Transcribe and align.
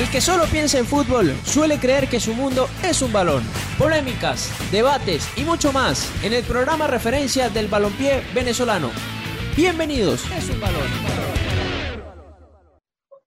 El 0.00 0.10
que 0.10 0.22
solo 0.22 0.44
piensa 0.50 0.78
en 0.78 0.86
fútbol 0.86 1.26
suele 1.44 1.78
creer 1.78 2.08
que 2.08 2.20
su 2.20 2.32
mundo 2.32 2.68
es 2.82 3.02
un 3.02 3.12
balón. 3.12 3.42
Polémicas, 3.78 4.50
debates 4.72 5.30
y 5.36 5.44
mucho 5.44 5.74
más 5.74 6.10
en 6.24 6.32
el 6.32 6.42
programa 6.42 6.86
referencia 6.86 7.50
del 7.50 7.68
balompié 7.68 8.22
venezolano. 8.34 8.88
Bienvenidos, 9.54 10.24
es 10.32 10.48
un 10.48 10.58
balón. 10.58 10.88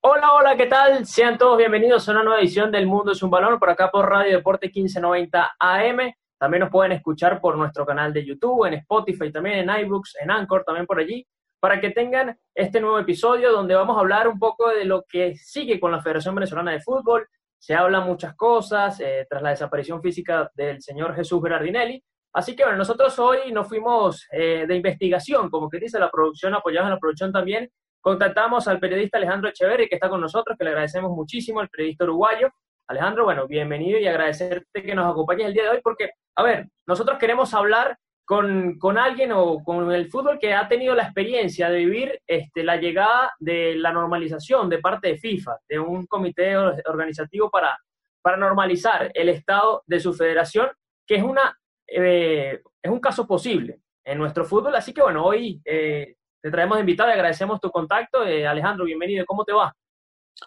Hola, 0.01 0.33
hola, 0.33 0.57
¿qué 0.57 0.65
tal? 0.65 1.05
Sean 1.05 1.37
todos 1.37 1.59
bienvenidos 1.59 2.09
a 2.09 2.13
una 2.13 2.23
nueva 2.23 2.39
edición 2.39 2.71
del 2.71 2.87
Mundo 2.87 3.11
es 3.11 3.21
un 3.21 3.29
balón 3.29 3.59
por 3.59 3.69
acá 3.69 3.91
por 3.91 4.09
Radio 4.09 4.35
Deporte 4.35 4.65
1590 4.65 5.55
AM. 5.59 6.11
También 6.39 6.61
nos 6.61 6.71
pueden 6.71 6.93
escuchar 6.93 7.39
por 7.39 7.55
nuestro 7.55 7.85
canal 7.85 8.11
de 8.11 8.25
YouTube, 8.25 8.65
en 8.65 8.73
Spotify, 8.73 9.31
también 9.31 9.69
en 9.69 9.79
iBooks, 9.85 10.15
en 10.23 10.31
Anchor, 10.31 10.63
también 10.63 10.87
por 10.87 10.97
allí 10.97 11.23
para 11.63 11.79
que 11.79 11.91
tengan 11.91 12.37
este 12.53 12.81
nuevo 12.81 12.99
episodio 12.99 13.53
donde 13.53 13.73
vamos 13.73 13.95
a 13.95 14.01
hablar 14.01 14.27
un 14.27 14.37
poco 14.37 14.67
de 14.67 14.83
lo 14.83 15.05
que 15.07 15.37
sigue 15.37 15.79
con 15.79 15.93
la 15.93 16.01
Federación 16.01 16.35
Venezolana 16.35 16.71
de 16.71 16.81
Fútbol. 16.81 17.25
Se 17.57 17.73
habla 17.73 18.01
muchas 18.01 18.35
cosas 18.35 18.99
eh, 18.99 19.25
tras 19.29 19.41
la 19.41 19.51
desaparición 19.51 20.01
física 20.01 20.51
del 20.55 20.81
señor 20.81 21.15
Jesús 21.15 21.41
Berardinelli. 21.41 22.03
Así 22.33 22.53
que 22.53 22.63
bueno, 22.63 22.79
nosotros 22.79 23.17
hoy 23.17 23.53
nos 23.53 23.69
fuimos 23.69 24.27
eh, 24.33 24.65
de 24.67 24.75
investigación, 24.75 25.49
como 25.49 25.69
que 25.69 25.79
dice 25.79 25.97
la 25.99 26.11
producción, 26.11 26.53
apoyados 26.53 26.87
en 26.87 26.95
la 26.95 26.99
producción 26.99 27.31
también. 27.31 27.71
Contactamos 28.01 28.67
al 28.67 28.81
periodista 28.81 29.17
Alejandro 29.17 29.49
Echeverri, 29.49 29.87
que 29.87 29.95
está 29.95 30.09
con 30.09 30.19
nosotros, 30.19 30.57
que 30.57 30.65
le 30.65 30.71
agradecemos 30.71 31.11
muchísimo, 31.11 31.61
el 31.61 31.69
periodista 31.69 32.03
uruguayo. 32.03 32.49
Alejandro, 32.89 33.23
bueno, 33.23 33.47
bienvenido 33.47 33.97
y 33.99 34.05
agradecerte 34.05 34.83
que 34.83 34.95
nos 34.95 35.09
acompañes 35.09 35.47
el 35.47 35.53
día 35.53 35.63
de 35.63 35.69
hoy, 35.69 35.79
porque, 35.81 36.09
a 36.35 36.43
ver, 36.43 36.67
nosotros 36.85 37.17
queremos 37.17 37.53
hablar 37.53 37.97
con, 38.25 38.77
con, 38.79 38.97
alguien 38.97 39.31
o 39.33 39.63
con 39.63 39.91
el 39.91 40.09
fútbol 40.09 40.39
que 40.39 40.53
ha 40.53 40.67
tenido 40.67 40.95
la 40.95 41.03
experiencia 41.03 41.69
de 41.69 41.79
vivir 41.79 42.21
este, 42.25 42.63
la 42.63 42.77
llegada 42.77 43.33
de 43.39 43.75
la 43.75 43.91
normalización 43.91 44.69
de 44.69 44.79
parte 44.79 45.09
de 45.09 45.17
FIFA, 45.17 45.57
de 45.67 45.79
un 45.79 46.05
comité 46.05 46.55
organizativo 46.57 47.49
para, 47.49 47.77
para 48.21 48.37
normalizar 48.37 49.11
el 49.13 49.29
estado 49.29 49.83
de 49.85 49.99
su 49.99 50.13
federación, 50.13 50.69
que 51.05 51.15
es, 51.15 51.23
una, 51.23 51.57
eh, 51.87 52.61
es 52.81 52.91
un 52.91 52.99
caso 52.99 53.27
posible 53.27 53.81
en 54.05 54.17
nuestro 54.17 54.45
fútbol. 54.45 54.75
Así 54.75 54.93
que 54.93 55.01
bueno, 55.01 55.25
hoy 55.25 55.61
eh, 55.65 56.15
te 56.41 56.51
traemos 56.51 56.79
invitado 56.79 57.09
y 57.09 57.13
agradecemos 57.13 57.59
tu 57.59 57.69
contacto. 57.69 58.25
Eh, 58.25 58.47
Alejandro, 58.47 58.85
bienvenido. 58.85 59.25
¿Cómo 59.25 59.43
te 59.43 59.53
va? 59.53 59.75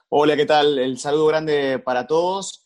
Hola, 0.08 0.36
¿qué 0.36 0.46
tal? 0.46 0.78
El 0.78 0.98
saludo 0.98 1.26
grande 1.26 1.78
para 1.78 2.06
todos. 2.06 2.65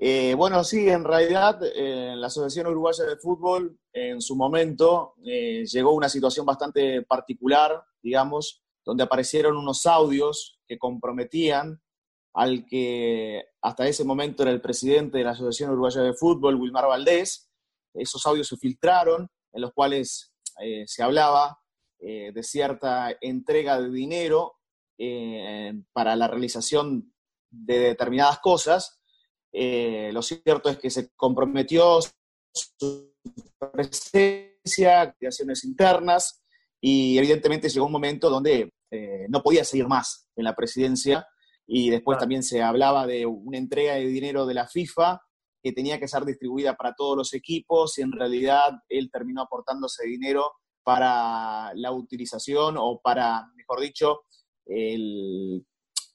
Eh, 0.00 0.34
bueno, 0.34 0.62
sí, 0.62 0.88
en 0.88 1.02
realidad 1.02 1.60
eh, 1.74 2.14
la 2.14 2.28
Asociación 2.28 2.68
Uruguaya 2.68 3.04
de 3.04 3.16
Fútbol 3.16 3.80
en 3.92 4.20
su 4.20 4.36
momento 4.36 5.14
eh, 5.24 5.64
llegó 5.66 5.90
a 5.90 5.94
una 5.94 6.08
situación 6.08 6.46
bastante 6.46 7.02
particular, 7.02 7.82
digamos, 8.00 8.62
donde 8.84 9.02
aparecieron 9.02 9.56
unos 9.56 9.86
audios 9.86 10.60
que 10.68 10.78
comprometían 10.78 11.82
al 12.32 12.64
que 12.64 13.42
hasta 13.60 13.88
ese 13.88 14.04
momento 14.04 14.44
era 14.44 14.52
el 14.52 14.60
presidente 14.60 15.18
de 15.18 15.24
la 15.24 15.32
Asociación 15.32 15.70
Uruguaya 15.70 16.02
de 16.02 16.14
Fútbol, 16.14 16.54
Wilmar 16.54 16.86
Valdés. 16.86 17.50
Esos 17.92 18.24
audios 18.24 18.46
se 18.46 18.56
filtraron, 18.56 19.28
en 19.52 19.60
los 19.60 19.72
cuales 19.72 20.32
se 20.86 21.02
hablaba 21.02 21.58
de 21.98 22.42
cierta 22.42 23.16
entrega 23.20 23.80
de 23.80 23.90
dinero 23.90 24.58
para 25.92 26.14
la 26.14 26.28
realización 26.28 27.12
de 27.50 27.78
determinadas 27.78 28.38
cosas 28.38 28.97
eh, 29.52 30.10
lo 30.12 30.22
cierto 30.22 30.68
es 30.68 30.78
que 30.78 30.90
se 30.90 31.10
comprometió 31.16 31.98
su 32.52 33.14
presencia, 33.72 35.00
activaciones 35.00 35.64
internas, 35.64 36.42
y 36.80 37.18
evidentemente 37.18 37.68
llegó 37.68 37.86
un 37.86 37.92
momento 37.92 38.30
donde 38.30 38.72
eh, 38.90 39.26
no 39.28 39.42
podía 39.42 39.64
seguir 39.64 39.88
más 39.88 40.28
en 40.36 40.44
la 40.44 40.54
presidencia, 40.54 41.26
y 41.66 41.90
después 41.90 42.18
también 42.18 42.42
se 42.42 42.62
hablaba 42.62 43.06
de 43.06 43.26
una 43.26 43.58
entrega 43.58 43.94
de 43.94 44.06
dinero 44.06 44.46
de 44.46 44.54
la 44.54 44.66
FIFA 44.66 45.20
que 45.62 45.72
tenía 45.72 45.98
que 45.98 46.08
ser 46.08 46.24
distribuida 46.24 46.74
para 46.76 46.94
todos 46.94 47.16
los 47.16 47.34
equipos, 47.34 47.98
y 47.98 48.02
en 48.02 48.12
realidad 48.12 48.70
él 48.88 49.10
terminó 49.10 49.42
aportándose 49.42 50.06
dinero 50.06 50.52
para 50.82 51.74
la 51.74 51.92
utilización 51.92 52.76
o 52.78 53.00
para, 53.02 53.46
mejor 53.56 53.80
dicho, 53.80 54.22
el, 54.64 55.66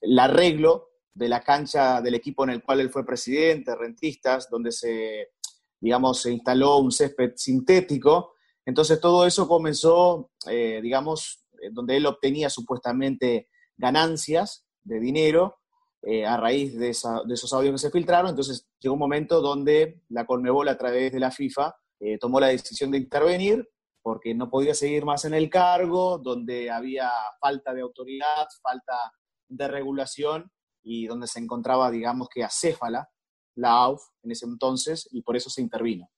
el 0.01 0.19
arreglo 0.19 0.92
de 1.13 1.29
la 1.29 1.41
cancha 1.41 2.01
del 2.01 2.15
equipo 2.15 2.43
en 2.43 2.51
el 2.51 2.63
cual 2.63 2.79
él 2.79 2.89
fue 2.89 3.05
presidente, 3.05 3.75
Rentistas, 3.75 4.49
donde 4.49 4.71
se, 4.71 5.31
digamos, 5.79 6.21
se 6.21 6.31
instaló 6.31 6.77
un 6.77 6.91
césped 6.91 7.33
sintético. 7.35 8.33
Entonces 8.65 8.99
todo 8.99 9.25
eso 9.25 9.47
comenzó, 9.47 10.31
eh, 10.47 10.79
digamos, 10.81 11.45
eh, 11.61 11.69
donde 11.71 11.97
él 11.97 12.05
obtenía 12.05 12.49
supuestamente 12.49 13.49
ganancias 13.77 14.65
de 14.83 14.99
dinero 14.99 15.59
eh, 16.01 16.25
a 16.25 16.37
raíz 16.37 16.77
de, 16.77 16.89
esos 16.89 17.53
audios 17.53 17.73
que 17.73 17.87
se 17.87 17.91
filtraron. 17.91 18.31
Entonces 18.31 18.67
llegó 18.79 18.93
un 18.93 18.99
momento 18.99 19.41
donde 19.41 20.01
la 20.09 20.25
Colmebol 20.25 20.67
a 20.67 20.77
través 20.77 21.11
de 21.11 21.19
la 21.19 21.31
FIFA 21.31 21.75
tomó 22.19 22.37
la 22.37 22.47
decisión 22.47 22.91
de 22.91 22.97
intervenir 22.97 23.65
porque 24.01 24.35
no 24.35 24.49
podía 24.49 24.73
seguir 24.73 25.05
más 25.05 25.23
en 25.23 25.33
el 25.33 25.49
cargo, 25.49 26.17
donde 26.17 26.69
había 26.69 27.09
falta 27.39 27.73
de 27.73 27.79
autoridad, 27.79 28.45
falta 28.61 29.13
de 29.47 29.67
regulación 29.69 30.51
y 30.83 31.07
donde 31.07 31.27
se 31.27 31.39
encontraba, 31.39 31.89
digamos 31.89 32.29
que 32.29 32.43
acéfala 32.43 33.09
la 33.55 33.71
AUF 33.71 34.01
en 34.23 34.31
ese 34.31 34.45
entonces 34.45 35.07
y 35.11 35.21
por 35.21 35.35
eso 35.35 35.49
se 35.49 35.61
intervino. 35.61 36.09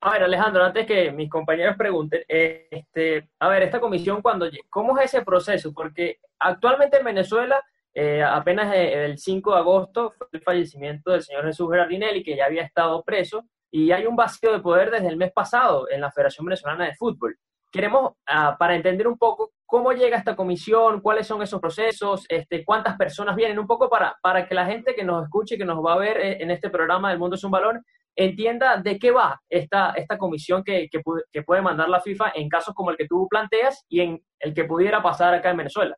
A 0.00 0.12
ver, 0.12 0.24
Alejandro, 0.24 0.64
antes 0.64 0.84
que 0.84 1.12
mis 1.12 1.30
compañeros 1.30 1.76
pregunten, 1.76 2.24
este, 2.26 3.30
a 3.38 3.48
ver, 3.48 3.62
esta 3.62 3.78
comisión, 3.78 4.20
cuando, 4.20 4.48
¿cómo 4.68 4.98
es 4.98 5.04
ese 5.04 5.24
proceso? 5.24 5.72
Porque 5.72 6.18
actualmente 6.40 6.98
en 6.98 7.04
Venezuela, 7.04 7.62
eh, 7.94 8.20
apenas 8.20 8.74
el 8.74 9.16
5 9.16 9.52
de 9.52 9.58
agosto 9.58 10.10
fue 10.10 10.26
el 10.32 10.42
fallecimiento 10.42 11.12
del 11.12 11.22
señor 11.22 11.44
Jesús 11.44 11.70
Gerardinelli, 11.70 12.24
que 12.24 12.36
ya 12.36 12.46
había 12.46 12.62
estado 12.62 13.04
preso, 13.04 13.44
y 13.70 13.92
hay 13.92 14.06
un 14.06 14.16
vacío 14.16 14.52
de 14.52 14.58
poder 14.58 14.90
desde 14.90 15.06
el 15.06 15.16
mes 15.16 15.32
pasado 15.32 15.88
en 15.88 16.00
la 16.00 16.10
Federación 16.10 16.46
Venezolana 16.46 16.86
de 16.86 16.96
Fútbol. 16.96 17.38
Queremos, 17.72 18.12
ah, 18.26 18.54
para 18.58 18.76
entender 18.76 19.08
un 19.08 19.16
poco 19.16 19.52
cómo 19.64 19.92
llega 19.92 20.18
esta 20.18 20.36
comisión, 20.36 21.00
cuáles 21.00 21.26
son 21.26 21.40
esos 21.40 21.58
procesos, 21.58 22.26
este, 22.28 22.62
cuántas 22.62 22.98
personas 22.98 23.34
vienen, 23.34 23.58
un 23.58 23.66
poco 23.66 23.88
para, 23.88 24.14
para 24.22 24.46
que 24.46 24.54
la 24.54 24.66
gente 24.66 24.94
que 24.94 25.02
nos 25.02 25.24
escuche, 25.24 25.56
que 25.56 25.64
nos 25.64 25.82
va 25.82 25.94
a 25.94 25.98
ver 25.98 26.18
eh, 26.18 26.42
en 26.42 26.50
este 26.50 26.68
programa 26.68 27.08
del 27.08 27.18
Mundo 27.18 27.36
es 27.36 27.44
un 27.44 27.50
Balón, 27.50 27.82
entienda 28.14 28.76
de 28.76 28.98
qué 28.98 29.10
va 29.10 29.40
esta, 29.48 29.92
esta 29.92 30.18
comisión 30.18 30.62
que, 30.62 30.90
que, 30.90 31.42
puede 31.42 31.62
mandar 31.62 31.88
la 31.88 32.02
FIFA 32.02 32.32
en 32.34 32.50
casos 32.50 32.74
como 32.74 32.90
el 32.90 32.98
que 32.98 33.06
tú 33.06 33.26
planteas 33.30 33.86
y 33.88 34.00
en 34.00 34.22
el 34.40 34.52
que 34.52 34.64
pudiera 34.64 35.02
pasar 35.02 35.32
acá 35.32 35.50
en 35.50 35.56
Venezuela. 35.56 35.96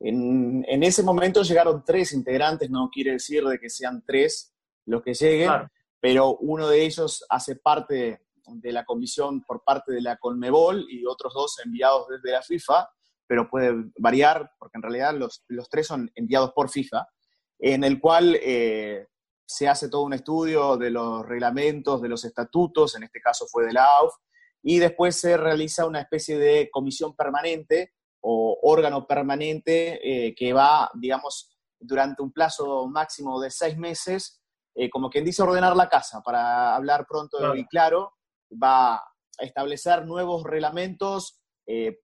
En, 0.00 0.64
en, 0.66 0.82
ese 0.82 1.04
momento 1.04 1.42
llegaron 1.42 1.84
tres 1.84 2.12
integrantes, 2.12 2.68
no 2.68 2.90
quiere 2.90 3.12
decir 3.12 3.44
de 3.44 3.60
que 3.60 3.70
sean 3.70 4.02
tres 4.04 4.52
los 4.86 5.02
que 5.02 5.14
lleguen, 5.14 5.52
pero 6.00 6.36
uno 6.38 6.68
de 6.68 6.84
ellos 6.84 7.24
hace 7.30 7.54
parte 7.54 8.25
de 8.48 8.72
la 8.72 8.84
comisión 8.84 9.42
por 9.42 9.62
parte 9.64 9.92
de 9.92 10.00
la 10.00 10.16
Colmebol 10.16 10.86
y 10.88 11.04
otros 11.06 11.34
dos 11.34 11.58
enviados 11.64 12.08
desde 12.08 12.32
la 12.32 12.42
FIFA, 12.42 12.88
pero 13.26 13.48
puede 13.48 13.74
variar, 13.98 14.50
porque 14.58 14.78
en 14.78 14.82
realidad 14.82 15.14
los, 15.14 15.44
tres 15.68 15.86
son 15.86 16.10
enviados 16.14 16.52
por 16.52 16.70
FIFA, 16.70 17.06
en 17.58 17.84
el 17.84 18.00
cual 18.00 18.38
eh, 18.40 19.06
se 19.46 19.68
hace 19.68 19.88
todo 19.88 20.02
un 20.02 20.12
estudio 20.12 20.76
de 20.76 20.90
los 20.90 21.26
reglamentos, 21.26 22.02
de 22.02 22.08
los 22.08 22.24
estatutos, 22.24 22.96
en 22.96 23.04
este 23.04 23.20
caso 23.20 23.46
fue 23.50 23.66
de 23.66 23.72
la 23.72 23.84
AUF, 23.98 24.14
y 24.62 24.78
después 24.78 25.18
se 25.20 25.36
realiza 25.36 25.86
una 25.86 26.00
especie 26.00 26.38
de 26.38 26.68
comisión 26.70 27.14
permanente 27.14 27.92
o 28.20 28.58
órgano 28.62 29.06
permanente 29.06 30.00
eh, 30.02 30.34
que 30.34 30.52
va, 30.52 30.90
digamos, 30.94 31.56
durante 31.78 32.22
un 32.22 32.32
plazo 32.32 32.88
máximo 32.88 33.40
de 33.40 33.50
seis 33.50 33.76
meses, 33.76 34.42
eh, 34.74 34.90
como 34.90 35.08
quien 35.08 35.24
dice, 35.24 35.42
ordenar 35.42 35.76
la 35.76 35.88
casa, 35.88 36.20
para 36.22 36.74
hablar 36.74 37.06
pronto 37.08 37.54
y 37.54 37.64
claro, 37.66 38.15
va 38.50 39.02
a 39.38 39.44
establecer 39.44 40.06
nuevos 40.06 40.44
reglamentos, 40.44 41.40
eh, 41.66 41.98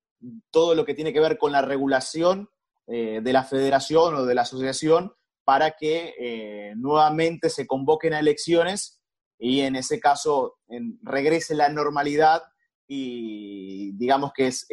todo 0.51 0.75
lo 0.75 0.85
que 0.85 0.95
tiene 0.95 1.13
que 1.13 1.21
ver 1.21 1.39
con 1.39 1.53
la 1.53 1.63
regulación 1.63 2.49
eh, 2.87 3.21
de 3.23 3.33
la 3.33 3.45
federación 3.45 4.15
o 4.15 4.25
de 4.25 4.35
la 4.35 4.43
asociación 4.43 5.13
para 5.45 5.73
que 5.73 6.15
eh, 6.19 6.75
nuevamente 6.77 7.51
se 7.51 7.67
convoquen 7.67 8.15
a 8.15 8.21
elecciones 8.21 9.01
y 9.39 9.61
en 9.61 9.75
ese 9.75 9.99
caso 9.99 10.59
regrese 11.03 11.57
la 11.57 11.69
normalidad 11.69 12.43
y 12.87 13.93
digamos 13.97 14.33
que 14.33 14.49
es, 14.49 14.69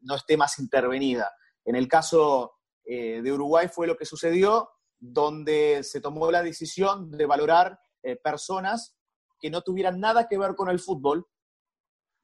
no 0.00 0.14
esté 0.14 0.38
más 0.38 0.58
intervenida. 0.58 1.30
En 1.66 1.76
el 1.76 1.86
caso 1.86 2.54
de 2.86 3.30
Uruguay 3.30 3.68
fue 3.70 3.86
lo 3.86 3.98
que 3.98 4.06
sucedió, 4.06 4.70
donde 4.98 5.82
se 5.82 6.00
tomó 6.00 6.30
la 6.30 6.42
decisión 6.42 7.10
de 7.10 7.26
valorar 7.26 7.78
personas 8.24 8.95
que 9.40 9.50
no 9.50 9.62
tuvieran 9.62 10.00
nada 10.00 10.28
que 10.28 10.38
ver 10.38 10.54
con 10.54 10.68
el 10.68 10.78
fútbol. 10.78 11.26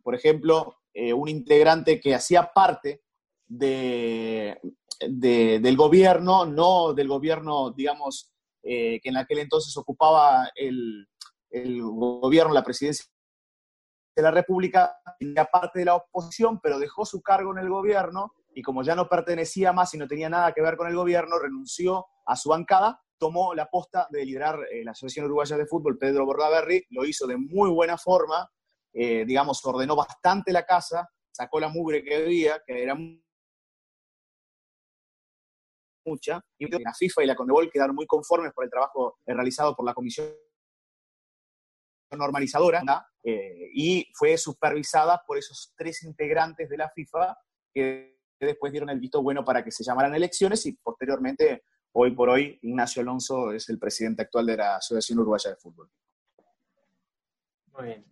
Por 0.02 0.14
ejemplo, 0.14 0.76
eh, 0.94 1.12
un 1.12 1.28
integrante 1.28 2.00
que 2.00 2.14
hacía 2.14 2.52
parte 2.52 3.02
de, 3.46 4.60
del 5.00 5.76
gobierno, 5.76 6.46
no 6.46 6.92
del 6.94 7.08
gobierno, 7.08 7.70
digamos, 7.70 8.32
eh, 8.62 9.00
que 9.00 9.08
en 9.08 9.16
aquel 9.16 9.40
entonces 9.40 9.76
ocupaba 9.76 10.50
el, 10.54 11.06
el 11.50 11.82
gobierno, 11.82 12.54
la 12.54 12.64
presidencia 12.64 13.06
de 14.14 14.22
la 14.22 14.30
República, 14.30 14.96
era 15.18 15.46
parte 15.46 15.80
de 15.80 15.86
la 15.86 15.94
oposición, 15.94 16.60
pero 16.60 16.78
dejó 16.78 17.04
su 17.04 17.22
cargo 17.22 17.52
en 17.52 17.58
el 17.58 17.70
gobierno 17.70 18.34
y 18.54 18.62
como 18.62 18.82
ya 18.82 18.94
no 18.94 19.08
pertenecía 19.08 19.72
más 19.72 19.94
y 19.94 19.98
no 19.98 20.06
tenía 20.06 20.28
nada 20.28 20.52
que 20.52 20.62
ver 20.62 20.76
con 20.76 20.86
el 20.88 20.96
gobierno, 20.96 21.38
renunció 21.38 22.06
a 22.26 22.36
su 22.36 22.50
bancada, 22.50 23.00
tomó 23.22 23.54
la 23.54 23.70
posta 23.70 24.08
de 24.10 24.24
liderar 24.24 24.58
la 24.82 24.90
Asociación 24.90 25.26
Uruguaya 25.26 25.56
de 25.56 25.66
Fútbol, 25.66 25.96
Pedro 25.96 26.26
Bordaberry, 26.26 26.84
lo 26.90 27.04
hizo 27.04 27.24
de 27.28 27.36
muy 27.36 27.70
buena 27.70 27.96
forma, 27.96 28.50
digamos, 28.92 29.64
ordenó 29.64 29.94
bastante 29.94 30.50
la 30.50 30.66
casa, 30.66 31.08
sacó 31.30 31.60
la 31.60 31.69
mugre 31.69 32.02
que 32.02 32.16
había, 32.16 32.60
que 32.66 32.82
era 32.82 32.96
mucha, 36.04 36.40
y 36.58 36.66
la 36.66 36.92
FIFA 36.92 37.22
y 37.22 37.26
la 37.26 37.36
Conmebol 37.36 37.70
quedaron 37.70 37.94
muy 37.94 38.06
conformes 38.08 38.52
por 38.52 38.64
el 38.64 38.70
trabajo 38.70 39.19
realizado 39.24 39.76
por 39.76 39.86
la 39.86 39.94
Comisión 39.94 40.34
normalizadora 42.10 42.82
eh, 43.22 43.70
y 43.72 44.10
fue 44.14 44.36
supervisada 44.36 45.22
por 45.24 45.38
esos 45.38 45.72
tres 45.76 46.02
integrantes 46.02 46.69
de 46.69 46.76
la 46.76 46.90
FIFA 46.90 47.36
que 47.72 48.19
después 48.40 48.72
dieron 48.72 48.90
el 48.90 49.00
visto 49.00 49.22
bueno 49.22 49.44
para 49.44 49.62
que 49.62 49.70
se 49.70 49.84
llamaran 49.84 50.14
elecciones 50.14 50.66
y 50.66 50.72
posteriormente, 50.72 51.64
hoy 51.92 52.10
por 52.12 52.28
hoy, 52.30 52.58
Ignacio 52.62 53.02
Alonso 53.02 53.52
es 53.52 53.68
el 53.68 53.78
presidente 53.78 54.22
actual 54.22 54.46
de 54.46 54.56
la 54.56 54.76
Asociación 54.76 55.18
Uruguaya 55.20 55.50
de 55.50 55.56
Fútbol. 55.56 55.88
Muy 57.72 57.86
bien. 57.86 58.04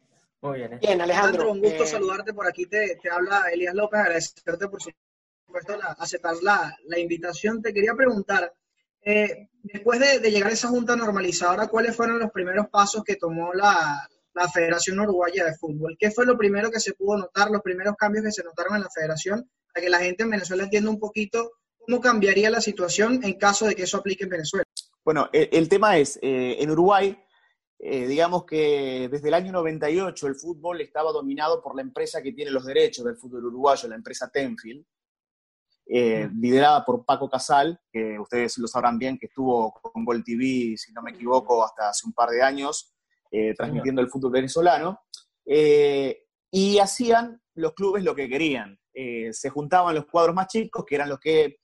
Muy 0.43 0.59
bien, 0.59 0.73
¿eh? 0.73 0.79
bien 0.81 1.00
Alejandro, 1.00 1.53
un 1.53 1.61
gusto 1.61 1.85
eh, 1.85 1.87
saludarte 1.87 2.32
por 2.32 2.47
aquí. 2.47 2.65
Te, 2.65 2.97
te 2.97 3.11
habla 3.11 3.44
Elías 3.53 3.75
López, 3.75 4.00
agradecerte 4.00 4.69
por 4.69 4.81
supuesto 4.81 5.77
la, 5.77 5.97
aceptar 5.99 6.35
la, 6.43 6.75
la 6.87 6.99
invitación. 6.99 7.61
Te 7.61 7.75
quería 7.75 7.94
preguntar, 7.94 8.55
eh, 9.03 9.49
después 9.62 10.00
de, 10.00 10.31
llegar 10.31 10.50
a 10.50 10.55
esa 10.55 10.69
junta 10.69 10.97
normalizadora, 10.97 11.69
¿cuáles 11.69 11.97
fueron 11.97 12.19
los 12.19 12.31
primeros 12.31 12.69
pasos 12.69 13.03
que 13.05 13.17
tomó 13.17 13.53
la, 13.53 14.09
Federación 14.55 14.99
Uruguaya 14.99 15.44
de 15.44 15.55
Fútbol? 15.55 15.97
¿Qué 15.99 16.11
fue 16.11 16.25
lo 16.25 16.38
primero 16.38 16.71
que 16.71 16.81
se 16.81 16.94
pudo 16.94 17.19
notar, 17.19 17.50
los 17.50 17.61
primeros 17.61 17.94
cambios 17.97 18.25
que 18.25 18.33
se 18.33 18.43
notaron 18.43 18.76
en 18.76 18.83
la 18.83 18.88
federación, 18.88 19.50
para 19.71 19.85
que 19.85 19.91
la 19.91 19.99
gente 19.99 20.23
en 20.23 20.31
Venezuela 20.31 20.62
entienda 20.62 20.88
un 20.88 20.99
poquito 20.99 21.53
cómo 21.91 22.01
cambiaría 22.01 22.51
la 22.51 22.61
situación 22.61 23.19
en 23.25 23.35
caso 23.35 23.67
de 23.67 23.75
que 23.75 23.83
eso 23.83 23.97
aplique 23.97 24.23
en 24.23 24.31
Venezuela? 24.31 24.65
Bueno, 25.05 25.29
el, 25.33 25.69
tema 25.69 25.99
es, 25.99 26.21
eh, 26.23 26.57
en 26.61 26.71
Uruguay, 26.71 27.19
eh, 27.81 28.07
digamos 28.07 28.45
que 28.45 29.09
desde 29.11 29.27
el 29.27 29.35
año 29.35 29.51
98 29.51 30.29
el 30.29 30.37
fútbol 30.37 30.81
estaba 30.81 31.11
dominado 31.11 31.61
por 31.61 31.75
la 31.75 31.83
empresa 31.83 32.23
que 32.23 32.33
tiene 32.33 32.53
los 32.53 32.65
derechos 32.65 33.05
del 33.05 33.17
fútbol 33.17 33.47
uruguayo, 33.47 33.89
la 33.89 33.97
empresa 33.97 34.31
Tenfield, 34.31 34.85
eh, 35.87 36.29
liderada 36.39 36.85
por 36.85 37.05
Paco 37.05 37.29
Casal, 37.29 37.81
que 37.93 38.17
ustedes 38.21 38.59
lo 38.59 38.69
sabrán 38.69 38.97
bien, 38.97 39.19
que 39.19 39.27
estuvo 39.27 39.73
con 39.73 40.05
Gol 40.05 40.23
TV, 40.23 40.77
si 40.77 40.93
no 40.93 41.03
me 41.03 41.11
equivoco, 41.11 41.65
hasta 41.65 41.89
hace 41.89 42.07
un 42.07 42.13
par 42.13 42.31
de 42.31 42.41
años, 42.41 42.95
transmitiendo 43.57 44.01
el 44.01 44.09
fútbol 44.09 44.31
venezolano. 44.31 45.01
Y 45.45 46.79
hacían 46.79 47.43
los 47.55 47.75
clubes 47.75 48.05
lo 48.05 48.15
que 48.15 48.29
querían. 48.29 48.79
se 48.93 49.51
juntaban 49.51 49.97
los 49.97 50.07
cuadros 50.07 50.35
más 50.37 50.47
chicos, 50.47 50.85
que 50.85 50.95
eran 50.95 51.09
los 51.09 51.19
que 51.19 51.61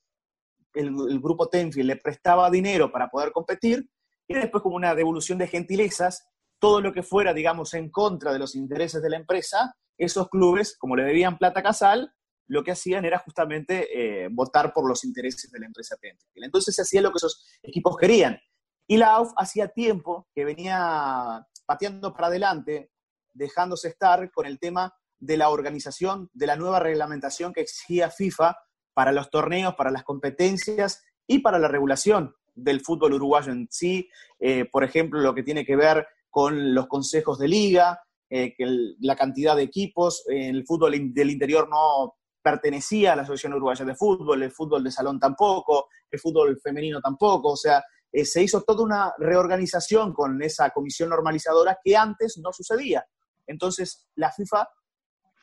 el, 0.77 1.21
grupo 1.21 1.49
Tenfield 1.49 1.87
le 1.87 1.97
prestaba 1.97 2.51
dinero 2.51 2.93
para 2.93 3.09
poder 3.09 3.33
competir, 3.33 3.89
y 4.29 4.35
después 4.35 4.63
como 4.63 4.77
una 4.77 4.95
devolución 4.95 5.39
de 5.39 5.47
gentilezas, 5.47 6.27
todo 6.59 6.81
lo 6.81 6.93
que 6.93 7.03
fuera, 7.03 7.35
digamos, 7.35 7.75
en 7.75 7.91
contra 7.91 8.33
de 8.33 8.39
los 8.39 8.55
intereses 8.55 9.03
de 9.03 9.11
la 9.11 9.17
empresa, 9.17 9.75
esos 9.99 10.29
clubes, 10.29 10.77
como 10.79 10.97
le 10.97 11.05
debían 11.05 11.39
plata 11.39 11.63
Casal, 11.63 12.13
lo 12.49 12.63
que 12.63 12.73
hacían 12.73 13.05
era 13.05 13.19
justamente 13.19 13.89
eh, 14.25 14.29
votar 14.31 14.73
por 14.73 14.89
los 14.89 15.05
intereses 15.05 15.51
de 15.51 15.59
la 15.59 15.67
empresa 15.67 15.97
Tenfield. 15.97 16.45
Entonces 16.45 16.75
se 16.75 16.83
hacía 16.83 17.03
lo 17.03 17.11
que 17.11 17.17
esos 17.17 17.45
equipos 17.63 17.97
querían. 17.97 18.39
Y 18.87 18.99
la 18.99 19.15
AUF 19.15 19.33
hacía 19.37 19.69
tiempo 19.69 20.29
que 20.33 20.45
venía 20.45 21.45
pateando 21.67 22.15
para 22.15 22.29
adelante, 22.29 22.91
dejándose 23.35 23.89
estar 23.89 24.31
con 24.31 24.47
el 24.47 24.61
tema 24.61 24.95
de 25.19 25.37
la 25.37 25.49
organización, 25.49 26.31
de 26.33 26.47
la 26.47 26.57
nueva 26.57 26.79
reglamentación 26.79 27.53
que 27.53 27.63
exigía 27.63 28.11
FIFA 28.11 28.57
para 28.97 29.13
los 29.13 29.29
torneos, 29.29 29.75
para 29.75 29.91
las 29.91 30.05
competencias 30.05 31.05
y 31.27 31.41
para 31.41 31.59
la 31.59 31.69
regulación 31.69 32.35
del 32.55 32.81
fútbol 32.81 33.13
uruguayo 33.13 33.53
en 33.53 33.69
sí. 33.71 34.09
Eh, 34.41 34.65
por 34.65 34.85
ejemplo, 34.85 35.21
lo 35.21 35.35
que 35.35 35.43
tiene 35.43 35.67
que 35.67 35.77
ver 35.77 36.07
con 36.31 36.75
los 36.75 36.87
consejos 36.87 37.39
de 37.39 37.47
liga, 37.47 38.01
eh, 38.31 38.55
que 38.57 38.65
la 39.01 39.15
cantidad 39.15 39.55
de 39.55 39.65
equipos, 39.65 40.25
en 40.29 40.57
el 40.57 40.65
fútbol 40.65 41.13
del 41.13 41.31
interior 41.31 41.69
no 41.69 42.15
pertenecía 42.43 43.13
a 43.13 43.17
la 43.17 43.23
Asociación 43.23 43.53
Uruguaya 43.53 43.85
de 43.85 43.95
Fútbol, 43.95 44.43
el 44.43 44.51
fútbol 44.51 44.83
de 44.83 44.91
salón 44.91 45.21
tampoco, 45.21 45.89
el 46.11 46.19
fútbol 46.19 46.59
femenino 46.63 46.99
tampoco, 47.03 47.51
o 47.51 47.57
sea, 47.57 47.85
eh, 48.11 48.25
se 48.25 48.43
hizo 48.43 48.63
toda 48.63 48.83
una 48.83 49.13
reorganización 49.19 50.15
con 50.15 50.43
esa 50.43 50.71
comisión 50.71 51.11
normalizadora 51.11 51.79
que 51.85 51.95
antes 51.99 52.39
no 52.43 52.51
sucedía. 52.51 53.05
Entonces, 53.47 54.09
la 54.15 54.33
FIFA 54.33 54.67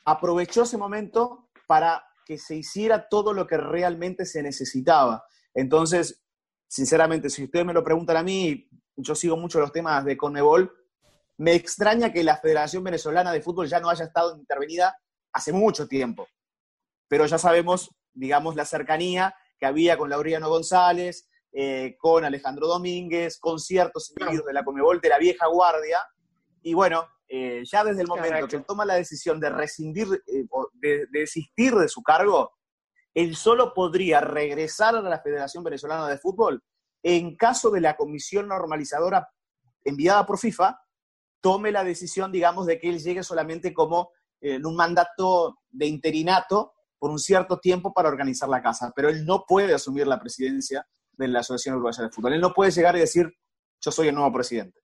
aprovechó 0.06 0.64
ese 0.64 0.76
momento 0.76 1.50
para 1.68 2.02
que 2.24 2.38
se 2.38 2.56
hiciera 2.56 3.08
todo 3.08 3.32
lo 3.32 3.46
que 3.46 3.56
realmente 3.56 4.24
se 4.24 4.42
necesitaba. 4.42 5.24
Entonces, 5.54 6.22
sinceramente, 6.66 7.30
si 7.30 7.44
ustedes 7.44 7.66
me 7.66 7.72
lo 7.72 7.84
preguntan 7.84 8.16
a 8.16 8.22
mí, 8.22 8.68
yo 8.96 9.14
sigo 9.14 9.36
mucho 9.36 9.60
los 9.60 9.72
temas 9.72 10.04
de 10.04 10.16
Conmebol, 10.16 10.72
me 11.36 11.54
extraña 11.54 12.12
que 12.12 12.22
la 12.22 12.36
Federación 12.36 12.84
Venezolana 12.84 13.32
de 13.32 13.42
Fútbol 13.42 13.68
ya 13.68 13.80
no 13.80 13.88
haya 13.88 14.04
estado 14.04 14.36
intervenida 14.36 14.96
hace 15.32 15.52
mucho 15.52 15.88
tiempo. 15.88 16.28
Pero 17.08 17.26
ya 17.26 17.38
sabemos, 17.38 17.90
digamos, 18.12 18.54
la 18.54 18.64
cercanía 18.64 19.34
que 19.58 19.66
había 19.66 19.98
con 19.98 20.10
Laureano 20.10 20.48
González, 20.48 21.28
eh, 21.52 21.96
con 21.98 22.24
Alejandro 22.24 22.66
Domínguez, 22.66 23.38
con 23.38 23.58
ciertos 23.58 24.10
individuos 24.10 24.46
de 24.46 24.52
la 24.52 24.64
Comebol 24.64 25.00
de 25.00 25.08
la 25.08 25.18
vieja 25.18 25.46
guardia, 25.46 25.98
y 26.62 26.72
bueno, 26.72 27.06
eh, 27.28 27.62
ya 27.64 27.84
desde 27.84 28.02
el 28.02 28.08
momento 28.08 28.46
que 28.46 28.60
toma 28.60 28.84
la 28.84 28.94
decisión 28.94 29.40
de 29.40 29.50
rescindir, 29.50 30.08
eh, 30.26 30.46
de, 30.74 31.06
desistir 31.10 31.74
de 31.74 31.88
su 31.88 32.02
cargo, 32.02 32.52
él 33.14 33.36
solo 33.36 33.72
podría 33.72 34.20
regresar 34.20 34.96
a 34.96 35.00
la 35.00 35.20
Federación 35.20 35.64
Venezolana 35.64 36.08
de 36.08 36.18
Fútbol 36.18 36.62
en 37.02 37.36
caso 37.36 37.70
de 37.70 37.80
la 37.80 37.96
comisión 37.96 38.48
normalizadora 38.48 39.28
enviada 39.84 40.26
por 40.26 40.38
FIFA 40.38 40.78
tome 41.40 41.70
la 41.70 41.84
decisión, 41.84 42.32
digamos, 42.32 42.66
de 42.66 42.78
que 42.78 42.88
él 42.88 42.98
llegue 42.98 43.22
solamente 43.22 43.74
como 43.74 44.10
en 44.40 44.64
un 44.64 44.74
mandato 44.74 45.58
de 45.70 45.86
interinato 45.86 46.72
por 46.98 47.10
un 47.10 47.18
cierto 47.18 47.58
tiempo 47.58 47.92
para 47.92 48.08
organizar 48.08 48.48
la 48.48 48.62
casa, 48.62 48.92
pero 48.96 49.10
él 49.10 49.26
no 49.26 49.44
puede 49.46 49.74
asumir 49.74 50.06
la 50.06 50.18
presidencia 50.18 50.86
de 51.12 51.28
la 51.28 51.40
Asociación 51.40 51.74
Uruguaya 51.74 52.04
de 52.04 52.10
Fútbol. 52.10 52.32
Él 52.32 52.40
no 52.40 52.54
puede 52.54 52.70
llegar 52.70 52.96
y 52.96 53.00
decir, 53.00 53.30
yo 53.78 53.90
soy 53.90 54.08
el 54.08 54.14
nuevo 54.14 54.32
presidente. 54.32 54.80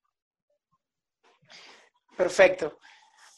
Perfecto. 2.20 2.80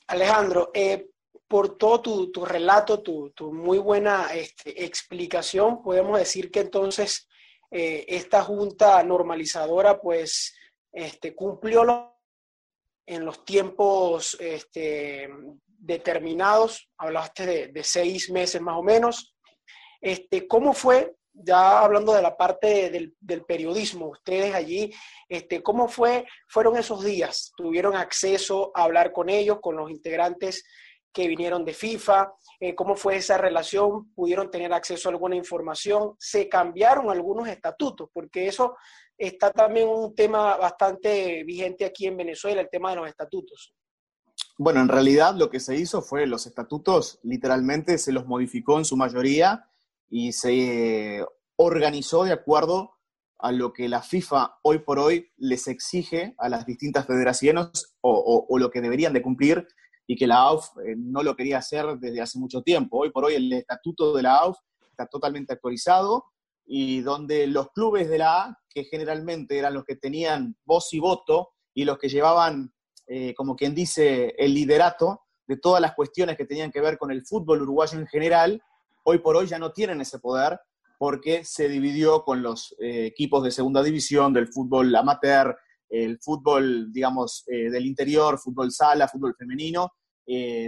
Alejandro, 0.08 0.72
eh, 0.74 1.06
por 1.46 1.78
todo 1.78 2.32
tu, 2.32 2.44
relato, 2.44 3.00
tu, 3.00 3.52
muy 3.52 3.78
buena 3.78 4.34
este, 4.34 4.84
explicación, 4.84 5.80
podemos 5.84 6.18
decir 6.18 6.50
que 6.50 6.58
entonces 6.58 7.28
eh, 7.70 8.04
esta 8.08 8.42
junta 8.42 9.00
normalizadora 9.04 10.00
pues 10.00 10.52
este, 10.90 11.32
cumplió 11.32 12.12
en 13.06 13.24
los 13.24 13.44
tiempos 13.44 14.36
este, 14.40 15.30
determinados, 15.64 16.90
hablaste 16.98 17.68
de, 17.68 17.84
seis 17.84 18.30
meses 18.32 18.60
más 18.60 18.78
o 18.78 18.82
menos. 18.82 19.36
Este, 20.00 20.48
¿Cómo 20.48 20.72
fue, 20.72 21.14
ya 21.34 21.80
hablando 21.80 22.12
de 22.12 22.22
la 22.22 22.36
parte 22.36 22.90
del, 22.90 23.44
periodismo, 23.44 24.08
ustedes 24.08 24.54
allí, 24.54 24.92
este, 25.28 25.62
cómo 25.62 25.88
fue, 25.88 26.26
fueron 26.48 26.76
esos 26.76 27.04
días? 27.04 27.52
¿Tuvieron 27.56 27.96
acceso 27.96 28.70
a 28.74 28.84
hablar 28.84 29.12
con 29.12 29.28
ellos, 29.28 29.58
con 29.60 29.76
los 29.76 29.90
integrantes 29.90 30.64
que 31.12 31.28
vinieron 31.28 31.64
de 31.64 31.74
FIFA? 31.74 32.32
Eh, 32.60 32.74
¿Cómo 32.74 32.96
fue 32.96 33.16
esa 33.16 33.38
relación? 33.38 34.12
¿Pudieron 34.14 34.50
tener 34.50 34.72
acceso 34.72 35.08
a 35.08 35.12
alguna 35.12 35.36
información? 35.36 36.14
¿Se 36.18 36.48
cambiaron 36.48 37.10
algunos 37.10 37.48
estatutos? 37.48 38.10
Porque 38.12 38.46
eso 38.46 38.76
está 39.16 39.50
también 39.50 39.88
un 39.88 40.14
tema 40.14 40.56
bastante 40.56 41.44
vigente 41.44 41.84
aquí 41.84 42.06
en 42.06 42.16
Venezuela, 42.16 42.60
el 42.60 42.70
tema 42.70 42.90
de 42.90 42.96
los 42.96 43.08
estatutos. 43.08 43.74
Bueno, 44.58 44.80
en 44.80 44.88
realidad 44.88 45.34
lo 45.34 45.50
que 45.50 45.60
se 45.60 45.76
hizo 45.76 46.02
fue 46.02 46.26
los 46.26 46.46
estatutos, 46.46 47.18
literalmente 47.22 47.98
se 47.98 48.12
los 48.12 48.26
modificó 48.26 48.78
en 48.78 48.84
su 48.84 48.96
mayoría 48.96 49.68
y 50.12 50.32
se 50.32 51.24
organizó 51.56 52.24
de 52.24 52.32
acuerdo 52.32 52.92
a 53.38 53.50
lo 53.50 53.72
que 53.72 53.88
la 53.88 54.02
FIFA 54.02 54.58
hoy 54.62 54.80
por 54.80 54.98
hoy 54.98 55.32
les 55.38 55.66
exige 55.68 56.34
a 56.36 56.50
las 56.50 56.66
distintas 56.66 57.06
federaciones 57.06 57.94
o, 58.02 58.46
lo 58.58 58.70
que 58.70 58.82
deberían 58.82 59.14
de 59.14 59.22
cumplir 59.22 59.66
y 60.06 60.16
que 60.16 60.26
la 60.26 60.42
AUF 60.42 60.66
eh, 60.84 60.94
no 60.98 61.22
lo 61.22 61.34
quería 61.34 61.58
hacer 61.58 61.98
desde 61.98 62.20
hace 62.20 62.38
mucho 62.38 62.60
tiempo. 62.60 62.98
Hoy 62.98 63.10
por 63.10 63.24
hoy 63.24 63.36
el 63.36 63.50
estatuto 63.54 64.14
de 64.14 64.22
la 64.22 64.36
AUF 64.36 64.58
está 64.90 65.06
totalmente 65.06 65.54
actualizado 65.54 66.26
y 66.66 67.00
donde 67.00 67.46
los 67.46 67.70
clubes 67.70 68.10
de 68.10 68.18
la 68.18 68.42
A, 68.42 68.58
que 68.68 68.84
generalmente 68.84 69.58
eran 69.58 69.72
los 69.72 69.84
que 69.84 69.96
tenían 69.96 70.56
voz 70.66 70.92
y 70.92 70.98
voto 70.98 71.52
y 71.72 71.86
los 71.86 71.96
que 71.96 72.10
llevaban 72.10 72.70
eh, 73.06 73.32
como 73.34 73.56
quien 73.56 73.74
dice, 73.74 74.34
el 74.36 74.52
liderato 74.52 75.22
de 75.46 75.56
todas 75.56 75.80
las 75.80 75.94
cuestiones 75.94 76.36
que 76.36 76.44
tenían 76.44 76.70
que 76.70 76.82
ver 76.82 76.98
con 76.98 77.10
el 77.10 77.24
fútbol 77.24 77.62
uruguayo 77.62 77.98
en 77.98 78.06
general, 78.06 78.62
hoy 79.04 79.18
por 79.18 79.36
hoy 79.36 79.46
ya 79.46 79.58
no 79.58 79.72
tienen 79.72 80.00
ese 80.00 80.18
poder 80.18 80.60
porque 80.98 81.44
se 81.44 81.68
dividió 81.68 82.22
con 82.24 82.42
los 82.42 82.74
eh, 82.78 83.06
equipos 83.06 83.42
de 83.42 83.50
segunda 83.50 83.82
división, 83.82 84.32
del 84.32 84.48
fútbol 84.52 84.94
amateur, 84.94 85.56
el 85.88 86.18
fútbol, 86.20 86.92
digamos, 86.92 87.44
eh, 87.48 87.70
del 87.70 87.86
interior, 87.86 88.38
fútbol 88.38 88.70
sala, 88.70 89.08
fútbol 89.08 89.34
femenino, 89.36 89.92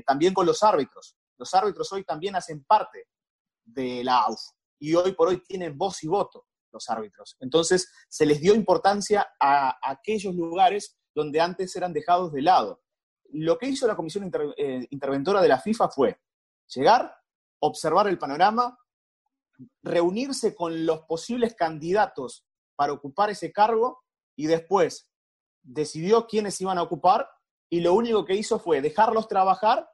también 0.04 0.34
con 0.34 0.44
los 0.44 0.62
árbitros. 0.62 1.16
Los 1.38 1.54
árbitros 1.54 1.90
hoy 1.92 2.04
también 2.04 2.34
hacen 2.34 2.64
parte 2.64 3.06
de 3.64 4.02
la 4.04 4.18
AUF 4.22 4.40
y 4.78 4.94
hoy 4.94 5.12
por 5.12 5.28
hoy 5.28 5.42
tienen 5.42 5.78
voz 5.78 6.02
y 6.04 6.08
voto. 6.08 6.46
los 6.70 6.90
árbitros. 6.90 7.36
Entonces, 7.38 7.88
se 8.08 8.26
les 8.26 8.40
dio 8.40 8.52
importancia 8.52 9.28
a 9.38 9.78
aquellos 9.80 10.34
lugares 10.34 10.98
donde 11.14 11.40
antes 11.40 11.74
eran 11.76 11.92
dejados 11.92 12.32
de 12.32 12.42
lado. 12.42 12.82
Lo 13.30 13.56
que 13.58 13.68
hizo 13.68 13.86
la 13.86 13.94
Comisión 13.94 14.30
eh, 14.56 14.86
Interventora 14.90 15.40
de 15.40 15.48
la 15.48 15.60
FIFA 15.60 15.88
fue 15.88 16.18
llegar, 16.66 17.14
observar 17.60 18.08
el 18.08 18.18
panorama, 18.18 18.78
reunirse 19.82 20.54
con 20.54 20.86
los 20.86 21.02
posibles 21.02 21.54
candidatos 21.54 22.44
para 22.76 22.92
ocupar 22.92 23.30
ese 23.30 23.52
cargo 23.52 24.02
y 24.36 24.46
después 24.46 25.10
decidió 25.62 26.26
quiénes 26.26 26.60
iban 26.60 26.78
a 26.78 26.82
ocupar 26.82 27.28
y 27.70 27.80
lo 27.80 27.94
único 27.94 28.24
que 28.24 28.34
hizo 28.34 28.58
fue 28.58 28.80
dejarlos 28.80 29.28
trabajar 29.28 29.88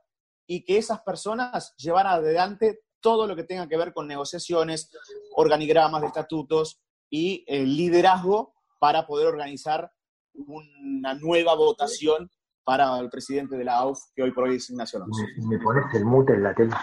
y 0.46 0.64
que 0.64 0.78
esas 0.78 1.00
personas 1.02 1.74
llevaran 1.76 2.14
adelante 2.14 2.80
todo 3.00 3.26
lo 3.26 3.36
que 3.36 3.44
tenga 3.44 3.68
que 3.68 3.76
ver 3.76 3.92
con 3.92 4.06
negociaciones, 4.06 4.90
organigramas 5.36 6.02
estatutos 6.04 6.80
y 7.08 7.44
eh, 7.46 7.64
liderazgo 7.64 8.54
para 8.78 9.06
poder 9.06 9.28
organizar 9.28 9.90
una 10.34 11.14
nueva 11.14 11.54
votación 11.54 12.30
para 12.64 12.98
el 12.98 13.10
presidente 13.10 13.56
de 13.56 13.64
la 13.64 13.78
AUF, 13.78 13.98
que 14.14 14.22
hoy 14.22 14.32
por 14.32 14.44
hoy 14.44 14.56
es 14.56 14.70
Ignacio 14.70 14.98
Alonso. 14.98 15.22
Me, 15.48 15.58
pones 15.58 15.84
el 15.94 16.04
mute 16.04 16.34
en 16.34 16.42
la 16.42 16.54
tele. 16.54 16.74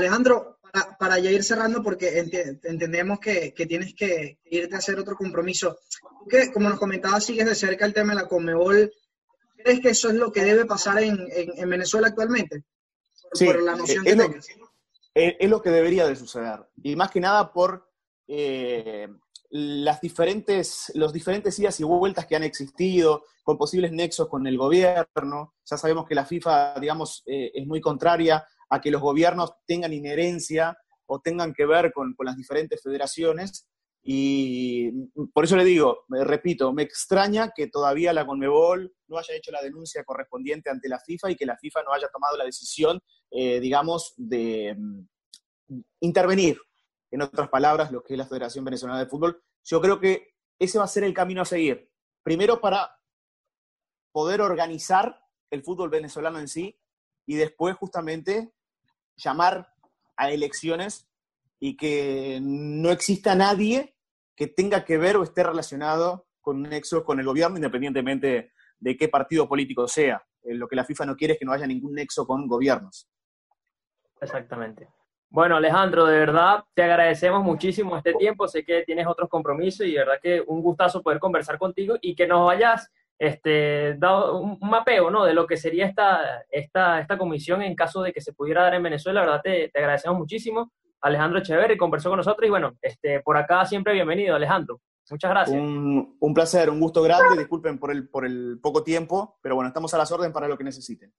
Alejandro, 0.00 0.60
para, 0.98 1.18
ya 1.18 1.30
ir 1.30 1.42
cerrando, 1.42 1.82
porque 1.82 2.18
entendemos 2.18 3.18
que, 3.18 3.52
tienes 3.68 3.94
que 3.94 4.38
irte 4.44 4.74
a 4.74 4.78
hacer 4.78 4.98
otro 4.98 5.16
compromiso. 5.16 5.78
que, 6.28 6.52
como 6.52 6.68
nos 6.68 6.78
comentabas, 6.78 7.24
sigues 7.24 7.46
de 7.46 7.54
cerca 7.54 7.86
el 7.86 7.94
tema 7.94 8.14
de 8.14 8.22
la 8.22 8.28
Comebol. 8.28 8.92
¿Crees 9.56 9.80
que 9.80 9.90
eso 9.90 10.08
es 10.08 10.14
lo 10.14 10.32
que 10.32 10.44
debe 10.44 10.64
pasar 10.64 11.02
en, 11.02 11.18
Venezuela 11.68 12.08
actualmente? 12.08 12.64
sí, 13.32 13.48
es, 15.12 15.50
lo 15.50 15.60
que 15.60 15.70
debería 15.70 16.06
de 16.06 16.16
suceder. 16.16 16.60
Y 16.82 16.96
más 16.96 17.10
que 17.10 17.20
nada 17.20 17.52
por 17.52 17.88
eh, 18.28 19.08
las 19.50 20.00
diferentes, 20.00 20.92
los 20.94 21.12
diferentes 21.12 21.58
idas 21.58 21.80
y 21.80 21.84
vueltas 21.84 22.26
que 22.26 22.36
han 22.36 22.44
existido, 22.44 23.24
con 23.42 23.58
posibles 23.58 23.92
nexos 23.92 24.28
con 24.28 24.46
el 24.46 24.56
gobierno. 24.56 25.54
Ya 25.64 25.76
sabemos 25.76 26.06
que 26.06 26.14
la 26.14 26.24
FIFA, 26.24 26.78
digamos, 26.80 27.22
eh, 27.26 27.50
es 27.54 27.66
muy 27.66 27.80
contraria 27.80 28.46
a 28.70 28.80
que 28.80 28.90
los 28.90 29.02
gobiernos 29.02 29.52
tengan 29.66 29.92
inherencia 29.92 30.78
o 31.06 31.20
tengan 31.20 31.52
que 31.52 31.66
ver 31.66 31.92
con, 31.92 32.14
las 32.20 32.36
diferentes 32.36 32.80
federaciones. 32.82 33.68
Y 34.02 34.90
por 35.34 35.44
eso 35.44 35.56
le 35.56 35.64
digo, 35.64 36.04
repito, 36.08 36.72
me 36.72 36.84
extraña 36.84 37.52
que 37.54 37.66
todavía 37.66 38.12
la 38.12 38.24
Conmebol 38.24 38.94
no 39.08 39.18
haya 39.18 39.34
hecho 39.34 39.50
la 39.50 39.60
denuncia 39.60 40.04
correspondiente 40.04 40.70
ante 40.70 40.88
la 40.88 41.00
FIFA 41.00 41.32
y 41.32 41.36
que 41.36 41.44
la 41.44 41.58
FIFA 41.58 41.82
no 41.82 41.92
haya 41.92 42.08
tomado 42.08 42.36
la 42.36 42.44
decisión, 42.44 43.00
eh, 43.30 43.60
digamos, 43.60 44.14
de 44.16 44.74
mm, 44.78 45.80
intervenir 46.00 46.58
en 47.10 47.22
otras 47.22 47.48
palabras, 47.48 47.90
lo 47.92 48.02
que 48.02 48.14
es 48.14 48.18
la 48.18 48.26
Federación 48.26 48.64
Venezolana 48.64 49.00
de 49.00 49.06
Fútbol. 49.06 49.42
Yo 49.64 49.80
creo 49.80 50.00
que 50.00 50.34
ese 50.58 50.78
va 50.78 50.84
a 50.84 50.88
ser 50.88 51.04
el 51.04 51.12
camino 51.12 51.42
a 51.42 51.46
seguir. 51.46 51.90
Primero 52.22 52.60
para 52.60 52.90
poder 54.12 54.40
organizar 54.40 55.20
el 55.50 55.62
fútbol 55.62 55.90
venezolano 55.90 56.38
en 56.38 56.48
sí 56.48 56.78
y 57.26 57.36
después 57.36 57.76
justamente 57.76 58.52
llamar 59.22 59.72
a 60.16 60.30
elecciones 60.30 61.08
y 61.58 61.76
que 61.76 62.38
no 62.42 62.90
exista 62.90 63.34
nadie 63.34 63.94
que 64.34 64.46
tenga 64.46 64.84
que 64.84 64.98
ver 64.98 65.16
o 65.16 65.22
esté 65.22 65.42
relacionado 65.42 66.26
con 66.40 66.62
nexos 66.62 67.04
con 67.04 67.20
el 67.20 67.26
gobierno, 67.26 67.56
independientemente 67.56 68.52
de 68.78 68.96
qué 68.96 69.08
partido 69.08 69.46
político 69.48 69.86
sea. 69.86 70.24
Eh, 70.42 70.54
lo 70.54 70.66
que 70.66 70.76
la 70.76 70.84
FIFA 70.84 71.06
no 71.06 71.16
quiere 71.16 71.34
es 71.34 71.38
que 71.38 71.44
no 71.44 71.52
haya 71.52 71.66
ningún 71.66 71.92
nexo 71.92 72.26
con 72.26 72.48
gobiernos. 72.48 73.08
Exactamente. 74.20 74.88
Bueno, 75.28 75.56
Alejandro, 75.56 76.06
de 76.06 76.18
verdad 76.18 76.64
te 76.74 76.82
agradecemos 76.82 77.44
muchísimo 77.44 77.96
este 77.96 78.14
tiempo. 78.14 78.48
Sé 78.48 78.64
que 78.64 78.82
tienes 78.82 79.06
otros 79.06 79.28
compromisos 79.28 79.86
y 79.86 79.92
de 79.92 79.98
verdad 79.98 80.18
que 80.20 80.42
un 80.46 80.60
gustazo 80.60 81.02
poder 81.02 81.20
conversar 81.20 81.58
contigo 81.58 81.96
y 82.00 82.16
que 82.16 82.26
nos 82.26 82.46
vayas 82.46 82.90
este, 83.20 83.96
dado 83.98 84.38
un 84.38 84.58
mapeo 84.62 85.10
¿no? 85.10 85.24
de 85.24 85.34
lo 85.34 85.46
que 85.46 85.58
sería 85.58 85.84
esta, 85.84 86.42
esta, 86.50 87.00
esta 87.00 87.18
comisión 87.18 87.60
en 87.60 87.76
caso 87.76 88.00
de 88.00 88.14
que 88.14 88.22
se 88.22 88.32
pudiera 88.32 88.62
dar 88.62 88.74
en 88.74 88.82
Venezuela. 88.82 89.20
La 89.20 89.26
verdad 89.26 89.42
te, 89.42 89.68
te 89.68 89.78
agradecemos 89.78 90.18
muchísimo. 90.18 90.72
Alejandro 91.02 91.38
Echeverri 91.38 91.76
conversó 91.76 92.08
con 92.08 92.16
nosotros 92.16 92.46
y 92.46 92.50
bueno, 92.50 92.72
este, 92.80 93.20
por 93.20 93.36
acá 93.36 93.66
siempre 93.66 93.92
bienvenido, 93.92 94.34
Alejandro. 94.34 94.80
Muchas 95.10 95.30
gracias. 95.30 95.60
Un, 95.60 96.16
un, 96.18 96.34
placer, 96.34 96.70
un 96.70 96.80
gusto 96.80 97.02
grande. 97.02 97.36
Disculpen 97.36 97.78
por 97.78 97.90
el, 97.90 98.08
por 98.08 98.24
el 98.24 98.58
poco 98.62 98.82
tiempo, 98.82 99.38
pero 99.42 99.54
bueno, 99.54 99.68
estamos 99.68 99.92
a 99.92 99.98
las 99.98 100.10
órdenes 100.10 100.32
para 100.32 100.48
lo 100.48 100.56
que 100.56 100.64
necesiten. 100.64 101.12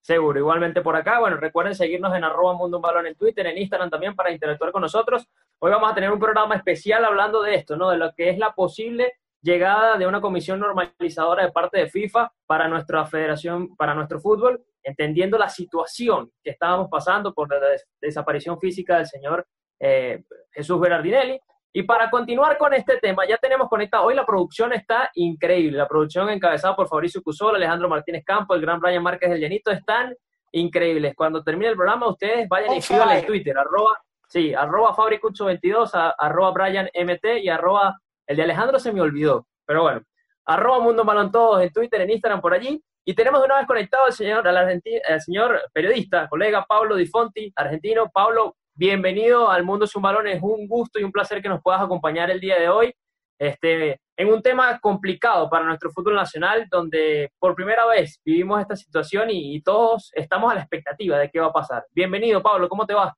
Seguro, 0.00 0.38
igualmente 0.38 0.80
por 0.80 0.96
acá. 0.96 1.20
Bueno, 1.20 1.36
recuerden 1.36 1.74
seguirnos 1.74 2.14
en 2.16 2.24
arroba 2.24 2.54
Mundo 2.54 2.78
Un 2.78 2.82
Balón 2.82 3.06
en 3.06 3.16
Twitter, 3.16 3.46
en 3.46 3.58
Instagram 3.58 3.90
también 3.90 4.16
para 4.16 4.30
interactuar 4.30 4.72
con 4.72 4.80
nosotros. 4.80 5.28
Hoy 5.58 5.70
vamos 5.70 5.92
a 5.92 5.94
tener 5.94 6.10
un 6.10 6.18
programa 6.18 6.54
especial 6.54 7.04
hablando 7.04 7.42
de 7.42 7.56
esto, 7.56 7.76
¿no? 7.76 7.90
De 7.90 7.98
lo 7.98 8.14
que 8.14 8.30
es 8.30 8.38
la 8.38 8.54
posible 8.54 9.12
llegada 9.48 9.96
de 9.96 10.06
una 10.06 10.20
comisión 10.20 10.60
normalizadora 10.60 11.44
de 11.44 11.52
parte 11.52 11.78
de 11.78 11.88
FIFA 11.88 12.30
para 12.46 12.68
nuestra 12.68 13.04
federación, 13.06 13.74
para 13.76 13.94
nuestro 13.94 14.20
fútbol, 14.20 14.62
entendiendo 14.82 15.38
la 15.38 15.48
situación 15.48 16.30
que 16.42 16.50
estábamos 16.50 16.88
pasando 16.90 17.32
por 17.32 17.48
la 17.50 17.58
desaparición 18.00 18.60
física 18.60 18.98
del 18.98 19.06
señor 19.06 19.46
eh, 19.80 20.22
Jesús 20.52 20.78
Berardinelli 20.78 21.40
y 21.72 21.82
para 21.82 22.10
continuar 22.10 22.56
con 22.58 22.72
este 22.74 22.98
tema, 22.98 23.26
ya 23.26 23.36
tenemos 23.36 23.68
conectado, 23.68 24.04
hoy 24.04 24.14
la 24.14 24.26
producción 24.26 24.72
está 24.72 25.10
increíble, 25.14 25.78
la 25.78 25.86
producción 25.86 26.28
encabezada 26.30 26.74
por 26.74 26.88
Fabricio 26.88 27.22
Cusol, 27.22 27.56
Alejandro 27.56 27.88
Martínez 27.88 28.24
Campo, 28.24 28.54
el 28.54 28.62
gran 28.62 28.80
Brian 28.80 29.02
Márquez 29.02 29.30
del 29.30 29.40
Llenito, 29.40 29.70
están 29.70 30.14
increíbles. 30.52 31.14
Cuando 31.14 31.44
termine 31.44 31.70
el 31.70 31.76
programa, 31.76 32.08
ustedes 32.08 32.48
vayan 32.48 32.74
y 32.74 32.78
escriban 32.78 33.10
en 33.10 33.26
Twitter, 33.26 33.56
arroba, 33.56 33.98
sí, 34.28 34.54
arroba 34.54 34.94
Fabricucho22, 34.94 36.14
arroba 36.18 36.50
Brian 36.52 36.88
MT 36.94 37.42
y 37.42 37.48
arroba, 37.50 37.98
el 38.28 38.36
de 38.36 38.42
Alejandro 38.42 38.78
se 38.78 38.92
me 38.92 39.00
olvidó, 39.00 39.46
pero 39.66 39.82
bueno, 39.82 40.02
arroba 40.44 40.80
Mundo 40.80 41.04
Balón 41.04 41.32
Todos 41.32 41.62
en 41.62 41.72
Twitter, 41.72 42.02
en 42.02 42.10
Instagram, 42.10 42.40
por 42.40 42.52
allí. 42.52 42.80
Y 43.04 43.14
tenemos 43.14 43.40
de 43.40 43.46
una 43.46 43.56
vez 43.56 43.66
conectado 43.66 44.04
al 44.04 44.12
señor, 44.12 44.46
al, 44.46 44.82
señor 45.20 45.62
periodista, 45.72 46.28
colega 46.28 46.66
Pablo 46.68 46.94
Di 46.94 47.06
Fonti, 47.06 47.50
argentino. 47.56 48.10
Pablo, 48.10 48.56
bienvenido 48.74 49.50
al 49.50 49.64
Mundo 49.64 49.86
Sin 49.86 50.02
Balón. 50.02 50.26
Es 50.26 50.42
un 50.42 50.68
gusto 50.68 51.00
y 51.00 51.04
un 51.04 51.10
placer 51.10 51.40
que 51.40 51.48
nos 51.48 51.62
puedas 51.62 51.80
acompañar 51.80 52.30
el 52.30 52.38
día 52.38 52.60
de 52.60 52.68
hoy 52.68 52.94
este, 53.38 53.98
en 54.14 54.28
un 54.28 54.42
tema 54.42 54.78
complicado 54.78 55.48
para 55.48 55.64
nuestro 55.64 55.90
fútbol 55.90 56.16
nacional, 56.16 56.66
donde 56.70 57.32
por 57.38 57.54
primera 57.54 57.86
vez 57.86 58.20
vivimos 58.22 58.60
esta 58.60 58.76
situación 58.76 59.28
y, 59.30 59.62
todos 59.62 60.10
estamos 60.14 60.52
a 60.52 60.56
la 60.56 60.60
expectativa 60.60 61.18
de 61.18 61.30
qué 61.30 61.40
va 61.40 61.46
a 61.46 61.52
pasar. 61.52 61.86
Bienvenido, 61.92 62.42
Pablo, 62.42 62.68
¿cómo 62.68 62.84
te 62.84 62.92
va? 62.92 63.16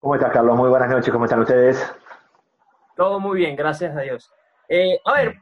¿Cómo 0.00 0.14
estás, 0.14 0.32
Carlos? 0.32 0.56
Muy 0.56 0.70
buenas 0.70 0.88
noches, 0.88 1.12
¿cómo 1.12 1.26
están 1.26 1.40
ustedes? 1.40 1.94
Todo 2.96 3.20
muy 3.20 3.38
bien, 3.38 3.54
gracias 3.54 3.96
a 3.96 4.00
Dios. 4.00 4.30
Eh, 4.68 4.98
a 5.04 5.12
ver, 5.14 5.34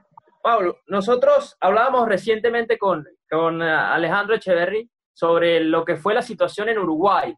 Pablo, 0.43 0.79
nosotros 0.89 1.57
hablábamos 1.61 2.09
recientemente 2.09 2.77
con, 2.77 3.07
con 3.31 3.63
Alejandro 3.63 4.35
Echeverry 4.35 4.91
sobre 5.13 5.61
lo 5.61 5.85
que 5.85 5.97
fue 5.97 6.13
la 6.13 6.23
situación 6.23 6.69
en 6.69 6.79
Uruguay, 6.79 7.35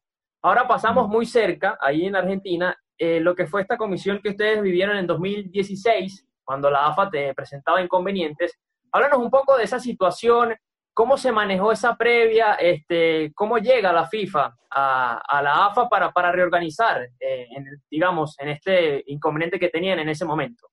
Ahora 0.47 0.69
pasamos 0.69 1.09
muy 1.09 1.27
cerca, 1.27 1.77
ahí 1.81 2.07
en 2.07 2.15
Argentina, 2.15 2.79
eh, 2.97 3.19
lo 3.19 3.35
que 3.35 3.49
fue 3.49 3.63
esta 3.63 3.77
comisión 3.77 4.21
que 4.23 4.29
ustedes 4.29 4.63
vivieron 4.63 4.97
en 4.97 5.05
2016, 5.05 6.25
cuando 6.45 6.71
la 6.71 6.87
AFA 6.87 7.11
te 7.11 7.35
presentaba 7.35 7.83
inconvenientes. 7.83 8.57
Háblanos 8.93 9.19
un 9.19 9.29
poco 9.29 9.57
de 9.57 9.65
esa 9.65 9.81
situación, 9.81 10.55
cómo 10.97 11.19
se 11.19 11.31
manejó 11.31 11.73
esa 11.73 11.95
previa, 11.95 12.55
este, 12.55 13.31
cómo 13.35 13.59
llega 13.59 13.93
la 13.93 14.07
FIFA 14.07 14.57
a, 14.71 15.43
la 15.43 15.67
AFA 15.67 15.91
para, 15.91 16.11
para 16.11 16.33
reorganizar, 16.33 17.07
eh, 17.21 17.49
digamos, 17.91 18.35
en 18.39 18.49
este 18.49 19.05
inconveniente 19.09 19.59
que 19.59 19.69
tenían 19.69 19.99
en 19.99 20.09
ese 20.09 20.25
momento. 20.25 20.69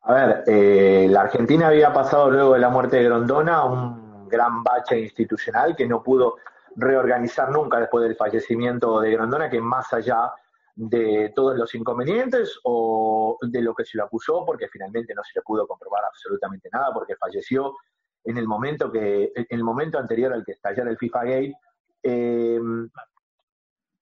A 0.00 0.14
ver, 0.14 0.44
eh, 0.46 1.08
la 1.10 1.20
Argentina 1.20 1.66
había 1.66 1.92
pasado 1.92 2.30
luego 2.30 2.54
de 2.54 2.60
la 2.60 2.70
muerte 2.70 2.96
de 2.96 3.04
Grondona 3.04 3.66
un 3.66 4.28
gran 4.30 4.62
bache 4.62 4.98
institucional 4.98 5.76
que 5.76 5.86
no 5.86 6.02
pudo 6.02 6.36
reorganizar 6.74 7.50
nunca 7.50 7.78
después 7.78 8.02
del 8.02 8.16
fallecimiento 8.16 9.00
de 9.00 9.10
Grandona, 9.10 9.50
que 9.50 9.60
más 9.60 9.92
allá 9.92 10.32
de 10.74 11.34
todos 11.36 11.54
los 11.58 11.74
inconvenientes 11.74 12.58
o 12.64 13.36
de 13.42 13.60
lo 13.60 13.74
que 13.74 13.84
se 13.84 13.98
lo 13.98 14.04
acusó, 14.04 14.42
porque 14.46 14.68
finalmente 14.68 15.14
no 15.14 15.22
se 15.22 15.38
le 15.38 15.42
pudo 15.42 15.66
comprobar 15.66 16.02
absolutamente 16.06 16.70
nada, 16.72 16.94
porque 16.94 17.14
falleció 17.16 17.74
en 18.26 18.36
el 18.36 18.46
momento 18.46 18.92
que, 18.92 19.32
en 19.34 19.46
el 19.48 19.64
momento 19.64 19.98
anterior 19.98 20.32
al 20.32 20.44
que 20.44 20.52
estallara 20.52 20.90
el 20.90 20.98
FIFA 20.98 21.24
Gate, 21.24 21.54
eh, 22.02 22.60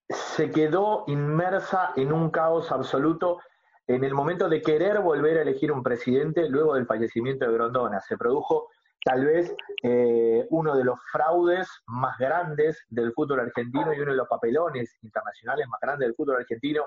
se 0.09 0.51
quedó 0.51 1.05
inmersa 1.07 1.93
en 1.97 2.13
un 2.13 2.31
caos 2.31 2.73
absoluto 2.73 3.39
en 3.87 4.03
el 4.03 4.15
momento 4.15 4.49
de 4.49 4.63
querer 4.63 5.01
volver 5.01 5.39
a 5.39 5.43
elegir 5.43 5.71
un 5.71 5.83
presidente 5.83 6.49
luego 6.49 6.75
del 6.75 6.87
fallecimiento 6.87 7.47
de 7.47 7.53
Grondona. 7.53 8.01
Se 8.01 8.17
produjo 8.17 8.69
tal 9.05 9.27
vez 9.27 9.55
eh, 9.83 10.47
uno 10.51 10.75
de 10.75 10.85
los 10.85 10.99
fraudes 11.13 11.69
más 11.87 12.17
grandes 12.19 12.83
del 12.89 13.13
fútbol 13.13 13.41
argentino 13.41 13.93
y 13.93 14.01
uno 14.01 14.13
de 14.13 14.17
los 14.17 14.29
papelones 14.29 14.97
internacionales 15.03 15.67
más 15.69 15.81
grandes 15.81 16.09
del 16.09 16.15
fútbol 16.15 16.37
argentino, 16.37 16.85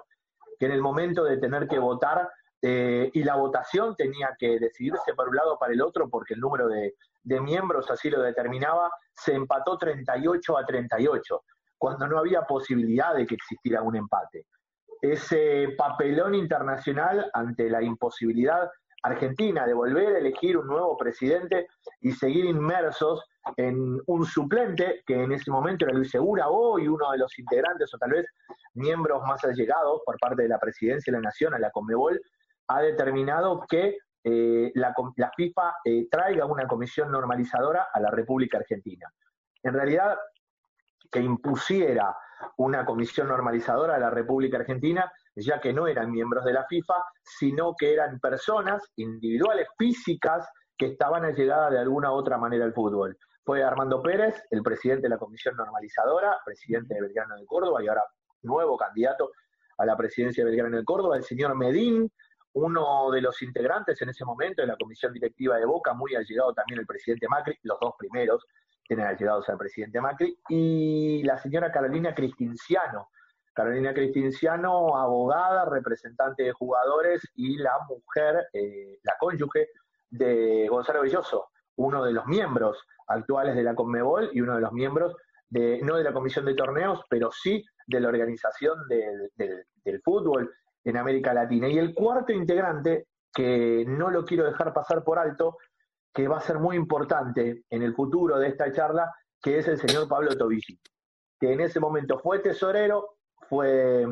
que 0.59 0.65
en 0.65 0.71
el 0.71 0.81
momento 0.81 1.23
de 1.23 1.37
tener 1.37 1.67
que 1.67 1.77
votar 1.77 2.27
eh, 2.61 3.09
y 3.13 3.23
la 3.23 3.35
votación 3.35 3.95
tenía 3.95 4.35
que 4.37 4.59
decidirse 4.59 5.13
por 5.15 5.29
un 5.29 5.35
lado 5.35 5.53
o 5.53 5.59
para 5.59 5.73
el 5.73 5.81
otro 5.81 6.09
porque 6.09 6.33
el 6.33 6.39
número 6.39 6.67
de, 6.67 6.95
de 7.23 7.41
miembros 7.41 7.89
así 7.91 8.09
lo 8.09 8.21
determinaba, 8.21 8.89
se 9.13 9.33
empató 9.33 9.77
38 9.77 10.57
a 10.57 10.65
38, 10.65 11.43
cuando 11.77 12.07
no 12.07 12.17
había 12.19 12.41
posibilidad 12.43 13.15
de 13.15 13.25
que 13.25 13.35
existiera 13.35 13.81
un 13.81 13.95
empate. 13.95 14.45
ese 15.01 15.75
papelón 15.77 16.33
internacional 16.33 17.29
ante 17.33 17.69
la 17.69 17.83
imposibilidad 17.83 18.69
argentina 19.03 19.65
de 19.67 19.73
volver 19.73 20.15
a 20.15 20.19
elegir 20.19 20.57
un 20.57 20.67
nuevo 20.67 20.97
presidente 20.97 21.67
y 22.01 22.11
seguir 22.11 22.45
inmersos 22.45 23.23
en 23.55 23.99
un 24.05 24.25
suplente 24.25 25.03
que 25.05 25.23
en 25.23 25.31
ese 25.31 25.51
momento 25.51 25.85
era 25.85 25.93
Luis 25.93 26.11
Segura, 26.11 26.49
hoy 26.49 26.87
uno 26.87 27.11
de 27.11 27.19
los 27.19 27.37
integrantes 27.37 27.93
o 27.93 27.97
tal 27.97 28.11
vez 28.11 28.25
miembros 28.73 29.21
más 29.27 29.43
allegados 29.43 30.01
por 30.05 30.17
parte 30.17 30.43
de 30.43 30.49
la 30.49 30.59
presidencia 30.59 31.11
de 31.11 31.17
la 31.19 31.23
Nación 31.23 31.53
a 31.53 31.59
la 31.59 31.71
Conmebol, 31.71 32.19
ha 32.67 32.81
determinado 32.81 33.65
que 33.67 33.97
eh, 34.23 34.71
la, 34.75 34.93
FIFA 35.35 35.75
eh, 35.85 36.07
traiga 36.09 36.45
una 36.45 36.67
comisión 36.67 37.11
normalizadora 37.11 37.87
a 37.93 37.99
la 37.99 38.11
República 38.11 38.57
Argentina. 38.57 39.11
En 39.63 39.73
realidad, 39.73 40.17
que 41.11 41.19
impusiera 41.19 42.15
una 42.57 42.85
comisión 42.85 43.29
normalizadora 43.29 43.95
a 43.95 43.99
la 43.99 44.09
República 44.09 44.57
Argentina, 44.57 45.11
ya 45.35 45.59
que 45.59 45.73
no 45.73 45.87
eran 45.87 46.11
miembros 46.11 46.43
de 46.45 46.53
la 46.53 46.65
FIFA, 46.65 46.95
sino 47.23 47.75
que 47.75 47.93
eran 47.93 48.19
personas 48.19 48.83
individuales, 48.97 49.67
físicas, 49.77 50.47
que 50.77 50.87
estaban 50.87 51.25
allegadas 51.25 51.71
de 51.71 51.79
alguna 51.79 52.11
u 52.11 52.15
otra 52.15 52.37
manera 52.37 52.65
al 52.65 52.73
fútbol. 52.73 53.17
Fue 53.43 53.63
Armando 53.63 54.01
Pérez, 54.01 54.43
el 54.51 54.61
presidente 54.61 55.03
de 55.03 55.09
la 55.09 55.17
Comisión 55.17 55.55
Normalizadora, 55.55 56.37
presidente 56.45 56.95
de 56.95 57.01
Belgrano 57.01 57.35
de 57.35 57.45
Córdoba 57.45 57.83
y 57.83 57.87
ahora 57.87 58.03
nuevo 58.43 58.77
candidato 58.77 59.31
a 59.77 59.85
la 59.85 59.95
presidencia 59.95 60.43
de 60.43 60.51
Belgrano 60.51 60.77
de 60.77 60.83
Córdoba, 60.83 61.17
el 61.17 61.23
señor 61.23 61.55
Medín, 61.55 62.11
uno 62.53 63.11
de 63.11 63.21
los 63.21 63.41
integrantes 63.41 64.01
en 64.01 64.09
ese 64.09 64.25
momento 64.25 64.61
de 64.61 64.67
la 64.67 64.77
comisión 64.77 65.13
directiva 65.13 65.57
de 65.57 65.65
Boca, 65.65 65.93
muy 65.93 66.15
allegado 66.15 66.53
también 66.53 66.79
el 66.79 66.85
presidente 66.85 67.27
Macri, 67.27 67.57
los 67.63 67.79
dos 67.79 67.93
primeros 67.97 68.45
tienen 68.87 69.05
allegados 69.05 69.47
al 69.49 69.57
presidente 69.57 69.99
Macri, 69.99 70.39
y 70.49 71.21
la 71.23 71.37
señora 71.37 71.71
Carolina 71.71 72.15
Cristinciano. 72.15 73.09
Carolina 73.53 73.93
Cristinciano, 73.93 74.97
abogada, 74.97 75.65
representante 75.65 76.43
de 76.43 76.51
jugadores 76.53 77.21
y 77.35 77.57
la 77.57 77.73
mujer, 77.89 78.47
eh, 78.53 78.99
la 79.03 79.15
cónyuge 79.19 79.69
de 80.09 80.67
Gonzalo 80.69 81.01
Belloso, 81.01 81.49
uno 81.75 82.03
de 82.03 82.13
los 82.13 82.25
miembros 82.27 82.77
actuales 83.07 83.55
de 83.55 83.63
la 83.63 83.75
Conmebol 83.75 84.29
y 84.33 84.41
uno 84.41 84.55
de 84.55 84.61
los 84.61 84.71
miembros 84.73 85.15
de, 85.49 85.79
no 85.81 85.97
de 85.97 86.03
la 86.03 86.13
comisión 86.13 86.45
de 86.45 86.53
torneos, 86.53 87.01
pero 87.09 87.31
sí 87.31 87.65
de 87.87 87.99
la 87.99 88.09
organización 88.09 88.77
del, 88.87 90.01
fútbol 90.03 90.53
en 90.87 90.95
América 90.95 91.33
Latina. 91.33 91.67
Y 91.67 91.77
el 91.77 91.93
cuarto 91.93 92.31
integrante, 92.31 93.07
que 93.33 93.83
no 93.85 94.09
lo 94.09 94.23
quiero 94.23 94.45
dejar 94.45 94.73
pasar 94.73 95.03
por 95.03 95.19
alto, 95.19 95.57
que 96.13 96.29
va 96.29 96.37
a 96.37 96.41
ser 96.41 96.59
muy 96.59 96.77
importante 96.77 97.63
en 97.69 97.83
el 97.83 97.93
futuro 97.93 98.39
de 98.39 98.47
esta 98.47 98.71
charla, 98.71 99.13
que 99.41 99.59
es 99.59 99.67
el 99.67 99.77
señor 99.77 100.07
Pablo 100.07 100.35
Tobigi, 100.37 100.79
que 101.39 101.51
en 101.51 101.59
ese 101.59 101.81
momento 101.81 102.19
fue 102.19 102.39
tesorero, 102.39 103.17
fue 103.49 104.05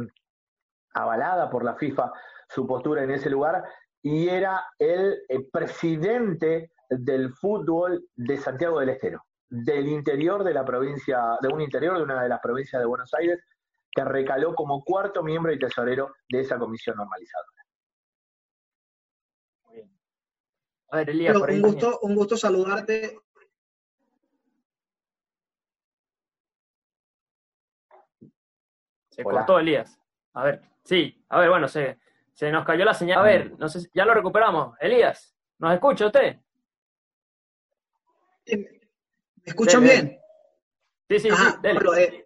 avalada 0.94 1.50
por 1.50 1.64
la 1.64 1.76
FIFA 1.76 2.12
su 2.50 2.68
postura 2.68 3.04
en 3.04 3.12
ese 3.12 3.30
lugar 3.30 3.64
y 4.02 4.28
era 4.28 4.66
el, 4.78 5.24
el 5.30 5.48
presidente 5.52 6.72
del 6.90 7.32
fútbol 7.34 8.06
de 8.16 8.38
Santiago 8.38 8.82
del 8.82 8.90
Estero, 8.90 9.24
del 9.50 9.88
interior 9.88 10.44
de 10.44 10.54
la 10.54 10.66
provincia, 10.66 11.38
de 11.42 11.48
un 11.48 11.62
interior 11.62 11.98
de 11.98 12.04
una 12.04 12.22
de 12.22 12.30
las 12.30 12.42
provincias 12.42 12.82
de 12.82 12.86
Buenos 12.86 13.14
Aires, 13.14 13.40
que 13.96 14.04
recaló 14.04 14.54
como 14.54 14.84
cuarto 14.84 15.24
miembro 15.24 15.54
y 15.54 15.58
tesorero 15.58 16.16
de 16.28 16.42
esa 16.42 16.60
comisión 16.60 16.98
normalizadora. 16.98 17.50
A 20.90 20.98
ver, 20.98 21.10
Elías, 21.10 21.36
un, 21.36 21.62
gusto, 21.62 22.00
un 22.02 22.16
gusto 22.16 22.38
saludarte. 22.38 23.18
Se 29.10 29.24
cortó 29.24 29.60
Elías. 29.60 29.98
A 30.34 30.44
ver, 30.44 30.62
sí, 30.84 31.24
a 31.30 31.40
ver, 31.40 31.50
bueno, 31.50 31.68
se, 31.68 31.98
se 32.34 32.52
nos 32.52 32.66
cayó 32.66 32.84
la 32.86 32.94
señal. 32.94 33.20
A 33.20 33.24
ver, 33.24 33.58
no 33.58 33.70
sé, 33.70 33.90
ya 33.94 34.06
lo 34.06 34.14
recuperamos. 34.14 34.78
Elías, 34.80 35.36
¿nos 35.58 35.74
escucha 35.74 36.08
usted? 36.08 36.38
¿Me 38.46 38.82
escuchan 39.46 39.84
bien? 39.84 40.20
Sí, 41.10 41.20
sí, 41.20 41.30
sí. 41.32 41.44
Eh, 41.64 42.25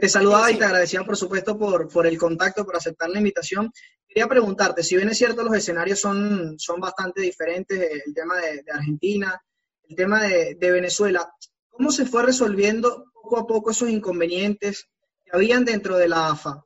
te 0.00 0.08
saludaba 0.08 0.50
y 0.50 0.58
te 0.58 0.64
agradecía, 0.64 1.02
por 1.04 1.16
supuesto, 1.16 1.58
por, 1.58 1.88
por 1.88 2.06
el 2.06 2.18
contacto, 2.18 2.64
por 2.64 2.76
aceptar 2.76 3.08
la 3.08 3.18
invitación. 3.18 3.70
Quería 4.06 4.28
preguntarte, 4.28 4.82
si 4.82 4.96
bien 4.96 5.08
es 5.08 5.18
cierto, 5.18 5.42
los 5.42 5.54
escenarios 5.54 6.00
son, 6.00 6.58
son 6.58 6.80
bastante 6.80 7.20
diferentes, 7.20 8.02
el 8.06 8.14
tema 8.14 8.36
de, 8.36 8.64
Argentina, 8.72 9.40
el 9.88 9.96
tema 9.96 10.22
de, 10.22 10.56
Venezuela, 10.60 11.30
¿cómo 11.70 11.90
se 11.90 12.06
fue 12.06 12.22
resolviendo 12.22 13.10
poco 13.12 13.38
a 13.38 13.46
poco 13.46 13.70
esos 13.70 13.88
inconvenientes 13.88 14.88
que 15.24 15.36
habían 15.36 15.64
dentro 15.64 15.96
de 15.96 16.08
la 16.08 16.30
AFA? 16.30 16.64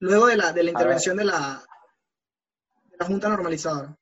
Luego 0.00 0.26
de 0.26 0.36
la, 0.36 0.52
de 0.52 0.62
la 0.62 0.70
intervención 0.70 1.16
de 1.16 1.24
la, 1.24 1.62
de 2.84 2.96
la 2.98 3.06
Junta 3.06 3.28
Normalizadora. 3.28 3.96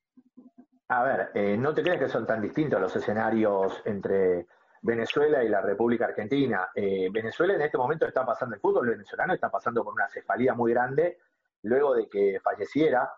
A 0.88 1.02
ver, 1.02 1.30
eh, 1.34 1.56
no 1.56 1.72
te 1.72 1.82
crees 1.82 2.00
que 2.00 2.08
son 2.08 2.26
tan 2.26 2.42
distintos 2.42 2.80
los 2.80 2.94
escenarios 2.94 3.80
entre 3.84 4.46
Venezuela 4.84 5.42
y 5.42 5.48
la 5.48 5.62
República 5.62 6.04
Argentina. 6.04 6.68
Eh, 6.74 7.08
Venezuela 7.10 7.54
en 7.54 7.62
este 7.62 7.78
momento 7.78 8.06
está 8.06 8.24
pasando, 8.24 8.54
el 8.54 8.60
fútbol 8.60 8.90
venezolano 8.90 9.32
está 9.32 9.50
pasando 9.50 9.82
por 9.82 9.94
una 9.94 10.08
cefalía 10.08 10.52
muy 10.52 10.72
grande 10.72 11.18
luego 11.62 11.94
de 11.94 12.06
que 12.06 12.38
falleciera 12.44 13.10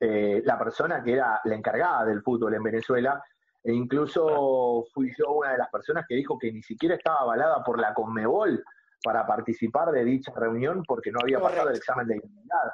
eh, 0.00 0.42
la 0.44 0.58
persona 0.58 1.00
que 1.02 1.12
era 1.12 1.40
la 1.44 1.54
encargada 1.54 2.04
del 2.06 2.22
fútbol 2.22 2.54
en 2.54 2.62
Venezuela. 2.64 3.22
E 3.62 3.72
incluso 3.72 4.84
fui 4.92 5.12
yo 5.16 5.30
una 5.30 5.52
de 5.52 5.58
las 5.58 5.70
personas 5.70 6.04
que 6.08 6.16
dijo 6.16 6.36
que 6.36 6.50
ni 6.50 6.60
siquiera 6.60 6.96
estaba 6.96 7.20
avalada 7.20 7.62
por 7.62 7.78
la 7.78 7.94
Conmebol 7.94 8.60
para 9.04 9.24
participar 9.24 9.92
de 9.92 10.04
dicha 10.04 10.32
reunión 10.34 10.82
porque 10.82 11.12
no 11.12 11.20
había 11.22 11.38
pasado 11.38 11.70
el 11.70 11.76
examen 11.76 12.08
de 12.08 12.16
identidad. 12.16 12.72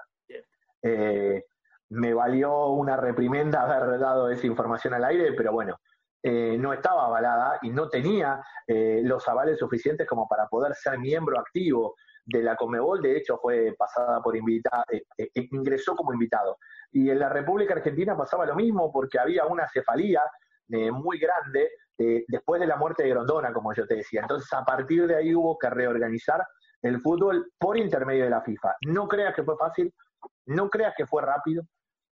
Eh, 0.81 1.45
me 1.91 2.15
valió 2.15 2.69
una 2.69 2.97
reprimenda 2.97 3.63
haber 3.63 3.99
dado 4.01 4.31
esa 4.31 4.47
información 4.47 4.95
al 4.95 5.05
aire, 5.05 5.35
pero 5.35 5.53
bueno, 5.53 5.79
eh, 6.23 6.57
no 6.59 6.73
estaba 6.73 7.07
avalada 7.07 7.59
y 7.63 7.71
no 7.71 7.89
tenía 7.89 8.43
eh, 8.67 9.01
los 9.05 9.27
avales 9.29 9.59
suficientes 9.59 10.07
como 10.07 10.27
para 10.27 10.49
poder 10.49 10.75
ser 10.75 10.99
miembro 10.99 11.39
activo 11.39 11.95
de 12.25 12.43
la 12.43 12.57
Comebol, 12.57 13.01
de 13.01 13.17
hecho 13.17 13.39
fue 13.39 13.75
pasada 13.79 14.21
por 14.21 14.37
invitado, 14.37 14.83
eh, 14.91 15.31
ingresó 15.35 15.95
como 15.95 16.13
invitado. 16.13 16.59
Y 16.91 17.09
en 17.09 17.21
la 17.21 17.29
República 17.29 17.75
Argentina 17.75 18.17
pasaba 18.17 18.47
lo 18.47 18.57
mismo 18.57 18.91
porque 18.93 19.19
había 19.19 19.47
una 19.47 19.67
cefalía 19.69 20.23
muy 20.93 21.19
grande 21.19 21.71
después 21.97 22.61
de 22.61 22.67
la 22.67 22.77
muerte 22.77 23.03
de 23.03 23.09
Grondona, 23.09 23.55
como 23.55 23.73
yo 23.73 23.87
te 23.87 23.95
decía. 23.97 24.21
Entonces 24.21 24.53
a 24.53 24.63
partir 24.67 25.07
de 25.07 25.17
ahí 25.17 25.35
hubo 25.35 25.57
que 25.57 25.71
reorganizar 25.71 26.45
el 26.83 27.01
fútbol 27.01 27.51
por 27.59 27.79
intermedio 27.79 28.25
de 28.25 28.31
la 28.31 28.43
FIFA. 28.43 28.77
No 28.87 29.09
creas 29.09 29.35
que 29.35 29.45
fue 29.45 29.57
fácil, 29.57 29.95
no 30.45 30.69
creas 30.69 30.93
que 30.95 31.07
fue 31.07 31.23
rápido, 31.23 31.63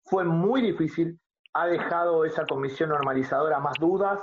fue 0.06 0.24
muy 0.24 0.62
difícil, 0.62 1.18
ha 1.58 1.66
dejado 1.66 2.26
esa 2.26 2.44
comisión 2.44 2.90
normalizadora 2.90 3.58
más 3.60 3.78
dudas 3.78 4.20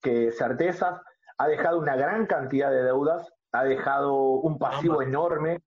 que 0.00 0.32
certezas, 0.32 0.98
ha 1.36 1.46
dejado 1.46 1.78
una 1.78 1.94
gran 1.94 2.24
cantidad 2.24 2.70
de 2.70 2.82
deudas, 2.82 3.30
ha 3.52 3.64
dejado 3.64 4.14
un 4.14 4.58
pasivo 4.58 5.02
enorme. 5.02 5.60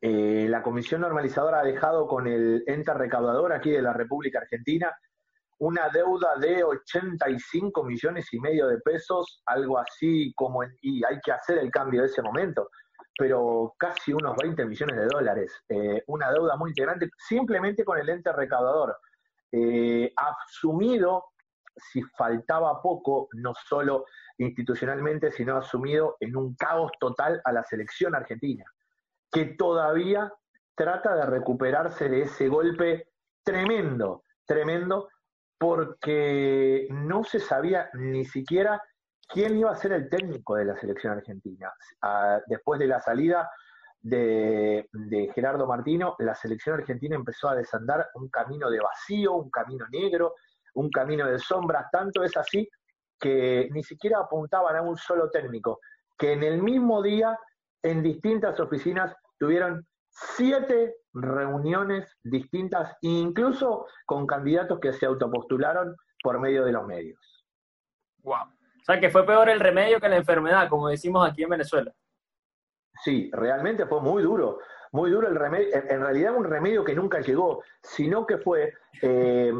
Eh, 0.00 0.46
la 0.48 0.62
comisión 0.62 1.02
normalizadora 1.02 1.60
ha 1.60 1.64
dejado 1.64 2.06
con 2.06 2.26
el 2.26 2.64
ente 2.66 2.94
recaudador 2.94 3.52
aquí 3.52 3.70
de 3.70 3.82
la 3.82 3.92
República 3.92 4.38
Argentina 4.38 4.90
una 5.58 5.90
deuda 5.90 6.36
de 6.36 6.64
85 6.64 7.84
millones 7.84 8.32
y 8.32 8.40
medio 8.40 8.68
de 8.68 8.78
pesos, 8.78 9.42
algo 9.44 9.78
así 9.78 10.32
como, 10.34 10.62
y 10.80 11.04
hay 11.04 11.20
que 11.22 11.32
hacer 11.32 11.58
el 11.58 11.70
cambio 11.70 12.00
de 12.00 12.06
ese 12.06 12.22
momento, 12.22 12.70
pero 13.18 13.74
casi 13.76 14.14
unos 14.14 14.34
20 14.42 14.64
millones 14.64 14.96
de 14.96 15.06
dólares, 15.06 15.52
eh, 15.68 16.02
una 16.06 16.32
deuda 16.32 16.56
muy 16.56 16.72
grande, 16.74 17.10
simplemente 17.18 17.84
con 17.84 17.98
el 17.98 18.08
ente 18.08 18.32
recaudador 18.32 18.96
eh, 19.52 20.12
asumido, 20.16 21.24
si 21.76 22.02
faltaba 22.02 22.80
poco, 22.82 23.28
no 23.34 23.52
solo 23.54 24.04
institucionalmente, 24.38 25.30
sino 25.30 25.56
asumido 25.56 26.16
en 26.20 26.36
un 26.36 26.54
caos 26.54 26.92
total 26.98 27.40
a 27.44 27.52
la 27.52 27.64
selección 27.64 28.14
argentina, 28.14 28.64
que 29.30 29.46
todavía 29.56 30.32
trata 30.74 31.14
de 31.14 31.26
recuperarse 31.26 32.08
de 32.08 32.22
ese 32.22 32.48
golpe 32.48 33.08
tremendo, 33.42 34.24
tremendo, 34.46 35.08
porque 35.58 36.88
no 36.90 37.22
se 37.22 37.38
sabía 37.38 37.90
ni 37.92 38.24
siquiera 38.24 38.82
quién 39.28 39.58
iba 39.58 39.70
a 39.70 39.76
ser 39.76 39.92
el 39.92 40.08
técnico 40.08 40.56
de 40.56 40.64
la 40.64 40.76
selección 40.76 41.12
argentina. 41.12 41.72
Ah, 42.02 42.40
después 42.46 42.80
de 42.80 42.86
la 42.86 43.00
salida 43.00 43.48
de, 44.02 44.88
Gerardo 45.34 45.66
Martino, 45.66 46.16
la 46.18 46.34
selección 46.34 46.76
argentina 46.76 47.16
empezó 47.16 47.48
a 47.48 47.54
desandar 47.54 48.08
un 48.14 48.28
camino 48.28 48.70
de 48.70 48.80
vacío, 48.80 49.34
un 49.34 49.50
camino 49.50 49.86
negro, 49.90 50.34
un 50.74 50.90
camino 50.90 51.26
de 51.26 51.38
sombras, 51.38 51.86
tanto 51.90 52.22
es 52.22 52.36
así 52.36 52.68
que 53.18 53.68
ni 53.72 53.82
siquiera 53.82 54.20
apuntaban 54.20 54.76
a 54.76 54.82
un 54.82 54.96
solo 54.96 55.30
técnico, 55.30 55.80
que 56.16 56.32
en 56.32 56.42
el 56.42 56.62
mismo 56.62 57.02
día, 57.02 57.38
en 57.82 58.02
distintas 58.02 58.58
oficinas, 58.60 59.14
tuvieron 59.38 59.86
siete 60.08 60.96
reuniones 61.12 62.16
distintas, 62.22 62.96
incluso 63.02 63.86
con 64.06 64.26
candidatos 64.26 64.80
que 64.80 64.92
se 64.92 65.06
autopostularon 65.06 65.94
por 66.22 66.40
medio 66.40 66.64
de 66.64 66.72
los 66.72 66.86
medios. 66.86 67.44
Wow. 68.22 68.42
O 68.42 68.84
sea 68.84 68.98
que 68.98 69.10
fue 69.10 69.26
peor 69.26 69.48
el 69.50 69.60
remedio 69.60 70.00
que 70.00 70.08
la 70.08 70.16
enfermedad, 70.16 70.68
como 70.68 70.88
decimos 70.88 71.28
aquí 71.28 71.42
en 71.42 71.50
Venezuela. 71.50 71.92
Sí, 73.02 73.30
realmente 73.32 73.86
fue 73.86 74.00
muy 74.00 74.22
duro, 74.22 74.58
muy 74.92 75.10
duro 75.10 75.28
el 75.28 75.36
remedio, 75.36 75.68
en 75.72 76.00
realidad 76.00 76.34
un 76.34 76.44
remedio 76.44 76.84
que 76.84 76.94
nunca 76.94 77.20
llegó, 77.20 77.62
sino 77.82 78.26
que 78.26 78.38
fue, 78.38 78.74
eh, 79.00 79.52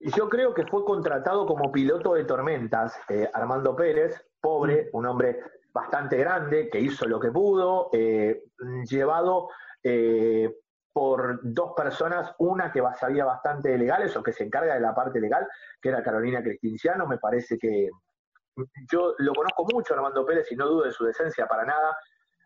yo 0.00 0.28
creo 0.28 0.52
que 0.52 0.66
fue 0.66 0.84
contratado 0.84 1.46
como 1.46 1.72
piloto 1.72 2.14
de 2.14 2.24
tormentas, 2.24 2.94
eh, 3.08 3.28
Armando 3.32 3.74
Pérez, 3.74 4.26
pobre, 4.40 4.90
mm. 4.92 4.96
un 4.96 5.06
hombre 5.06 5.40
bastante 5.72 6.16
grande, 6.18 6.68
que 6.70 6.80
hizo 6.80 7.06
lo 7.06 7.18
que 7.18 7.30
pudo, 7.30 7.88
eh, 7.92 8.44
llevado 8.88 9.48
por 10.92 11.40
dos 11.42 11.72
personas, 11.76 12.34
una 12.38 12.72
que 12.72 12.80
sabía 12.98 13.24
bastante 13.24 13.70
de 13.70 13.78
legales 13.78 14.16
o 14.16 14.22
que 14.22 14.32
se 14.32 14.44
encarga 14.44 14.74
de 14.74 14.80
la 14.80 14.94
parte 14.94 15.20
legal, 15.20 15.46
que 15.82 15.88
era 15.90 16.02
Carolina 16.02 16.42
Cristinciano, 16.42 17.06
me 17.06 17.18
parece 17.18 17.58
que 17.58 17.90
yo 18.90 19.14
lo 19.18 19.34
conozco 19.34 19.66
mucho, 19.72 19.94
Armando 19.94 20.24
Pérez, 20.24 20.50
y 20.52 20.56
no 20.56 20.66
dudo 20.66 20.84
de 20.84 20.92
su 20.92 21.04
decencia 21.04 21.46
para 21.46 21.64
nada, 21.64 21.96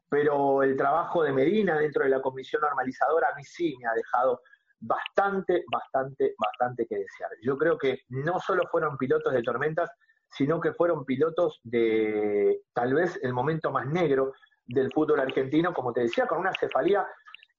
pero 0.09 0.62
el 0.62 0.77
trabajo 0.77 1.23
de 1.23 1.33
Medina 1.33 1.79
dentro 1.79 2.05
de 2.05 2.11
la 2.11 2.23
comisión 2.23 2.62
normalizadora 2.62 3.29
a 3.33 3.37
mí 3.37 3.44
sí 3.44 3.77
me 3.79 3.87
ha 3.87 3.92
dejado 3.92 4.40
bastante, 4.81 5.64
bastante, 5.71 6.35
bastante 6.38 6.87
que 6.87 6.99
desear. 6.99 7.31
Yo 7.42 7.59
creo 7.59 7.77
que 7.77 8.01
no 8.09 8.38
solo 8.40 8.62
fueron 8.71 8.97
pilotos 8.97 9.33
de 9.33 9.42
tormentas, 9.42 9.90
sino 10.31 10.61
que 10.61 10.73
fueron 10.73 11.05
pilotos 11.05 11.61
de 11.64 12.62
tal 12.73 12.94
vez 12.94 13.18
el 13.23 13.33
momento 13.33 13.71
más 13.71 13.87
negro 13.87 14.33
del 14.66 14.92
fútbol 14.92 15.21
argentino, 15.21 15.73
como 15.73 15.92
te 15.92 16.03
decía, 16.03 16.27
con 16.27 16.38
una 16.38 16.53
cefalía 16.53 17.07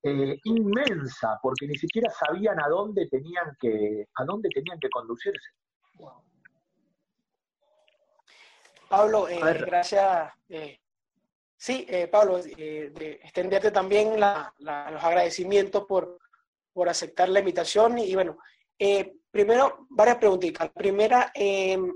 eh, 0.03 0.37
inmensa, 0.43 1.39
porque 1.41 1.67
ni 1.67 1.75
siquiera 1.75 2.09
sabían 2.11 2.61
a 2.61 2.67
dónde 2.69 3.07
tenían 3.07 3.57
que, 3.59 4.07
a 4.15 4.23
dónde 4.23 4.49
tenían 4.49 4.79
que 4.79 4.89
conducirse. 4.89 5.49
Pablo, 8.87 9.27
eh, 9.27 9.39
gracias. 9.65 10.33
Eh, 10.47 10.79
sí, 11.59 11.85
Pablo, 12.11 12.41
de 12.41 13.19
extenderte 13.21 13.69
también 13.69 14.19
los 14.19 15.03
agradecimientos 15.03 15.85
por, 15.85 16.17
por 16.73 16.89
aceptar 16.89 17.29
la 17.29 17.39
invitación. 17.39 17.99
Y 17.99 18.15
bueno, 18.15 18.39
primero, 19.29 19.85
varias 19.89 20.17
preguntitas. 20.17 20.67
La 20.67 20.73
primera, 20.73 21.31
em, 21.35 21.93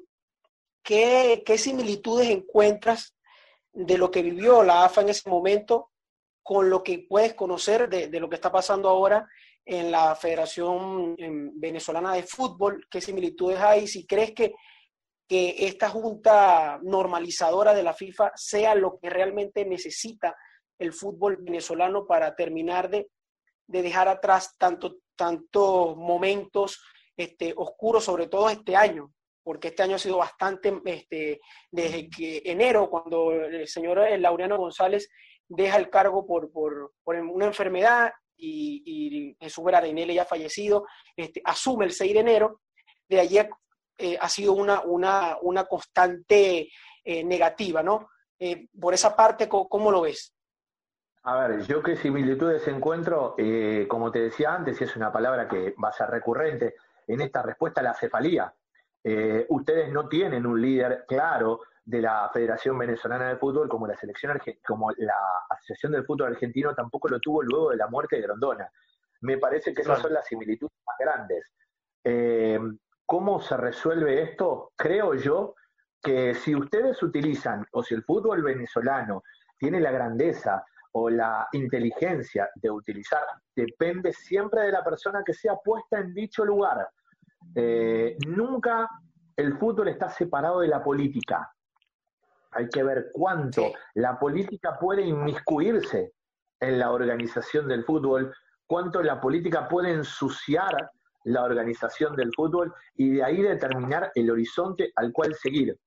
¿qué, 0.84 1.42
¿qué 1.44 1.58
similitudes 1.58 2.30
encuentras 2.30 3.16
de 3.72 3.98
lo 3.98 4.12
que 4.12 4.22
vivió 4.22 4.64
la 4.64 4.86
AFA 4.86 5.02
en 5.02 5.10
ese 5.10 5.30
momento 5.30 5.92
con 6.44 6.70
lo 6.70 6.84
que 6.84 7.06
puedes 7.10 7.34
conocer 7.34 7.90
de, 7.90 8.20
lo 8.20 8.30
que 8.30 8.36
está 8.36 8.52
pasando 8.52 8.90
ahora 8.90 9.28
en 9.66 9.90
la 9.90 10.14
Federación 10.14 11.16
Venezolana 11.56 12.14
de 12.14 12.24
Fútbol, 12.24 12.86
qué 12.92 13.00
similitudes 13.00 13.60
hay, 13.60 13.88
si 13.88 14.06
crees 14.06 14.34
que, 14.34 14.54
que 15.28 15.56
esta 15.60 15.90
junta 15.90 16.80
normalizadora 16.84 17.74
de 17.74 17.84
la 17.84 17.94
FIFA 17.94 18.32
sea 18.36 18.76
lo 18.76 18.98
que 19.00 19.10
realmente 19.10 19.66
necesita 19.66 20.36
el 20.80 20.94
fútbol 20.94 21.38
venezolano 21.38 22.06
para 22.06 22.36
terminar 22.36 22.90
de, 22.90 23.10
dejar 23.68 24.08
atrás 24.08 24.56
tanto, 24.58 24.98
tantos 25.16 25.96
momentos 25.96 26.84
este, 27.16 27.54
oscuros, 27.56 28.04
sobre 28.04 28.28
todo 28.28 28.50
este 28.50 28.76
año, 28.76 29.12
porque 29.44 29.70
este 29.70 29.84
año 29.84 29.96
ha 29.96 30.00
sido 30.00 30.18
bastante, 30.18 30.82
este, 30.86 31.40
desde 31.72 32.10
que 32.10 32.42
enero, 32.46 32.90
cuando 32.90 33.32
el 33.32 33.68
señor 33.68 34.00
Laureano 34.20 34.58
González 34.58 35.10
deja 35.48 35.78
el 35.78 35.90
cargo 35.90 36.26
por, 36.26 36.52
por, 36.52 36.94
por 37.04 37.16
una 37.16 37.46
enfermedad 37.46 38.12
y, 38.36 38.84
y 38.86 39.38
Jesús 39.40 39.66
Arenele 39.74 40.14
ya 40.14 40.26
fallecido, 40.26 40.86
este, 41.16 41.42
asume 41.46 41.86
el 41.86 41.92
6 41.92 42.14
de 42.14 42.20
enero, 42.20 42.62
de 43.08 43.20
ayer 43.20 43.50
eh, 43.98 44.18
ha 44.20 44.30
sido 44.30 44.54
una, 44.54 44.82
una, 44.82 45.38
una 45.42 45.66
constante 45.66 46.70
eh, 47.04 47.24
negativa, 47.24 47.84
¿no? 47.84 48.10
Eh, 48.40 48.68
por 48.80 48.94
esa 48.94 49.16
parte, 49.16 49.48
¿cómo, 49.48 49.92
lo 49.92 50.02
ves? 50.02 50.34
A 51.24 51.48
ver, 51.48 51.66
yo 51.66 51.82
qué 51.82 51.96
similitudes 51.96 52.68
encuentro, 52.68 53.36
como 53.88 54.12
te 54.12 54.20
decía 54.20 54.54
antes, 54.54 54.82
y 54.82 54.84
es 54.84 54.96
una 54.98 55.12
palabra 55.12 55.48
que 55.48 55.74
va 55.82 55.90
a 55.90 55.94
ser 55.94 56.10
recurrente 56.10 56.76
en 57.08 57.22
esta 57.22 57.42
respuesta, 57.42 57.82
la 57.82 57.94
cefalía. 57.94 58.54
ustedes 59.48 59.90
no 59.94 60.10
tienen 60.10 60.46
un 60.46 60.62
líder 60.62 61.06
claro, 61.08 61.62
de 61.86 62.02
la 62.02 62.30
Federación 62.34 62.78
Venezolana 62.78 63.30
de 63.30 63.38
Fútbol 63.38 63.68
como 63.68 63.88
la 63.88 63.98
selección 63.98 64.40
como 64.66 64.92
la 64.98 65.16
Asociación 65.50 65.92
del 65.92 66.06
Fútbol 66.06 66.34
Argentino 66.34 66.74
tampoco 66.74 67.10
lo 67.10 67.20
tuvo 67.20 67.44
luego 67.44 67.72
de 67.72 67.78
la 67.78 67.88
muerte 67.88 68.16
de 68.16 68.22
Grondona. 68.22 68.70
Me 69.22 69.38
parece 69.38 69.74
que 69.74 69.82
esas 69.82 70.02
son 70.02 70.14
las 70.14 70.26
similitudes 70.26 70.78
más 70.86 70.96
grandes. 71.00 71.46
Eh, 72.04 72.60
¿Cómo 73.06 73.42
se 73.42 73.58
resuelve 73.58 74.24
esto? 74.24 74.72
Creo 74.76 75.14
yo 75.16 75.56
que 76.02 76.34
si 76.34 76.56
ustedes 76.56 77.02
utilizan 77.04 77.66
o 77.72 77.84
si 77.84 77.94
el 77.94 78.04
fútbol 78.04 78.44
venezolano 78.44 79.24
tiene 79.58 79.80
la 79.80 79.92
grandeza 79.92 80.64
o 80.94 81.10
la 81.10 81.48
inteligencia 81.54 82.50
de 82.56 82.70
utilizar, 82.70 83.24
depende 83.56 84.14
siempre 84.14 84.62
de 84.62 84.72
la 84.72 84.84
persona 84.84 85.24
que 85.26 85.34
sea 85.34 85.56
puesta 85.56 86.00
en 86.00 86.14
dicho 86.14 86.46
lugar. 86.46 86.88
Eh, 87.56 88.18
nunca 88.28 88.90
el 89.36 89.58
fútbol 89.58 89.88
está 89.88 90.10
separado 90.10 90.60
de 90.60 90.68
la 90.68 90.84
política 90.84 91.50
hay 92.56 92.70
que 92.70 92.84
ver 92.84 93.10
cuánto 93.14 93.74
la 93.96 94.20
política 94.20 94.78
puede 94.80 95.04
inmiscuirse 95.04 96.14
en 96.60 96.80
la 96.80 96.92
organización 96.92 97.68
del 97.68 97.84
fútbol, 97.84 98.34
cuánto 98.68 99.02
la 99.02 99.20
política 99.20 99.68
puede 99.68 99.92
ensuciar 99.92 100.92
la 101.26 101.44
organización 101.44 102.16
del 102.16 102.32
fútbol 102.36 102.74
y 102.96 103.12
de 103.12 103.24
ahí 103.24 103.42
determinar 103.42 104.12
el 104.16 104.32
horizonte 104.32 104.92
al 104.96 105.12
cual 105.12 105.36
seguir. 105.36 105.78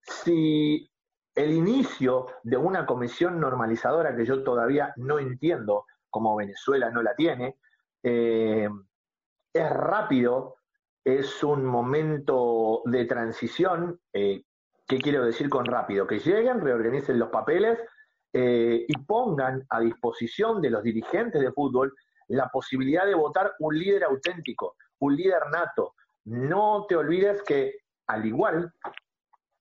Si 0.00 0.90
el 1.34 1.52
inicio 1.52 2.26
de 2.42 2.56
una 2.56 2.84
comisión 2.84 3.40
normalizadora 3.40 4.14
que 4.14 4.24
yo 4.24 4.42
todavía 4.42 4.92
no 4.96 5.18
entiendo, 5.18 5.86
como 6.10 6.36
Venezuela 6.36 6.90
no 6.90 7.02
la 7.02 7.14
tiene, 7.14 7.56
eh, 8.02 8.68
es 9.52 9.70
rápido, 9.70 10.56
es 11.04 11.42
un 11.42 11.64
momento 11.64 12.82
de 12.84 13.04
transición 13.06 14.00
eh, 14.12 14.42
¿Qué 14.92 14.98
quiero 14.98 15.24
decir 15.24 15.48
con 15.48 15.64
rápido? 15.64 16.06
Que 16.06 16.18
lleguen, 16.18 16.60
reorganicen 16.60 17.18
los 17.18 17.30
papeles 17.30 17.78
eh, 18.30 18.84
y 18.86 18.92
pongan 18.98 19.64
a 19.70 19.80
disposición 19.80 20.60
de 20.60 20.68
los 20.68 20.82
dirigentes 20.82 21.40
de 21.40 21.50
fútbol 21.50 21.94
la 22.32 22.48
posibilidad 22.48 23.04
de 23.04 23.14
votar 23.14 23.52
un 23.58 23.78
líder 23.78 24.04
auténtico, 24.04 24.76
un 25.00 25.14
líder 25.16 25.42
nato. 25.50 25.94
No 26.24 26.86
te 26.88 26.96
olvides 26.96 27.42
que, 27.42 27.80
al 28.06 28.24
igual 28.24 28.72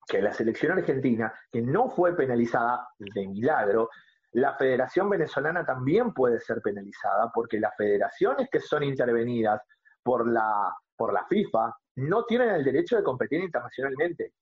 que 0.08 0.22
la 0.22 0.34
selección 0.34 0.78
argentina, 0.78 1.34
que 1.52 1.62
no 1.62 1.90
fue 1.90 2.16
penalizada 2.16 2.88
de 2.98 3.28
milagro, 3.28 3.90
la 4.34 4.56
Federación 4.56 5.10
Venezolana 5.10 5.66
también 5.66 6.14
puede 6.14 6.40
ser 6.40 6.62
penalizada 6.62 7.30
porque 7.34 7.60
las 7.60 7.76
federaciones 7.76 8.48
que 8.50 8.62
son 8.62 8.84
intervenidas 8.84 9.62
por 10.02 10.28
la, 10.28 10.74
por 10.96 11.12
la 11.12 11.26
FIFA 11.26 11.76
no 11.98 12.24
tienen 12.24 12.52
el 12.52 12.64
derecho 12.64 12.96
de 12.96 13.04
competir 13.04 13.42
internacionalmente 13.42 14.34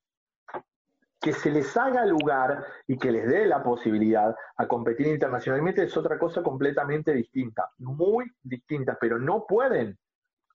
que 1.22 1.34
se 1.34 1.52
les 1.52 1.76
haga 1.76 2.06
lugar 2.06 2.66
y 2.88 2.98
que 2.98 3.12
les 3.12 3.28
dé 3.28 3.46
la 3.46 3.62
posibilidad 3.62 4.34
a 4.56 4.68
competir 4.68 5.08
internacionalmente 5.08 5.84
es 5.84 5.98
otra 5.98 6.18
cosa 6.18 6.42
completamente 6.42 7.14
distinta, 7.14 7.70
muy 7.80 8.32
distinta, 8.42 8.98
pero 9.00 9.20
no 9.20 9.46
pueden. 9.46 9.98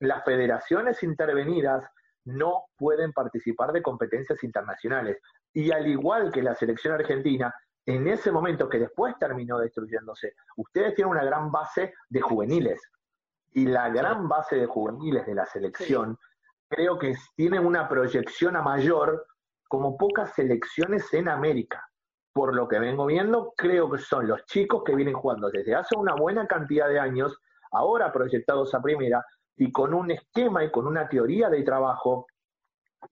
Las 0.00 0.24
federaciones 0.24 1.02
intervenidas 1.02 1.84
no 2.24 2.64
pueden 2.76 3.12
participar 3.12 3.72
de 3.72 3.82
competencias 3.82 4.42
internacionales. 4.42 5.18
Y 5.52 5.70
al 5.70 5.86
igual 5.86 6.32
que 6.32 6.42
la 6.42 6.54
selección 6.54 6.94
argentina, 6.94 7.54
en 7.84 8.08
ese 8.08 8.32
momento 8.32 8.68
que 8.68 8.78
después 8.78 9.14
terminó 9.18 9.58
destruyéndose, 9.58 10.34
ustedes 10.56 10.94
tienen 10.94 11.12
una 11.12 11.24
gran 11.24 11.52
base 11.52 11.94
de 12.08 12.20
juveniles. 12.22 12.80
Y 13.52 13.66
la 13.66 13.90
gran 13.90 14.28
base 14.28 14.56
de 14.56 14.66
juveniles 14.66 15.26
de 15.26 15.34
la 15.34 15.44
selección 15.44 16.18
creo 16.68 16.98
que 16.98 17.14
tienen 17.36 17.66
una 17.66 17.86
proyección 17.86 18.56
a 18.56 18.62
mayor 18.62 19.26
como 19.74 19.96
pocas 19.96 20.32
selecciones 20.34 21.12
en 21.14 21.28
América. 21.28 21.84
Por 22.32 22.54
lo 22.54 22.68
que 22.68 22.78
vengo 22.78 23.06
viendo, 23.06 23.52
creo 23.56 23.90
que 23.90 23.98
son 23.98 24.28
los 24.28 24.44
chicos 24.46 24.84
que 24.84 24.94
vienen 24.94 25.14
jugando 25.14 25.50
desde 25.50 25.74
hace 25.74 25.96
una 25.96 26.14
buena 26.14 26.46
cantidad 26.46 26.88
de 26.88 27.00
años, 27.00 27.36
ahora 27.72 28.12
proyectados 28.12 28.72
a 28.72 28.80
primera, 28.80 29.24
y 29.56 29.72
con 29.72 29.92
un 29.92 30.12
esquema 30.12 30.62
y 30.62 30.70
con 30.70 30.86
una 30.86 31.08
teoría 31.08 31.50
de 31.50 31.64
trabajo 31.64 32.28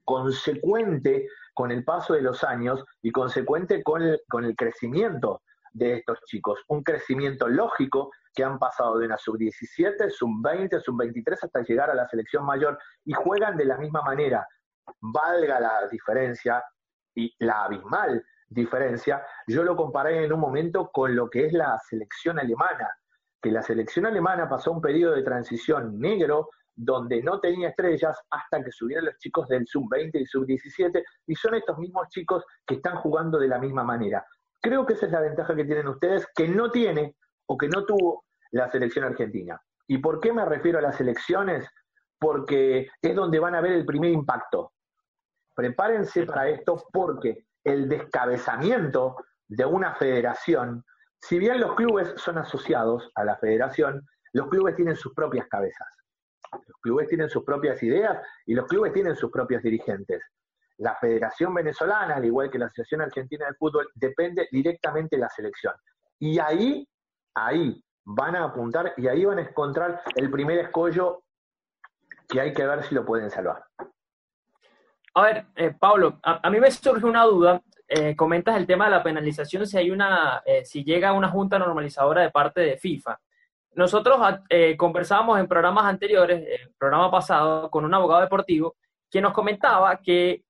consecuente 0.05 1.27
con 1.53 1.72
el 1.72 1.83
paso 1.85 2.14
de 2.14 2.22
los 2.22 2.44
años 2.44 2.85
y 3.03 3.11
consecuente 3.11 3.83
con 3.83 4.03
el, 4.03 4.22
con 4.29 4.44
el 4.44 4.55
crecimiento 4.55 5.42
de 5.72 5.94
estos 5.94 6.20
chicos. 6.27 6.61
Un 6.68 6.85
crecimiento 6.85 7.48
lógico 7.48 8.12
que 8.33 8.44
han 8.44 8.61
pasado 8.61 8.98
de 8.98 9.07
una 9.07 9.18
sub-17, 9.18 10.11
sub-20, 10.11 10.81
sub-23 10.81 11.38
hasta 11.42 11.62
llegar 11.62 11.90
a 11.90 11.94
la 11.94 12.07
selección 12.07 12.46
mayor 12.46 12.79
y 13.05 13.14
juegan 13.14 13.57
de 13.57 13.64
la 13.64 13.79
misma 13.79 14.03
manera, 14.03 14.46
valga 15.00 15.60
la 15.60 15.88
diferencia 15.88 16.62
y 17.14 17.34
la 17.40 17.64
abismal 17.64 18.24
diferencia, 18.48 19.24
yo 19.46 19.62
lo 19.62 19.76
comparé 19.76 20.24
en 20.24 20.32
un 20.32 20.40
momento 20.40 20.90
con 20.92 21.14
lo 21.14 21.28
que 21.28 21.46
es 21.46 21.52
la 21.52 21.78
selección 21.88 22.38
alemana, 22.38 22.88
que 23.40 23.50
la 23.50 23.62
selección 23.62 24.06
alemana 24.06 24.48
pasó 24.48 24.72
un 24.72 24.80
periodo 24.80 25.14
de 25.14 25.22
transición 25.22 25.98
negro 25.98 26.50
donde 26.74 27.22
no 27.22 27.40
tenía 27.40 27.68
estrellas 27.68 28.18
hasta 28.30 28.62
que 28.62 28.72
subieron 28.72 29.06
los 29.06 29.18
chicos 29.18 29.48
del 29.48 29.66
sub-20 29.66 30.20
y 30.20 30.26
sub-17 30.26 31.02
y 31.26 31.34
son 31.34 31.54
estos 31.54 31.78
mismos 31.78 32.08
chicos 32.08 32.44
que 32.66 32.76
están 32.76 32.96
jugando 32.96 33.38
de 33.38 33.48
la 33.48 33.58
misma 33.58 33.84
manera. 33.84 34.24
Creo 34.60 34.86
que 34.86 34.94
esa 34.94 35.06
es 35.06 35.12
la 35.12 35.20
ventaja 35.20 35.54
que 35.54 35.64
tienen 35.64 35.88
ustedes, 35.88 36.26
que 36.34 36.48
no 36.48 36.70
tiene 36.70 37.16
o 37.46 37.58
que 37.58 37.68
no 37.68 37.84
tuvo 37.84 38.24
la 38.52 38.70
selección 38.70 39.04
argentina. 39.04 39.60
¿Y 39.86 39.98
por 39.98 40.20
qué 40.20 40.32
me 40.32 40.44
refiero 40.44 40.78
a 40.78 40.82
las 40.82 41.00
elecciones? 41.00 41.68
Porque 42.22 42.88
es 43.02 43.16
donde 43.16 43.40
van 43.40 43.56
a 43.56 43.61
ver 43.61 43.72
el 43.72 43.85
primer 43.85 44.12
impacto. 44.12 44.74
Prepárense 45.56 46.24
para 46.24 46.48
esto 46.48 46.87
porque 46.92 47.46
el 47.64 47.88
descabezamiento 47.88 49.16
de 49.48 49.64
una 49.64 49.96
federación, 49.96 50.85
si 51.20 51.40
bien 51.40 51.61
los 51.61 51.74
clubes 51.74 52.14
son 52.16 52.38
asociados 52.38 53.11
a 53.16 53.24
la 53.24 53.37
federación, 53.38 54.06
los 54.35 54.48
clubes 54.48 54.76
tienen 54.76 54.94
sus 54.94 55.12
propias 55.14 55.48
cabezas. 55.48 55.88
Los 56.52 56.78
clubes 56.80 57.08
tienen 57.08 57.28
sus 57.28 57.42
propias 57.42 57.82
ideas 57.82 58.24
y 58.46 58.54
los 58.54 58.68
clubes 58.68 58.92
tienen 58.92 59.16
sus 59.16 59.32
propios 59.32 59.61
dirigentes. 59.64 60.22
La 60.78 60.94
Federación 60.94 61.52
Venezolana, 61.52 62.14
al 62.14 62.24
igual 62.24 62.50
que 62.50 62.58
la 62.58 62.66
Asociación 62.66 63.00
Argentina 63.00 63.46
de 63.46 63.54
Fútbol, 63.54 63.88
depende 63.96 64.48
directamente 64.52 65.16
de 65.16 65.22
la 65.22 65.28
selección. 65.28 65.74
Y 66.20 66.38
ahí, 66.38 66.88
ahí 67.35 67.82
van 68.04 68.37
a 68.37 68.44
apuntar 68.44 68.94
y 68.96 69.08
ahí 69.08 69.24
van 69.24 69.38
a 69.38 69.42
encontrar 69.42 70.02
el 70.14 70.30
primer 70.30 70.58
escollo 70.58 71.24
que 72.28 72.40
hay 72.40 72.52
que 72.52 72.66
ver 72.66 72.85
si 72.85 72.94
lo 72.94 73.04
pueden 73.04 73.30
salvar. 73.30 73.64
A 75.14 75.22
ver, 75.22 75.46
eh, 75.56 75.74
Pablo, 75.78 76.18
a, 76.22 76.48
mí 76.48 76.58
me 76.58 76.70
surge 76.70 77.04
una 77.04 77.24
duda. 77.24 77.62
Eh, 77.87 78.16
comentas 78.16 78.56
el 78.56 78.66
tema 78.66 78.87
de 78.87 78.92
la 78.92 79.02
penalización 79.02 79.66
si 79.66 79.76
hay 79.76 79.90
una, 79.90 80.42
eh, 80.46 80.64
si 80.64 80.82
llega 80.82 81.12
una 81.12 81.28
junta 81.28 81.58
normalizadora 81.58 82.22
de 82.22 82.30
parte 82.30 82.62
de 82.62 82.78
FIFA. 82.78 83.20
Nosotros 83.74 84.18
conversábamos 84.76 85.40
en 85.40 85.48
programas 85.48 85.87
anteriores, 85.87 86.44
el 86.46 86.74
programa 86.78 87.11
pasado, 87.11 87.70
con 87.70 87.87
un 87.87 87.94
abogado 87.94 88.20
deportivo, 88.20 88.76
que 89.11 89.22
nos 89.22 89.32
comentaba 89.32 89.96
que 89.96 90.44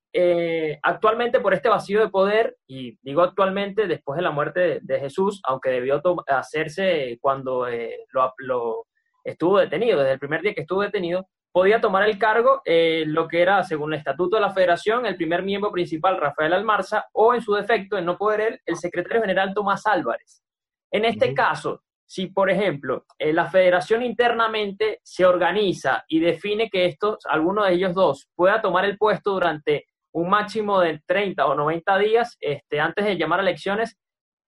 actualmente 0.83 1.39
por 1.39 1.55
este 1.55 1.69
vacío 1.69 2.01
de 2.01 2.09
poder, 2.09 2.57
y 2.67 2.99
digo 3.01 3.23
actualmente 3.23 3.87
después 3.87 4.17
de 4.17 4.23
la 4.23 4.33
muerte 4.33 4.81
de, 4.83 4.99
Jesús, 4.99 5.41
aunque 5.45 5.71
debió 5.71 6.03
hacerse 6.27 7.17
cuando 7.21 7.69
lo, 8.09 8.87
estuvo 9.23 9.59
detenido, 9.59 10.01
desde 10.01 10.15
el 10.15 10.19
primer 10.19 10.43
día 10.43 10.55
que 10.55 10.63
estuvo 10.63 10.83
detenido, 10.83 11.29
podía 11.53 11.81
tomar 11.81 12.09
el 12.09 12.19
cargo 12.19 12.63
eh, 12.65 13.05
lo 13.07 13.29
que 13.29 13.43
era, 13.43 13.63
según 13.63 13.93
el 13.93 13.99
estatuto 13.99 14.37
de 14.37 14.43
la 14.43 14.53
federación, 14.53 15.07
el 15.07 15.17
primer 15.17 15.43
miembro 15.43 15.71
principal, 15.71 16.19
Rafael 16.19 16.55
Almarza, 16.55 17.07
o 17.13 17.35
en 17.35 17.43
su 17.43 17.55
defecto, 17.55 17.99
en 17.99 18.07
no 18.07 18.17
poder 18.17 18.41
él, 18.41 18.61
el 18.65 18.77
secretario 18.77 19.21
general 19.21 19.53
Tomás 19.55 19.87
Álvarez. 19.87 20.43
En 20.91 21.05
este 21.05 21.35
caso, 21.35 21.83
si, 22.07 22.27
por 22.27 22.51
ejemplo, 22.51 23.07
eh, 23.19 23.33
la 23.33 23.47
federación 23.47 24.03
internamente 24.03 25.01
se 25.03 25.25
organiza 25.25 26.05
y 26.09 26.21
define 26.21 26.69
que 26.69 26.87
estos, 26.87 27.25
alguno 27.27 27.65
de 27.65 27.75
ellos 27.75 27.95
dos, 27.95 28.29
pueda 28.35 28.61
tomar 28.61 28.85
el 28.85 28.99
puesto 28.99 29.33
durante 29.33 29.87
un 30.13 30.29
máximo 30.29 30.81
de 30.81 31.01
30 31.07 31.47
o 31.47 31.55
90 31.55 31.99
días 31.99 32.37
este, 32.41 32.81
antes 32.81 33.05
de 33.05 33.17
llamar 33.17 33.41
a 33.41 33.43
elecciones, 33.43 33.99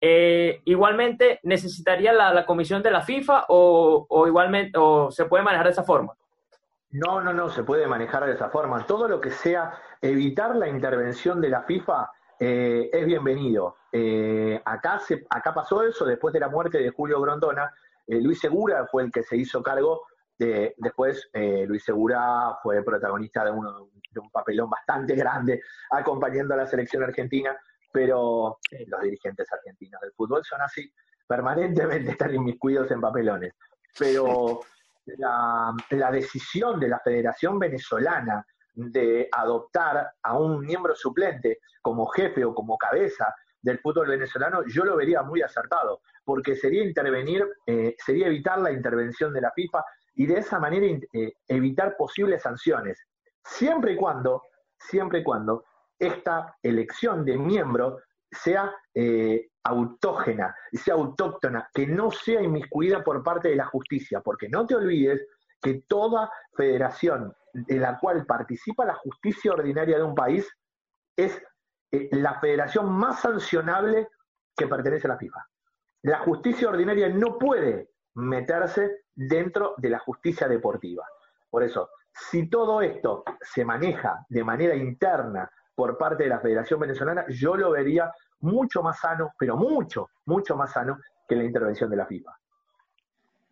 eh, 0.00 0.60
igualmente 0.66 1.40
necesitaría 1.44 2.12
la, 2.12 2.44
comisión 2.44 2.82
de 2.82 2.90
la 2.90 3.00
FIFA 3.00 3.46
o, 3.48 4.04
o, 4.08 4.26
igualmente 4.26 4.78
o 4.78 5.10
se 5.10 5.24
puede 5.24 5.42
manejar 5.42 5.64
de 5.66 5.72
esa 5.72 5.84
forma. 5.84 6.14
No, 6.94 7.20
no, 7.20 7.33
no, 7.33 7.48
se 7.48 7.64
puede 7.64 7.88
manejar 7.88 8.24
de 8.24 8.35
esa 8.35 8.50
forma. 8.50 8.87
Todo 8.87 9.09
lo 9.09 9.20
que 9.20 9.33
sea 9.33 9.72
evitar 10.00 10.54
la 10.54 10.68
intervención 10.68 11.40
de 11.40 11.48
la 11.48 11.62
FIFA 11.62 12.09
eh, 12.38 12.88
es 12.92 13.04
bienvenido. 13.04 13.78
Eh, 13.90 14.62
acá, 14.64 15.00
se, 15.00 15.26
acá 15.28 15.52
pasó 15.52 15.83
eso 15.83 16.04
después 16.04 16.33
de 16.33 16.38
la 16.38 16.48
muerte 16.48 16.78
de 16.78 16.90
Julio 16.90 17.20
Grondona. 17.20 17.74
Eh, 18.07 18.20
Luis 18.20 18.38
Segura 18.38 18.87
fue 18.87 19.02
el 19.02 19.11
que 19.11 19.24
se 19.24 19.37
hizo 19.37 19.61
cargo. 19.61 20.02
De, 20.38 20.76
después, 20.78 21.30
Luis 21.66 21.83
Segura 21.83 22.59
fue 22.62 22.85
protagonista 22.85 23.44
de, 23.44 23.50
de 23.50 24.20
un 24.20 24.30
papelón 24.30 24.70
bastante 24.70 25.16
grande 25.16 25.62
acompañando 25.90 26.54
a 26.54 26.59
la 26.59 26.66
selección 26.66 27.02
argentina, 27.02 27.57
pero 27.92 28.59
los 28.87 29.00
dirigentes 29.00 29.52
argentinos 29.52 30.00
del 30.00 30.12
fútbol 30.12 30.44
son 30.44 30.61
así, 30.61 30.92
permanentemente 31.26 32.12
están 32.12 32.33
inmiscuidos 32.37 32.88
en 32.92 33.00
papelones. 33.00 33.52
Pero 33.98 34.61
la, 35.06 36.10
decisión 36.10 36.80
de 36.80 36.88
la 36.88 37.00
Federación 37.00 37.58
Venezolana 37.58 38.46
de 38.74 39.28
adoptar 39.30 40.12
a 40.22 40.38
un 40.38 40.60
miembro 40.60 40.94
suplente 40.94 41.60
como 41.80 42.06
jefe 42.06 42.44
o 42.44 42.54
como 42.54 42.76
cabeza 42.76 43.34
del 43.60 43.78
fútbol 43.78 44.08
venezolano, 44.08 44.62
yo 44.66 44.84
lo 44.84 44.96
vería 44.96 45.22
muy 45.22 45.40
acertado, 45.40 46.02
porque 46.24 46.54
sería 46.54 46.84
intervenir, 46.84 47.46
eh, 47.66 47.94
sería 47.98 48.26
evitar 48.26 48.58
la 48.58 48.72
intervención 48.72 49.32
de 49.32 49.40
la 49.40 49.52
FIFA 49.52 49.82
y 50.14 50.26
de 50.26 50.38
esa 50.38 50.58
manera 50.58 50.86
eh, 51.12 51.34
evitar 51.48 51.96
posibles 51.96 52.42
sanciones, 52.42 52.98
siempre 53.42 53.92
y 53.92 53.96
cuando, 53.96 54.42
siempre 54.78 55.20
y 55.20 55.24
cuando 55.24 55.64
esta 55.98 56.56
elección 56.62 57.24
de 57.24 57.38
miembro 57.38 58.00
sea 58.30 58.74
eh, 58.94 59.48
autógena, 59.64 60.55
sea 60.72 60.94
autóctona, 60.94 61.68
que 61.72 61.87
no 61.87 62.11
sea 62.11 62.42
inmiscuida 62.42 63.03
por 63.03 63.22
parte 63.22 63.48
de 63.48 63.57
la 63.57 63.66
justicia, 63.66 64.20
porque 64.20 64.48
no 64.48 64.66
te 64.66 64.74
olvides 64.74 65.27
que 65.61 65.85
toda 65.88 66.31
federación 66.55 67.35
en 67.55 67.81
la 67.81 67.98
cual 67.98 68.27
participa 68.27 68.85
la 68.85 68.94
justicia 68.94 69.53
ordinaria 69.53 69.96
de 69.96 70.03
un 70.03 70.14
país 70.14 70.46
es 71.16 71.40
eh, 71.90 72.09
la 72.12 72.38
federación 72.40 72.92
más 72.92 73.20
sancionable 73.20 74.09
que 74.57 74.66
pertenece 74.66 75.07
a 75.07 75.12
la 75.12 75.18
FIFA. 75.18 75.46
La 76.03 76.18
justicia 76.18 76.68
ordinaria 76.68 77.09
no 77.09 77.38
puede 77.38 77.90
meterse 78.14 79.05
dentro 79.14 79.74
de 79.79 79.90
la 79.90 79.98
justicia 79.98 80.48
deportiva. 80.48 81.07
Por 81.48 81.62
eso, 81.62 81.88
si 82.12 82.48
todo 82.48 82.83
esto 82.83 83.24
se 83.40 83.64
maneja 83.64 84.24
de 84.29 84.44
manera 84.44 84.74
interna 84.74 85.50
por 85.74 85.96
parte 85.96 86.24
de 86.24 86.29
la 86.29 86.40
Federación 86.40 86.81
Venezolana, 86.81 87.24
yo 87.29 87.57
lo 87.57 87.70
vería 87.70 88.12
mucho 88.44 88.83
más 88.83 89.00
sano, 89.00 89.35
pero 89.38 89.57
mucho, 89.57 90.11
mucho 90.26 90.57
más 90.57 90.72
sano 90.72 90.98
que 91.26 91.35
la 91.35 91.44
intervención 91.44 91.90
de 91.90 91.96
la 91.96 92.07
FIFA. 92.07 92.30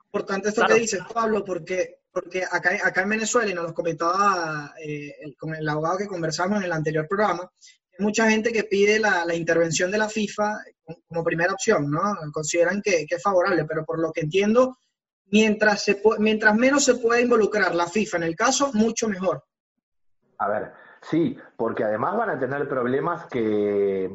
Importante 0.07 0.51
esto 0.51 0.67
que 0.67 0.75
dices, 0.75 1.01
Pablo, 1.13 1.43
porque, 1.43 2.01
porque 2.13 2.45
acá, 2.45 2.71
acá 2.85 3.03
en 3.03 3.09
Venezuela, 3.09 3.51
y 3.51 3.55
nos 3.55 3.69
lo 3.69 3.75
comentaba 3.75 4.75
eh, 4.79 5.15
el, 5.21 5.37
con 5.37 5.55
el 5.55 5.67
abogado 5.67 5.99
que 5.99 6.07
conversamos 6.07 6.59
en 6.59 6.65
el 6.65 6.73
anterior 6.73 7.09
programa, 7.09 7.51
hay 7.99 8.05
mucha 8.05 8.31
gente 8.31 8.53
que 8.53 8.65
pide 8.65 8.99
la, 8.99 9.35
intervención 9.35 9.91
de 9.91 9.99
la 9.99 10.09
FIFA 10.09 10.59
como 11.09 11.25
primera 11.25 11.55
opción, 11.55 11.91
¿no? 11.91 12.01
Consideran 12.33 12.83
que, 12.83 13.07
es 13.09 13.23
favorable, 13.23 13.65
pero 13.65 13.85
por 13.85 13.99
lo 13.99 14.13
que 14.13 14.21
entiendo, 14.21 14.79
mientras, 15.31 15.83
se, 15.83 16.03
mientras 16.19 16.55
menos 16.55 16.85
se 16.85 16.97
pueda 16.97 17.21
involucrar 17.21 17.75
la 17.75 17.87
FIFA 17.87 18.19
en 18.19 18.23
el 18.25 18.37
caso, 18.37 18.71
mucho 18.75 19.09
mejor. 19.09 19.45
A 20.39 20.49
ver, 20.49 20.73
sí, 21.01 21.39
porque 21.57 21.85
además 21.85 22.17
van 22.17 22.31
a 22.31 22.39
tener 22.39 22.69
problemas 22.69 23.27
que 23.27 24.11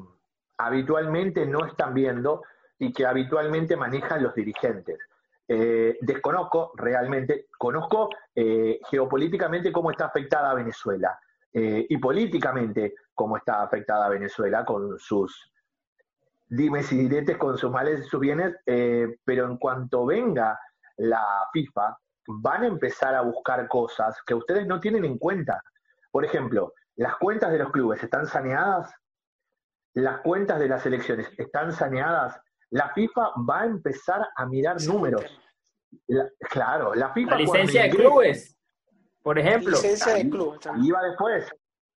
habitualmente 0.57 1.45
no 1.45 1.65
están 1.65 1.93
viendo 1.93 2.43
y 2.79 2.93
que 2.93 3.05
habitualmente 3.05 3.75
manejan 3.75 4.23
los 4.23 4.33
dirigentes. 4.35 4.99
Eh, 5.47 5.97
desconozco 6.01 6.73
realmente, 6.75 7.47
conozco 7.57 8.09
eh, 8.35 8.79
geopolíticamente 8.89 9.71
cómo 9.71 9.91
está 9.91 10.07
afectada 10.07 10.53
Venezuela 10.53 11.17
eh, 11.53 11.85
y 11.87 11.97
políticamente 11.97 12.95
cómo 13.13 13.37
está 13.37 13.63
afectada 13.63 14.09
Venezuela 14.09 14.65
con 14.65 14.99
sus 14.99 15.51
dimes 16.49 16.91
y 16.91 16.97
diretes, 16.97 17.37
con 17.37 17.57
sus 17.57 17.71
males 17.71 18.01
y 18.01 18.09
sus 18.09 18.19
bienes, 18.19 18.55
pero 19.25 19.45
en 19.45 19.57
cuanto 19.57 20.05
venga 20.05 20.57
la 20.97 21.21
FIFA, 21.51 21.97
van 22.27 22.63
a 22.63 22.67
empezar 22.67 23.15
a 23.15 23.21
buscar 23.21 23.67
cosas 23.67 24.21
que 24.25 24.33
ustedes 24.33 24.65
no 24.65 24.79
tienen 24.79 25.03
en 25.03 25.17
cuenta. 25.17 25.61
Por 26.09 26.23
ejemplo, 26.23 26.73
las 26.95 27.15
cuentas 27.17 27.51
de 27.51 27.59
los 27.59 27.71
clubes 27.71 28.01
están 28.01 28.27
saneadas, 28.27 28.93
las 30.01 30.21
cuentas 30.21 30.59
de 30.59 30.67
las 30.67 30.85
elecciones 30.85 31.27
están 31.37 31.71
saneadas, 31.71 32.39
la 32.69 32.89
FIFA 32.93 33.31
va 33.49 33.61
a 33.61 33.65
empezar 33.65 34.27
a 34.35 34.45
mirar 34.45 34.77
números. 34.83 35.23
claro, 36.51 36.93
la 36.93 37.13
FIFA... 37.13 37.31
La 37.31 37.37
licencia 37.37 37.83
de 37.83 37.89
clubes, 37.89 38.57
por 39.23 39.39
ejemplo. 39.39 39.71
licencia 39.71 40.13
de 40.13 40.29
clubes. 40.29 40.67
Ahí 40.67 40.91
va 40.91 41.03
después. 41.03 41.49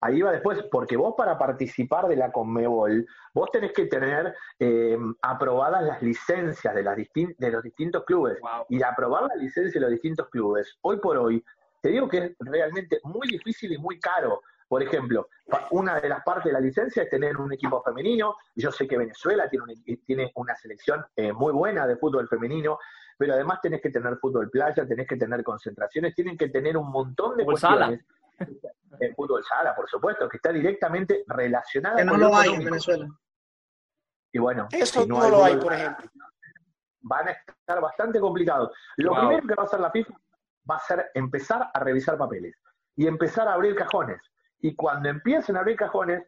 Ahí 0.02 0.22
va 0.22 0.32
después, 0.32 0.64
porque 0.72 0.96
vos 0.96 1.14
para 1.18 1.38
participar 1.38 2.08
de 2.08 2.16
la 2.16 2.32
Conmebol, 2.32 3.06
vos 3.34 3.52
tenés 3.52 3.74
que 3.74 3.88
tener 3.88 4.34
eh, 4.58 4.98
aprobadas 5.22 5.84
las 5.84 6.02
licencias 6.02 6.74
de, 6.74 6.84
las 6.84 6.96
de 6.96 7.52
los 7.52 7.64
distintos 7.64 8.06
clubes. 8.06 8.38
Y 8.70 8.82
aprobar 8.82 9.24
la 9.24 9.36
licencia 9.36 9.78
de 9.78 9.82
los 9.82 9.92
distintos 9.92 10.30
clubes, 10.30 10.78
hoy 10.82 11.02
por 11.02 11.18
hoy, 11.18 11.44
te 11.82 11.90
digo 11.90 12.08
que 12.08 12.18
es 12.18 12.32
realmente 12.40 13.00
muy 13.04 13.28
difícil 13.28 13.74
y 13.74 13.78
muy 13.78 14.00
caro. 14.00 14.40
Por 14.69 14.84
ejemplo, 14.84 15.29
una 15.71 15.99
de 15.99 16.08
las 16.08 16.23
partes 16.23 16.45
de 16.45 16.51
la 16.53 16.60
licencia 16.60 17.01
es 17.01 17.10
tener 17.10 17.36
un 17.38 17.51
equipo 17.51 17.82
femenino. 17.82 18.36
Yo 18.55 18.71
sé 18.71 18.88
que 18.88 18.99
Venezuela 18.99 19.49
tiene, 19.49 19.73
tiene 20.05 20.32
una 20.36 20.55
selección 20.55 21.03
eh, 21.15 21.34
muy 21.34 21.51
buena 21.51 21.88
de 21.88 21.97
fútbol 21.97 22.27
femenino, 22.27 22.77
pero 23.17 23.34
además 23.34 23.60
tenés 23.62 23.82
que 23.82 23.89
tener 23.89 24.17
fútbol 24.17 24.47
playa, 24.51 24.86
tenés 24.88 25.08
que 25.08 25.17
tener 25.17 25.43
concentraciones, 25.43 26.13
tienen 26.13 26.38
que 26.38 26.49
tener 26.49 26.77
un 26.77 26.91
montón 26.91 27.36
de 27.36 27.45
cuestiones. 27.45 28.05
El 28.99 29.15
fútbol 29.15 29.43
sala, 29.43 29.75
por 29.75 29.89
supuesto, 29.89 30.29
que 30.29 30.38
está 30.38 30.51
directamente 30.51 31.23
relacionada 31.25 31.97
que 31.97 32.05
no 32.05 32.15
lo 32.15 32.36
hay 32.36 32.53
en 32.53 32.63
Venezuela. 32.63 33.08
Y 34.32 34.38
bueno, 34.38 34.67
eso 34.71 35.05
no, 35.08 35.29
lo 35.29 35.43
hay, 35.43 35.58
por 35.58 35.73
ejemplo. 35.73 36.12
Van 37.01 37.27
a 37.27 37.32
estar 37.32 37.82
bastante 37.82 38.19
complicados. 38.19 38.71
Lo 38.97 39.15
primero 39.15 39.47
que 39.47 39.55
va 39.55 39.63
a 39.63 39.65
hacer 39.65 39.79
la 39.79 39.89
FIFA 39.89 40.13
va 40.69 40.75
a 40.75 40.79
ser 40.79 41.10
empezar 41.15 41.71
a 41.73 41.79
revisar 41.79 42.17
papeles 42.19 42.55
y 42.95 43.08
empezar 43.08 43.47
a 43.47 43.53
abrir 43.53 43.75
cajones 43.75 44.21
y 44.62 44.76
cuando 44.76 45.10
empiecen 45.10 45.58
a 45.58 45.60
abrir 45.60 45.78
cajones, 45.78 46.24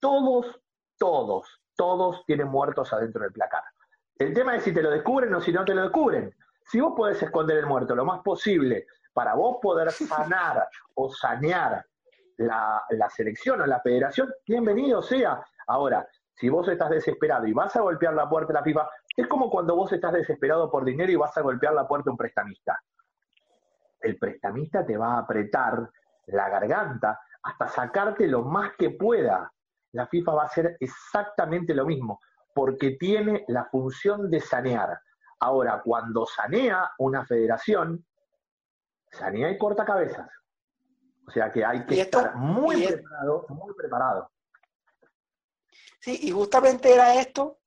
todos, 0.00 0.60
todos, 0.98 1.60
todos 1.76 2.24
tienen 2.26 2.48
muertos 2.48 2.92
adentro 2.92 3.22
del 3.22 3.32
placar. 3.32 3.62
El 4.16 4.34
tema 4.34 4.56
es 4.56 4.64
si 4.64 4.72
te 4.72 4.82
lo 4.82 4.90
descubren 4.90 5.34
o 5.34 5.40
si 5.40 5.52
no 5.52 5.64
te 5.64 5.74
lo 5.74 5.82
descubren. 5.82 6.34
Si 6.64 6.80
vos 6.80 6.94
podés 6.96 7.22
esconder 7.22 7.58
el 7.58 7.66
muerto 7.66 7.94
lo 7.94 8.04
más 8.04 8.20
posible 8.22 8.86
para 9.12 9.34
vos 9.34 9.58
poder 9.60 9.90
sanar 9.92 10.68
o 10.94 11.10
sanear 11.10 11.84
la, 12.38 12.82
la 12.90 13.10
selección 13.10 13.60
o 13.60 13.66
la 13.66 13.80
federación, 13.80 14.32
bienvenido 14.46 15.02
sea. 15.02 15.44
Ahora, 15.66 16.06
si 16.34 16.48
vos 16.48 16.68
estás 16.68 16.90
desesperado 16.90 17.46
y 17.46 17.52
vas 17.52 17.74
a 17.76 17.80
golpear 17.80 18.14
la 18.14 18.28
puerta 18.28 18.52
de 18.52 18.60
la 18.60 18.64
FIFA, 18.64 18.88
es 19.16 19.26
como 19.26 19.50
cuando 19.50 19.74
vos 19.74 19.92
estás 19.92 20.12
desesperado 20.12 20.70
por 20.70 20.84
dinero 20.84 21.10
y 21.10 21.16
vas 21.16 21.36
a 21.36 21.42
golpear 21.42 21.74
la 21.74 21.86
puerta 21.86 22.04
de 22.04 22.10
un 22.12 22.16
prestamista. 22.16 22.80
El 24.00 24.16
prestamista 24.16 24.86
te 24.86 24.96
va 24.96 25.14
a 25.14 25.18
apretar 25.18 25.90
la 26.26 26.48
garganta 26.48 27.20
hasta 27.42 27.68
sacarte 27.68 28.26
lo 28.26 28.42
más 28.42 28.72
que 28.76 28.90
pueda. 28.90 29.52
La 29.92 30.06
FIFA 30.06 30.32
va 30.32 30.42
a 30.42 30.46
hacer 30.46 30.76
exactamente 30.80 31.74
lo 31.74 31.86
mismo, 31.86 32.20
porque 32.54 32.92
tiene 32.92 33.44
la 33.48 33.64
función 33.66 34.30
de 34.30 34.40
sanear. 34.40 34.98
Ahora, 35.40 35.80
cuando 35.84 36.26
sanea 36.26 36.90
una 36.98 37.24
federación, 37.24 38.04
sanea 39.10 39.50
y 39.50 39.58
corta 39.58 39.84
cabezas. 39.84 40.28
O 41.26 41.30
sea 41.30 41.50
que 41.50 41.64
hay 41.64 41.84
que 41.84 42.00
estar 42.00 42.34
muy 42.36 42.86
preparado, 42.86 43.46
muy 43.50 43.74
preparado. 43.74 44.30
Sí, 46.00 46.18
y 46.22 46.30
justamente 46.30 46.92
era 46.92 47.20
esto 47.20 47.58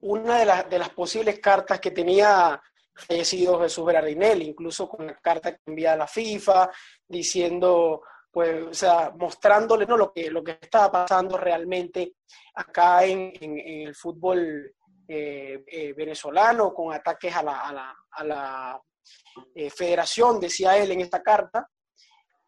una 0.00 0.38
de, 0.38 0.46
las 0.46 0.68
de 0.68 0.78
las 0.78 0.90
posibles 0.90 1.38
cartas 1.38 1.80
que 1.80 1.90
tenía 1.90 2.60
fallecido 2.94 3.60
Jesús 3.60 3.84
Berardinelli, 3.84 4.48
incluso 4.48 4.88
con 4.88 5.06
la 5.06 5.16
carta 5.16 5.52
que 5.52 5.60
envía 5.66 5.94
a 5.94 5.96
la 5.96 6.06
FIFA, 6.06 6.70
diciendo, 7.08 8.02
pues, 8.34 8.62
o 8.64 8.74
sea, 8.74 9.12
mostrándole 9.16 9.86
¿no? 9.86 9.96
lo, 9.96 10.12
que, 10.12 10.28
lo 10.28 10.42
que 10.42 10.58
estaba 10.60 10.90
pasando 10.90 11.38
realmente 11.38 12.16
acá 12.56 13.04
en, 13.04 13.32
el 13.40 13.94
fútbol 13.94 14.74
eh, 15.06 15.62
eh, 15.66 15.92
venezolano, 15.92 16.74
con 16.74 16.92
ataques 16.92 17.34
a 17.34 17.44
la, 17.44 17.60
a 17.60 17.72
la, 17.72 17.96
a 18.10 18.24
la 18.24 18.82
eh, 19.54 19.70
federación, 19.70 20.40
decía 20.40 20.76
él 20.76 20.90
en 20.90 21.02
esta 21.02 21.22
carta. 21.22 21.70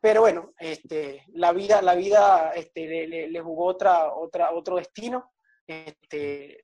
Pero 0.01 0.23
bueno, 0.23 0.53
este, 0.59 1.25
la 1.35 1.53
vida, 1.53 1.81
la 1.81 1.95
vida 1.95 2.51
este, 2.55 3.07
le, 3.07 3.29
le, 3.29 3.41
jugó 3.41 3.67
otra, 3.67 4.13
otra, 4.13 4.53
otro 4.53 4.77
destino. 4.77 5.33
Este, 5.67 6.61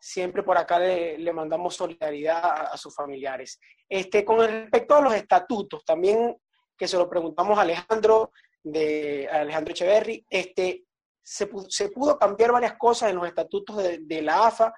siempre 0.00 0.42
por 0.42 0.58
acá 0.58 0.78
le, 0.80 1.32
mandamos 1.32 1.76
solidaridad 1.76 2.72
a, 2.72 2.76
sus 2.76 2.94
familiares. 2.94 3.58
Este, 3.88 4.24
con 4.24 4.38
respecto 4.38 4.96
a 4.96 5.00
los 5.00 5.14
estatutos, 5.14 5.84
también 5.84 6.36
que 6.76 6.86
se 6.86 6.98
lo 6.98 7.08
preguntamos 7.08 7.58
a 7.58 7.62
Alejandro, 7.62 8.32
de 8.64 9.28
Alejandro 9.30 9.72
Echeverry, 9.72 10.26
este, 10.28 10.84
se, 11.22 11.48
se 11.68 11.88
pudo 11.90 12.18
cambiar 12.18 12.52
varias 12.52 12.74
cosas 12.76 13.10
en 13.10 13.16
los 13.16 13.26
estatutos 13.26 13.76
de, 13.76 14.22
la 14.22 14.46
AFA, 14.46 14.74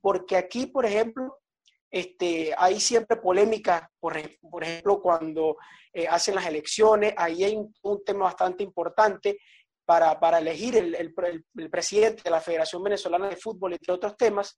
porque 0.00 0.36
aquí, 0.36 0.66
por 0.66 0.86
ejemplo, 0.86 1.38
este, 1.90 2.54
hay 2.56 2.78
siempre 2.78 3.16
polémica, 3.16 3.90
por, 3.98 4.16
ejemplo, 4.16 5.00
cuando 5.02 5.56
eh, 5.92 6.06
hacen 6.06 6.34
las 6.34 6.46
elecciones, 6.46 7.14
ahí 7.16 7.42
hay 7.44 7.56
un, 7.56 8.04
tema 8.04 8.26
bastante 8.26 8.62
importante 8.62 9.40
para, 9.84 10.20
para 10.20 10.38
elegir 10.38 10.76
el, 10.76 10.94
el, 10.94 11.12
el, 11.56 11.70
presidente 11.70 12.22
de 12.22 12.30
la 12.30 12.40
Federación 12.40 12.82
Venezolana 12.82 13.28
de 13.28 13.36
Fútbol, 13.36 13.72
entre 13.72 13.92
otros 13.92 14.16
temas, 14.16 14.56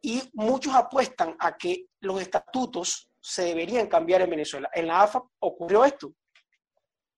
y 0.00 0.22
muchos 0.34 0.74
apuestan 0.74 1.36
a 1.40 1.56
que 1.56 1.86
los 2.00 2.20
estatutos 2.20 3.10
se 3.20 3.42
deberían 3.42 3.88
cambiar 3.88 4.22
en 4.22 4.30
Venezuela. 4.30 4.70
En 4.72 4.86
la 4.86 5.02
AFA 5.02 5.22
ocurrió 5.40 5.84
esto. 5.84 6.12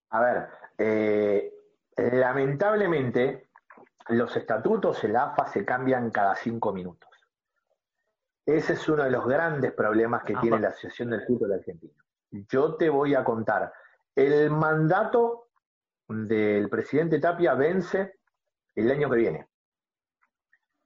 A 0.09 0.19
ver, 0.19 0.47
eh, 0.83 1.53
lamentablemente 1.95 3.49
los 4.09 4.35
estatutos 4.35 5.03
en 5.03 5.13
la 5.13 5.25
AFA 5.25 5.47
se 5.47 5.63
cambian 5.63 6.09
cada 6.11 6.35
cinco 6.35 6.73
minutos. 6.73 7.09
Ese 8.45 8.73
es 8.73 8.89
uno 8.89 9.03
de 9.03 9.11
los 9.11 9.25
grandes 9.25 9.71
problemas 9.73 10.23
que 10.23 10.35
tiene 10.35 10.59
la 10.59 10.69
Asociación 10.69 11.11
del 11.11 11.25
Fútbol 11.25 11.53
Argentino. 11.53 11.93
Yo 12.31 12.75
te 12.75 12.89
voy 12.89 13.13
a 13.13 13.23
contar, 13.23 13.71
el 14.15 14.49
mandato 14.49 15.49
del 16.07 16.67
presidente 16.69 17.19
Tapia 17.19 17.53
vence 17.53 18.19
el 18.75 18.89
año 18.89 19.09
que 19.09 19.17
viene. 19.17 19.47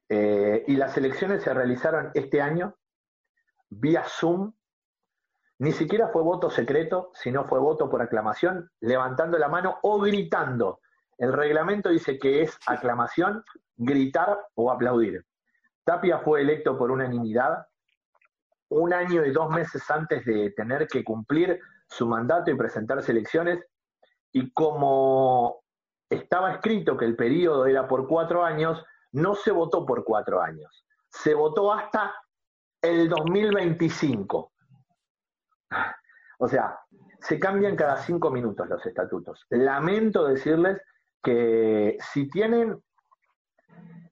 Eh, 0.09 0.65
y 0.67 0.75
las 0.75 0.95
elecciones 0.97 1.41
se 1.41 1.53
realizaron 1.53 2.11
este 2.13 2.41
año 2.41 2.77
vía 3.69 4.03
Zoom. 4.03 4.53
Ni 5.57 5.71
siquiera 5.71 6.09
fue 6.09 6.21
voto 6.21 6.49
secreto, 6.49 7.11
sino 7.13 7.45
fue 7.45 7.59
voto 7.59 7.89
por 7.89 8.01
aclamación, 8.01 8.69
levantando 8.81 9.37
la 9.37 9.47
mano 9.47 9.77
o 9.83 9.99
gritando. 9.99 10.81
El 11.17 11.31
reglamento 11.31 11.89
dice 11.89 12.19
que 12.19 12.41
es 12.41 12.57
aclamación, 12.67 13.43
gritar 13.77 14.37
o 14.55 14.69
aplaudir. 14.69 15.25
Tapia 15.85 16.19
fue 16.19 16.41
electo 16.41 16.77
por 16.77 16.91
unanimidad 16.91 17.67
un 18.69 18.93
año 18.93 19.23
y 19.25 19.31
dos 19.31 19.49
meses 19.49 19.89
antes 19.89 20.25
de 20.25 20.51
tener 20.51 20.87
que 20.87 21.03
cumplir 21.03 21.59
su 21.87 22.07
mandato 22.07 22.51
y 22.51 22.55
presentarse 22.55 23.11
elecciones. 23.11 23.63
Y 24.33 24.51
como 24.51 25.63
estaba 26.09 26.51
escrito 26.51 26.97
que 26.97 27.05
el 27.05 27.15
periodo 27.15 27.65
era 27.65 27.87
por 27.87 28.07
cuatro 28.07 28.43
años, 28.43 28.83
no 29.13 29.35
se 29.35 29.51
votó 29.51 29.85
por 29.85 30.03
cuatro 30.03 30.41
años, 30.41 30.85
se 31.09 31.33
votó 31.33 31.71
hasta 31.71 32.13
el 32.81 33.07
2025. 33.07 34.51
O 36.39 36.47
sea, 36.47 36.77
se 37.19 37.39
cambian 37.39 37.75
cada 37.75 37.97
cinco 37.97 38.29
minutos 38.29 38.67
los 38.67 38.85
estatutos. 38.85 39.45
Lamento 39.49 40.27
decirles 40.27 40.81
que 41.23 41.97
si 42.11 42.29
tienen, 42.29 42.81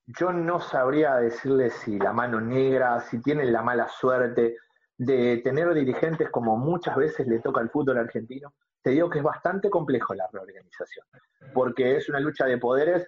yo 0.07 0.31
no 0.31 0.59
sabría 0.59 1.15
decirles 1.17 1.73
si 1.73 1.99
la 1.99 2.13
mano 2.13 2.39
negra, 2.39 2.99
si 3.01 3.21
tienen 3.21 3.51
la 3.51 3.61
mala 3.61 3.87
suerte 3.87 4.57
de 4.97 5.41
tener 5.43 5.73
dirigentes 5.73 6.29
como 6.29 6.57
muchas 6.57 6.95
veces 6.95 7.27
le 7.27 7.39
toca 7.39 7.61
al 7.61 7.69
fútbol 7.69 7.97
argentino, 7.97 8.53
te 8.81 8.91
digo 8.91 9.09
que 9.09 9.19
es 9.19 9.23
bastante 9.23 9.69
complejo 9.69 10.13
la 10.13 10.27
reorganización, 10.31 11.05
porque 11.53 11.97
es 11.97 12.09
una 12.09 12.19
lucha 12.19 12.45
de 12.45 12.57
poderes 12.57 13.07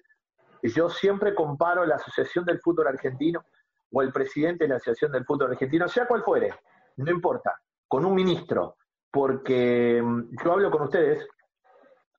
yo 0.73 0.89
siempre 0.89 1.35
comparo 1.35 1.85
la 1.85 1.95
Asociación 1.95 2.45
del 2.45 2.59
Fútbol 2.59 2.87
Argentino 2.87 3.45
o 3.91 4.01
el 4.01 4.11
presidente 4.11 4.65
de 4.65 4.69
la 4.69 4.75
Asociación 4.75 5.11
del 5.11 5.25
Fútbol 5.25 5.51
Argentino, 5.51 5.87
sea 5.87 6.07
cual 6.07 6.23
fuere, 6.23 6.53
no 6.97 7.11
importa, 7.11 7.53
con 7.87 8.05
un 8.05 8.13
ministro, 8.13 8.77
porque 9.11 10.01
mm, 10.03 10.43
yo 10.43 10.51
hablo 10.53 10.71
con 10.71 10.83
ustedes 10.83 11.27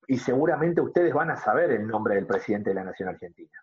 y 0.07 0.17
seguramente 0.17 0.81
ustedes 0.81 1.13
van 1.13 1.31
a 1.31 1.37
saber 1.37 1.71
el 1.71 1.87
nombre 1.87 2.15
del 2.15 2.25
presidente 2.25 2.69
de 2.69 2.75
la 2.75 2.83
Nación 2.83 3.09
Argentina. 3.09 3.59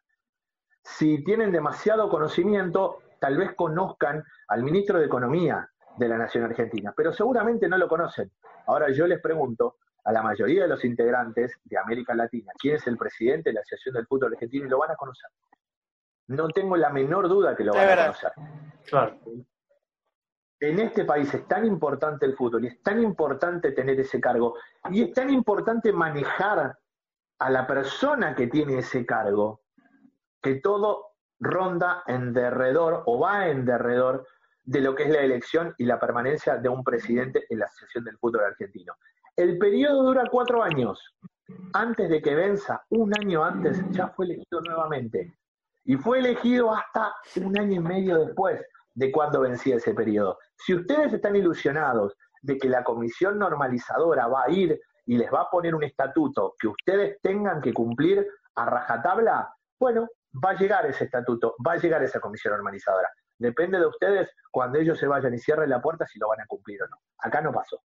Si 0.82 1.24
tienen 1.24 1.50
demasiado 1.50 2.08
conocimiento, 2.10 2.98
tal 3.18 3.38
vez 3.38 3.54
conozcan 3.54 4.22
al 4.48 4.62
ministro 4.62 4.98
de 4.98 5.06
Economía 5.06 5.68
de 5.96 6.08
la 6.08 6.18
Nación 6.18 6.44
Argentina, 6.44 6.92
pero 6.94 7.12
seguramente 7.12 7.68
no 7.68 7.78
lo 7.78 7.88
conocen. 7.88 8.30
Ahora 8.66 8.90
yo 8.90 9.06
les 9.06 9.20
pregunto, 9.20 9.76
a 10.04 10.12
la 10.12 10.22
mayoría 10.22 10.62
de 10.62 10.68
los 10.68 10.84
integrantes 10.84 11.58
de 11.64 11.78
América 11.78 12.14
Latina 12.14 12.52
quién 12.58 12.76
es 12.76 12.86
el 12.86 12.96
presidente 12.96 13.50
de 13.50 13.54
la 13.54 13.60
Asociación 13.60 13.94
del 13.94 14.06
Fútbol 14.06 14.34
Argentino 14.34 14.66
y 14.66 14.68
lo 14.68 14.78
van 14.78 14.90
a 14.90 14.96
conocer. 14.96 15.30
No 16.26 16.48
tengo 16.48 16.76
la 16.76 16.90
menor 16.90 17.28
duda 17.28 17.56
que 17.56 17.64
lo 17.64 17.74
van 17.74 17.88
a 17.88 18.02
conocer. 18.06 18.32
Claro. 18.86 19.18
En 20.64 20.78
este 20.78 21.04
país 21.04 21.32
es 21.34 21.46
tan 21.46 21.66
importante 21.66 22.24
el 22.24 22.34
fútbol 22.34 22.64
y 22.64 22.68
es 22.68 22.82
tan 22.82 23.02
importante 23.02 23.72
tener 23.72 24.00
ese 24.00 24.18
cargo 24.18 24.56
y 24.90 25.02
es 25.02 25.12
tan 25.12 25.28
importante 25.28 25.92
manejar 25.92 26.78
a 27.38 27.50
la 27.50 27.66
persona 27.66 28.34
que 28.34 28.46
tiene 28.46 28.78
ese 28.78 29.04
cargo 29.04 29.60
que 30.40 30.54
todo 30.54 31.08
ronda 31.38 32.02
en 32.06 32.32
derredor 32.32 33.02
o 33.04 33.20
va 33.20 33.48
en 33.48 33.66
derredor 33.66 34.26
de 34.62 34.80
lo 34.80 34.94
que 34.94 35.02
es 35.02 35.10
la 35.10 35.20
elección 35.20 35.74
y 35.76 35.84
la 35.84 36.00
permanencia 36.00 36.56
de 36.56 36.70
un 36.70 36.82
presidente 36.82 37.44
en 37.50 37.58
la 37.58 37.66
Asociación 37.66 38.04
del 38.04 38.16
Fútbol 38.16 38.44
Argentino. 38.44 38.94
El 39.36 39.58
periodo 39.58 40.02
dura 40.02 40.24
cuatro 40.30 40.62
años. 40.62 40.98
Antes 41.74 42.08
de 42.08 42.22
que 42.22 42.34
venza, 42.34 42.82
un 42.88 43.12
año 43.20 43.44
antes, 43.44 43.82
ya 43.90 44.08
fue 44.08 44.24
elegido 44.24 44.62
nuevamente. 44.62 45.36
Y 45.84 45.96
fue 45.96 46.20
elegido 46.20 46.72
hasta 46.72 47.12
un 47.36 47.58
año 47.58 47.74
y 47.74 47.80
medio 47.80 48.24
después 48.24 48.64
de 48.94 49.10
cuando 49.10 49.40
vencía 49.40 49.76
ese 49.76 49.94
periodo. 49.94 50.38
Si 50.56 50.74
ustedes 50.74 51.12
están 51.12 51.36
ilusionados 51.36 52.16
de 52.42 52.58
que 52.58 52.68
la 52.68 52.84
comisión 52.84 53.38
normalizadora 53.38 54.28
va 54.28 54.44
a 54.44 54.50
ir 54.50 54.80
y 55.06 55.16
les 55.16 55.32
va 55.32 55.42
a 55.42 55.50
poner 55.50 55.74
un 55.74 55.84
estatuto 55.84 56.54
que 56.58 56.68
ustedes 56.68 57.18
tengan 57.20 57.60
que 57.60 57.72
cumplir 57.72 58.26
a 58.54 58.66
rajatabla, 58.66 59.52
bueno, 59.78 60.08
va 60.44 60.50
a 60.50 60.58
llegar 60.58 60.86
ese 60.86 61.04
estatuto, 61.04 61.56
va 61.66 61.72
a 61.72 61.76
llegar 61.76 62.02
esa 62.02 62.20
comisión 62.20 62.52
normalizadora. 62.52 63.08
Depende 63.38 63.78
de 63.78 63.86
ustedes 63.86 64.30
cuando 64.50 64.78
ellos 64.78 64.98
se 64.98 65.06
vayan 65.06 65.34
y 65.34 65.38
cierren 65.38 65.70
la 65.70 65.80
puerta 65.80 66.06
si 66.06 66.18
lo 66.18 66.28
van 66.28 66.40
a 66.40 66.46
cumplir 66.46 66.82
o 66.82 66.88
no. 66.88 66.96
Acá 67.18 67.40
no 67.40 67.52
pasó. 67.52 67.82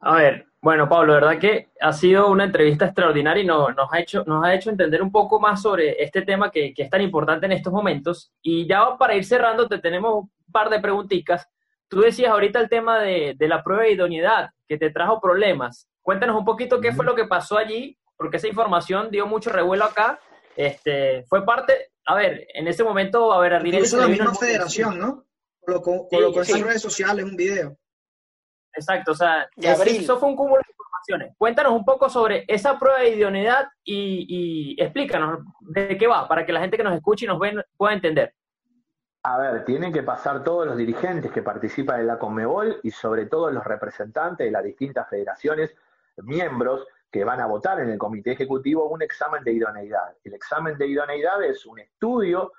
A 0.00 0.16
ver, 0.16 0.47
bueno, 0.60 0.88
Pablo, 0.88 1.14
verdad 1.14 1.38
que 1.38 1.68
ha 1.80 1.92
sido 1.92 2.28
una 2.28 2.44
entrevista 2.44 2.86
extraordinaria 2.86 3.44
y 3.44 3.46
nos, 3.46 3.70
ha, 3.92 4.00
hecho, 4.00 4.24
nos 4.26 4.44
ha 4.44 4.54
hecho 4.54 4.70
entender 4.70 5.00
un 5.02 5.12
poco 5.12 5.38
más 5.38 5.62
sobre 5.62 6.02
este 6.02 6.22
tema 6.22 6.50
que, 6.50 6.74
es 6.76 6.90
tan 6.90 7.00
importante 7.00 7.46
en 7.46 7.52
estos 7.52 7.72
momentos. 7.72 8.32
Y 8.42 8.66
ya 8.66 8.96
para 8.98 9.14
ir 9.14 9.24
cerrando, 9.24 9.68
te 9.68 9.78
tenemos 9.78 10.24
un 10.24 10.30
par 10.52 10.68
de 10.68 10.80
preguntitas. 10.80 11.48
Tú 11.86 12.00
decías 12.00 12.32
ahorita 12.32 12.58
el 12.58 12.68
tema 12.68 12.98
de, 12.98 13.36
la 13.38 13.62
prueba 13.62 13.84
de 13.84 13.92
idoneidad, 13.92 14.50
que 14.66 14.76
te 14.76 14.90
trajo 14.90 15.20
problemas. 15.20 15.88
Cuéntanos 16.02 16.36
un 16.36 16.44
poquito 16.44 16.80
qué 16.80 16.92
fue 16.92 17.04
lo 17.04 17.14
que 17.14 17.26
pasó 17.26 17.56
allí, 17.56 17.96
porque 18.16 18.38
esa 18.38 18.48
información 18.48 19.10
dio 19.12 19.28
mucho 19.28 19.50
revuelo 19.50 19.84
acá. 19.84 20.18
Este, 20.56 21.22
fue 21.28 21.44
parte, 21.44 21.92
a 22.04 22.16
ver, 22.16 22.48
en 22.52 22.66
ese 22.66 22.82
momento, 22.82 23.32
a 23.32 23.38
ver, 23.38 23.54
a 23.54 23.60
la 23.60 24.08
misma 24.08 24.34
federación, 24.34 24.98
¿no? 24.98 25.24
Colocó, 25.60 26.08
colocó 26.08 26.42
en 26.42 26.64
redes 26.64 26.82
sociales 26.82 27.24
un 27.24 27.36
video. 27.36 27.78
Exacto, 28.78 29.12
o 29.12 29.14
sea, 29.14 29.48
eso 29.56 30.18
fue 30.18 30.28
un 30.28 30.36
cúmulo 30.36 30.62
de 30.62 30.70
informaciones. 30.70 31.34
Cuéntanos 31.36 31.72
un 31.72 31.84
poco 31.84 32.08
sobre 32.08 32.44
esa 32.46 32.78
prueba 32.78 33.00
de 33.00 33.10
idoneidad 33.10 33.68
y, 33.84 34.76
explícanos 34.78 35.40
de 35.60 35.98
qué 35.98 36.06
va, 36.06 36.28
para 36.28 36.46
que 36.46 36.52
la 36.52 36.60
gente 36.60 36.76
que 36.76 36.84
nos 36.84 36.94
escuche 36.94 37.24
y 37.24 37.28
nos 37.28 37.38
ve 37.38 37.64
pueda 37.76 37.94
entender. 37.94 38.34
A 39.24 39.36
ver, 39.38 39.64
tienen 39.64 39.92
que 39.92 40.04
pasar 40.04 40.44
todos 40.44 40.64
los 40.64 40.76
dirigentes 40.76 41.32
que 41.32 41.42
participan 41.42 42.00
en 42.00 42.06
la 42.06 42.18
Conmebol 42.18 42.78
y 42.84 42.90
sobre 42.92 43.26
todo 43.26 43.50
los 43.50 43.64
representantes 43.64 44.46
de 44.46 44.52
las 44.52 44.62
distintas 44.62 45.08
federaciones, 45.08 45.74
miembros 46.18 46.86
que 47.10 47.24
van 47.24 47.40
a 47.40 47.46
votar 47.46 47.80
en 47.80 47.90
el 47.90 47.98
comité 47.98 48.32
ejecutivo 48.32 48.88
un 48.88 49.02
examen 49.02 49.42
de 49.42 49.52
idoneidad. 49.52 50.14
El 50.22 50.34
examen 50.34 50.78
de 50.78 50.86
idoneidad 50.86 51.42
es 51.42 51.66
un 51.66 51.80
estudio 51.80 52.52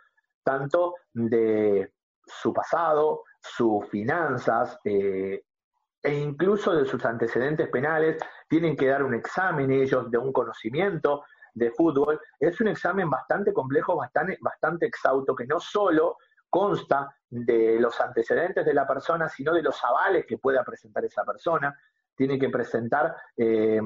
tanto 0.44 0.96
de 1.14 1.94
su 2.26 2.54
pasado, 2.54 3.24
sus 3.42 3.88
finanzas, 3.90 4.80
eh, 4.84 5.44
e 6.02 6.14
incluso 6.14 6.74
de 6.74 6.86
sus 6.86 7.04
antecedentes 7.06 7.70
penales, 7.70 8.18
tienen 8.48 8.76
que 8.76 8.88
dar 8.88 9.04
un 9.04 9.14
examen 9.14 9.72
ellos 9.72 10.10
de 10.10 10.18
un 10.18 10.32
conocimiento 10.32 11.24
de 11.54 11.72
fútbol. 11.72 12.20
Es 12.40 12.60
un 12.62 12.70
examen 12.70 13.10
bastante 13.10 13.54
complejo, 13.54 13.96
bastante, 13.96 14.38
bastante 14.42 14.86
exhausto, 14.86 15.36
que 15.36 15.46
no 15.46 15.60
solo 15.60 16.18
consta 16.50 17.16
de 17.30 17.80
los 17.80 18.00
antecedentes 18.00 18.66
de 18.66 18.74
la 18.74 18.88
persona, 18.88 19.30
sino 19.30 19.54
de 19.54 19.62
los 19.62 19.84
avales 19.84 20.26
que 20.26 20.38
pueda 20.38 20.64
presentar 20.64 21.04
esa 21.06 21.24
persona. 21.24 21.78
Tiene 22.16 22.40
que 22.40 22.50
presentar 22.50 23.16
eh, 23.38 23.82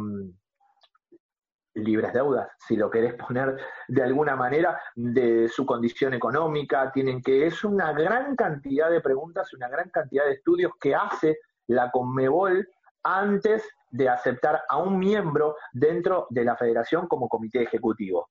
libres 1.76 2.14
deudas, 2.14 2.50
si 2.60 2.76
lo 2.76 2.90
querés 2.90 3.16
poner 3.16 3.58
de 3.88 4.04
alguna 4.04 4.36
manera, 4.36 4.80
de 4.96 5.48
su 5.48 5.66
condición 5.66 6.14
económica. 6.14 6.92
Tienen 6.92 7.22
que, 7.22 7.48
es 7.48 7.64
una 7.64 7.92
gran 7.94 8.36
cantidad 8.36 8.90
de 8.90 9.02
preguntas, 9.02 9.54
una 9.54 9.68
gran 9.68 9.90
cantidad 9.90 10.26
de 10.26 10.34
estudios 10.34 10.74
que 10.80 10.96
hace 10.96 11.40
la 11.68 11.92
Conmebol 11.92 12.68
antes 13.04 13.68
de 13.90 14.10
aceptar 14.10 14.64
a 14.68 14.78
un 14.78 14.98
miembro 14.98 15.56
dentro 15.72 16.28
de 16.30 16.46
la 16.46 16.56
federación 16.56 17.08
como 17.08 17.30
comité 17.30 17.64
ejecutivo. 17.64 18.30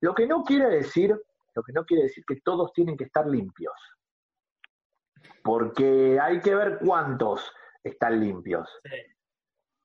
Lo 0.00 0.14
que 0.14 0.26
no 0.26 0.42
quiere 0.42 0.68
decir, 0.68 1.14
lo 1.54 1.62
que 1.62 1.72
no 1.72 1.84
quiere 1.84 2.04
decir 2.04 2.24
que 2.26 2.40
todos 2.40 2.72
tienen 2.72 2.96
que 2.96 3.04
estar 3.04 3.26
limpios. 3.26 3.74
Porque 5.42 6.18
hay 6.20 6.40
que 6.40 6.54
ver 6.54 6.78
cuántos 6.84 7.52
están 7.84 8.20
limpios. 8.20 8.68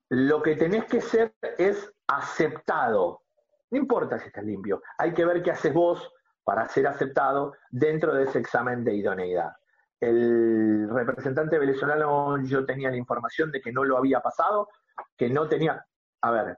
Lo 0.10 0.42
que 0.42 0.56
tenés 0.56 0.86
que 0.86 1.02
ser 1.02 1.36
es 1.58 1.92
aceptado. 2.08 3.22
No 3.70 3.78
importa 3.78 4.18
si 4.18 4.28
estás 4.28 4.46
limpio, 4.46 4.82
hay 4.98 5.14
que 5.14 5.26
ver 5.26 5.44
qué 5.44 5.52
haces 5.52 5.74
vos 5.74 6.14
para 6.46 6.68
ser 6.70 6.88
aceptado 6.88 7.54
dentro 7.70 8.14
de 8.14 8.24
ese 8.24 8.40
examen 8.40 8.86
de 8.86 8.96
idoneidad. 8.96 9.52
El 10.00 10.90
representante 10.90 11.58
venezolano, 11.58 12.44
yo 12.44 12.66
tenía 12.66 12.90
la 12.90 12.98
información 12.98 13.52
de 13.52 13.62
que 13.62 13.72
no 13.72 13.84
lo 13.84 13.98
había 13.98 14.20
pasado, 14.20 14.70
que 15.18 15.30
no 15.30 15.48
tenía. 15.48 15.84
A 16.22 16.32
ver, 16.32 16.58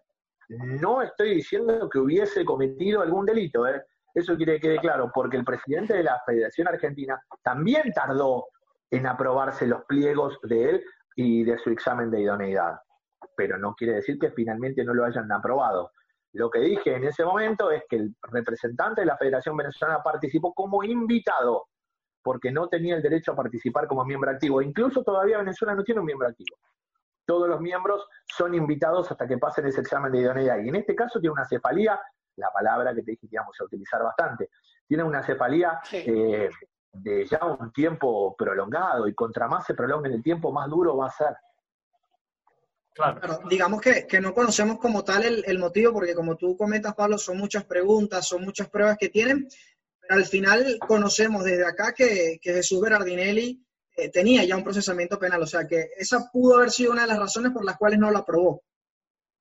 no 0.50 1.02
estoy 1.02 1.36
diciendo 1.36 1.90
que 1.90 2.00
hubiese 2.00 2.44
cometido 2.44 3.02
algún 3.02 3.26
delito, 3.26 3.68
¿eh? 3.68 3.84
eso 4.14 4.36
quiere 4.36 4.56
que 4.56 4.70
quede 4.70 4.80
claro, 4.80 5.12
porque 5.14 5.38
el 5.38 5.46
presidente 5.46 5.94
de 5.94 6.04
la 6.04 6.22
Federación 6.26 6.68
Argentina 6.68 7.22
también 7.44 7.94
tardó 7.94 8.48
en 8.92 9.08
aprobarse 9.08 9.68
los 9.68 9.86
pliegos 9.86 10.38
de 10.44 10.70
él 10.70 10.84
y 11.16 11.44
de 11.44 11.58
su 11.60 11.70
examen 11.70 12.10
de 12.10 12.22
idoneidad, 12.22 12.80
pero 13.36 13.58
no 13.58 13.76
quiere 13.76 13.96
decir 13.96 14.18
que 14.18 14.32
finalmente 14.32 14.84
no 14.84 14.94
lo 14.94 15.06
hayan 15.06 15.32
aprobado. 15.32 15.92
Lo 16.34 16.50
que 16.50 16.60
dije 16.60 16.96
en 16.96 17.06
ese 17.06 17.24
momento 17.24 17.72
es 17.72 17.84
que 17.90 17.98
el 17.98 18.16
representante 18.24 19.02
de 19.02 19.08
la 19.08 19.18
Federación 19.18 19.58
Venezolana 19.58 20.04
participó 20.04 20.54
como 20.54 20.84
invitado 20.84 21.68
porque 22.22 22.52
no 22.52 22.68
tenía 22.68 22.96
el 22.96 23.02
derecho 23.02 23.32
a 23.32 23.36
participar 23.36 23.88
como 23.88 24.06
miembro 24.06 24.32
activo. 24.32 24.62
Incluso 24.62 25.04
todavía 25.04 25.38
Venezuela 25.38 25.76
no 25.76 25.84
tiene 25.84 26.02
un 26.02 26.06
miembro 26.06 26.28
activo. 26.28 26.58
Todos 27.26 27.48
los 27.48 27.62
miembros 27.62 28.08
son 28.26 28.56
invitados 28.56 29.12
hasta 29.12 29.28
que 29.28 29.38
pasen 29.38 29.68
ese 29.68 29.82
examen 29.82 30.12
de 30.12 30.20
idoneidad. 30.20 30.60
Y 30.60 30.70
en 30.70 30.76
este 30.76 30.96
caso 30.96 31.20
tiene 31.20 31.34
una 31.34 31.46
cefalía, 31.46 32.00
la 32.36 32.52
palabra 32.52 32.94
que 32.94 33.04
te 33.04 33.12
dije 33.12 33.28
que 33.28 33.36
íbamos 33.36 33.56
a 33.60 33.66
utilizar 33.66 34.02
bastante, 34.04 34.50
tiene 34.88 35.04
una 35.04 35.24
cefalía 35.24 35.80
eh, 35.92 36.50
de 36.92 37.26
ya 37.26 37.46
un 37.46 37.72
tiempo 37.72 38.36
prolongado 38.36 39.08
y 39.08 39.14
contra 39.14 39.48
más 39.48 39.66
se 39.66 39.76
prolongue 39.76 40.10
en 40.10 40.16
el 40.16 40.24
tiempo, 40.24 40.52
más 40.52 40.70
duro 40.70 40.98
va 40.98 41.08
a 41.08 41.12
ser. 41.12 41.36
Claro. 42.92 43.40
digamos 43.50 43.80
que, 43.80 44.20
no 44.20 44.34
conocemos 44.34 44.78
como 44.78 45.06
tal 45.06 45.24
el, 45.24 45.44
el, 45.46 45.58
motivo, 45.58 45.94
porque 45.94 46.14
como 46.14 46.36
tú 46.36 46.58
comentas, 46.58 46.96
Pablo, 46.96 47.18
son 47.18 47.38
muchas 47.38 47.64
preguntas, 47.64 48.28
son 48.28 48.44
muchas 48.44 48.70
pruebas 48.70 48.98
que 48.98 49.08
tienen, 49.08 49.48
al 50.10 50.26
final 50.26 50.78
conocemos 50.80 51.44
desde 51.44 51.66
acá 51.66 51.94
que, 51.94 52.40
Jesús 52.42 52.82
Berardinelli 52.82 53.64
eh, 53.96 54.10
tenía 54.12 54.44
ya 54.44 54.58
un 54.58 54.64
procesamiento 54.64 55.20
penal, 55.20 55.42
o 55.44 55.46
sea 55.46 55.68
que 55.68 55.92
esa 55.98 56.30
pudo 56.34 56.58
haber 56.58 56.72
sido 56.72 56.92
una 56.92 57.04
de 57.04 57.10
las 57.10 57.20
razones 57.20 57.52
por 57.52 57.64
las 57.64 57.78
cuales 57.78 58.00
no 58.00 58.10
lo 58.10 58.18
aprobó. 58.18 58.64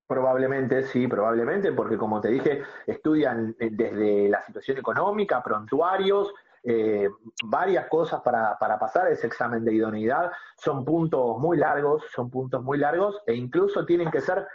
Probablemente, 0.06 0.84
sí, 0.84 1.06
probablemente, 1.06 1.72
porque 1.72 1.96
como 1.96 2.20
te 2.20 2.28
dije, 2.28 2.62
estudian 2.86 3.56
eh, 3.58 3.70
desde 3.72 4.28
la 4.28 4.42
situación 4.42 4.78
económica, 4.78 5.42
prontuarios, 5.42 6.32
eh, 6.62 7.08
varias 7.44 7.88
cosas 7.88 8.20
para, 8.20 8.58
pasar 8.58 9.10
ese 9.10 9.26
examen 9.26 9.64
de 9.64 9.74
idoneidad. 9.74 10.30
Son 10.56 10.84
puntos 10.84 11.38
muy 11.38 11.56
largos, 11.56 12.04
son 12.14 12.30
puntos 12.30 12.62
muy 12.62 12.78
largos 12.78 13.22
e 13.26 13.34
incluso 13.34 13.86
tienen 13.86 14.10
que 14.10 14.20
ser, 14.20 14.46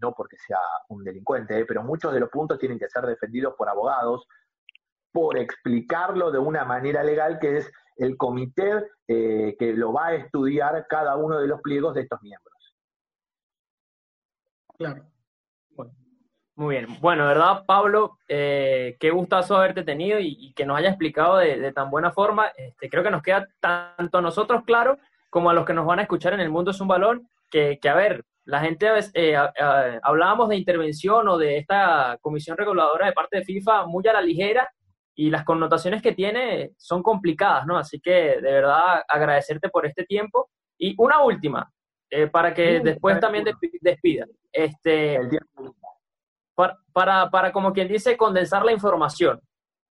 no 0.00 0.14
porque 0.14 0.36
sea 0.38 0.58
un 0.88 1.04
delincuente, 1.04 1.64
pero 1.66 1.82
muchos 1.82 2.12
de 2.12 2.20
los 2.20 2.30
puntos 2.30 2.58
tienen 2.58 2.78
que 2.78 2.88
ser 2.88 3.04
defendidos 3.04 3.54
por 3.54 3.68
abogados, 3.68 4.26
por 5.12 5.38
explicarlo 5.38 6.30
de 6.30 6.38
una 6.38 6.64
manera 6.64 7.02
legal, 7.02 7.38
que 7.40 7.58
es 7.58 7.70
el 7.98 8.16
comité 8.16 8.84
eh, 9.08 9.56
que 9.58 9.72
lo 9.72 9.92
va 9.92 10.08
a 10.08 10.14
estudiar 10.14 10.86
cada 10.88 11.16
uno 11.16 11.38
de 11.38 11.48
los 11.48 11.60
pliegos 11.60 11.94
de 11.94 12.02
estos 12.02 12.22
miembros. 12.22 12.54
Claro. 14.78 15.04
muy 16.54 16.76
bien. 16.76 16.86
Bueno, 17.00 17.26
¿verdad, 17.26 17.64
Pablo? 17.66 18.18
Eh, 18.28 18.96
qué 19.00 19.10
gustazo 19.10 19.56
haberte 19.56 19.82
tenido 19.82 20.20
y, 20.20 20.52
que 20.54 20.64
nos 20.64 20.78
haya 20.78 20.90
explicado 20.90 21.38
de, 21.38 21.72
tan 21.72 21.90
buena 21.90 22.12
forma. 22.12 22.46
Este, 22.56 22.88
creo 22.88 23.02
que 23.02 23.10
nos 23.10 23.22
queda 23.22 23.48
tanto 23.58 24.18
a 24.18 24.22
nosotros 24.22 24.62
claro 24.64 24.98
como 25.30 25.50
a 25.50 25.54
los 25.54 25.66
que 25.66 25.74
nos 25.74 25.84
van 25.84 25.98
a 25.98 26.02
escuchar 26.02 26.32
en 26.32 26.40
el 26.40 26.50
mundo 26.50 26.70
es 26.70 26.80
un 26.80 26.88
balón, 26.88 27.28
que, 27.50 27.78
a 27.88 27.94
ver, 27.94 28.24
la 28.44 28.60
gente, 28.60 28.88
eh, 29.14 29.36
hablábamos 30.02 30.48
de 30.48 30.56
intervención 30.56 31.28
o 31.28 31.36
de 31.36 31.58
esta 31.58 32.18
comisión 32.20 32.56
reguladora 32.56 33.06
de 33.06 33.12
parte 33.12 33.38
de 33.38 33.44
FIFA 33.44 33.86
muy 33.86 34.06
a 34.06 34.12
la 34.14 34.22
ligera 34.22 34.70
y 35.18 35.30
las 35.30 35.44
connotaciones 35.44 36.00
que 36.00 36.12
tiene 36.12 36.74
son 36.76 37.02
complicadas, 37.02 37.66
¿no? 37.66 37.76
Así 37.76 37.98
que 37.98 38.40
de 38.40 38.52
verdad 38.52 39.02
agradecerte 39.08 39.68
por 39.68 39.84
este 39.84 40.04
tiempo. 40.04 40.48
Y 40.78 40.94
una 40.96 41.24
última, 41.24 41.68
eh, 42.08 42.28
para 42.28 42.54
que 42.54 42.78
después 42.78 43.18
también 43.18 43.44
despida. 43.80 44.26
Este, 44.52 45.18
para, 46.54 46.78
para, 46.92 47.30
para, 47.30 47.52
como 47.52 47.72
quien 47.72 47.88
dice, 47.88 48.16
condensar 48.16 48.64
la 48.64 48.70
información. 48.70 49.40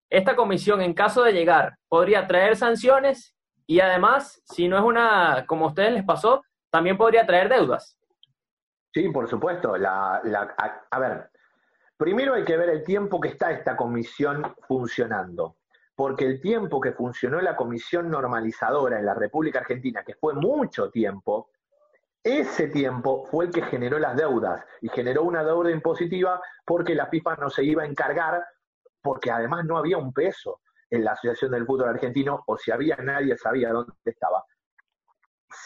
Esta 0.09 0.37
comisión, 0.37 0.81
en 0.81 0.95
caso 0.95 1.25
de 1.25 1.33
llegar, 1.33 1.75
podría 1.89 2.25
traer 2.29 2.55
sanciones 2.55 3.35
y 3.67 3.81
además, 3.81 4.41
si 4.45 4.69
no 4.69 4.79
es 4.79 4.85
una, 4.85 5.45
como 5.49 5.65
a 5.65 5.69
ustedes 5.71 5.93
les 5.93 6.05
pasó, 6.05 6.41
también 6.71 6.97
podría 6.97 7.27
traer 7.27 7.49
deudas. 7.49 7.99
Sí, 8.95 9.09
por 9.09 9.29
supuesto. 9.29 9.77
La, 9.77 10.21
la, 10.23 10.55
a 10.89 10.99
ver, 11.01 11.31
Primero 11.97 12.35
hay 12.35 12.45
que 12.45 12.59
ver 12.59 12.69
el 12.69 12.85
tiempo 12.85 13.19
que 13.21 13.29
está 13.29 13.51
esta 13.51 13.75
comisión 13.75 14.55
funcionando, 14.69 15.57
porque 15.95 16.27
el 16.27 16.41
tiempo 16.43 16.79
que 16.79 16.93
funcionó 16.93 17.41
la 17.41 17.57
comisión 17.57 18.11
normalizadora 18.11 18.99
en 18.99 19.07
la 19.07 19.15
República 19.15 19.61
Argentina, 19.61 20.05
que 20.05 20.15
fue 20.15 20.35
mucho 20.35 20.91
tiempo, 20.91 21.49
ese 22.23 22.69
tiempo 22.69 23.25
fue 23.31 23.47
el 23.47 23.51
que 23.51 23.63
generó 23.63 23.99
las 23.99 24.15
deudas 24.15 24.63
y 24.83 24.91
generó 24.91 25.23
una 25.23 25.43
deuda 25.43 25.71
impositiva 25.71 26.43
porque 26.67 26.95
la 26.95 27.07
FIFA 27.07 27.37
no 27.37 27.49
se 27.49 27.65
iba 27.65 27.85
a 27.85 27.87
encargar, 27.87 28.45
porque 29.01 29.31
además 29.31 29.65
no 29.65 29.79
había 29.79 29.97
un 29.97 30.13
peso 30.13 30.61
en 30.91 31.03
la 31.03 31.13
Asociación 31.13 31.53
del 31.53 31.65
Fútbol 31.65 31.89
Argentino, 31.89 32.45
o 32.47 32.59
si 32.59 32.73
había 32.73 32.97
nadie 32.97 33.39
sabía 33.39 33.73
dónde 33.73 33.95
estaba 34.05 34.45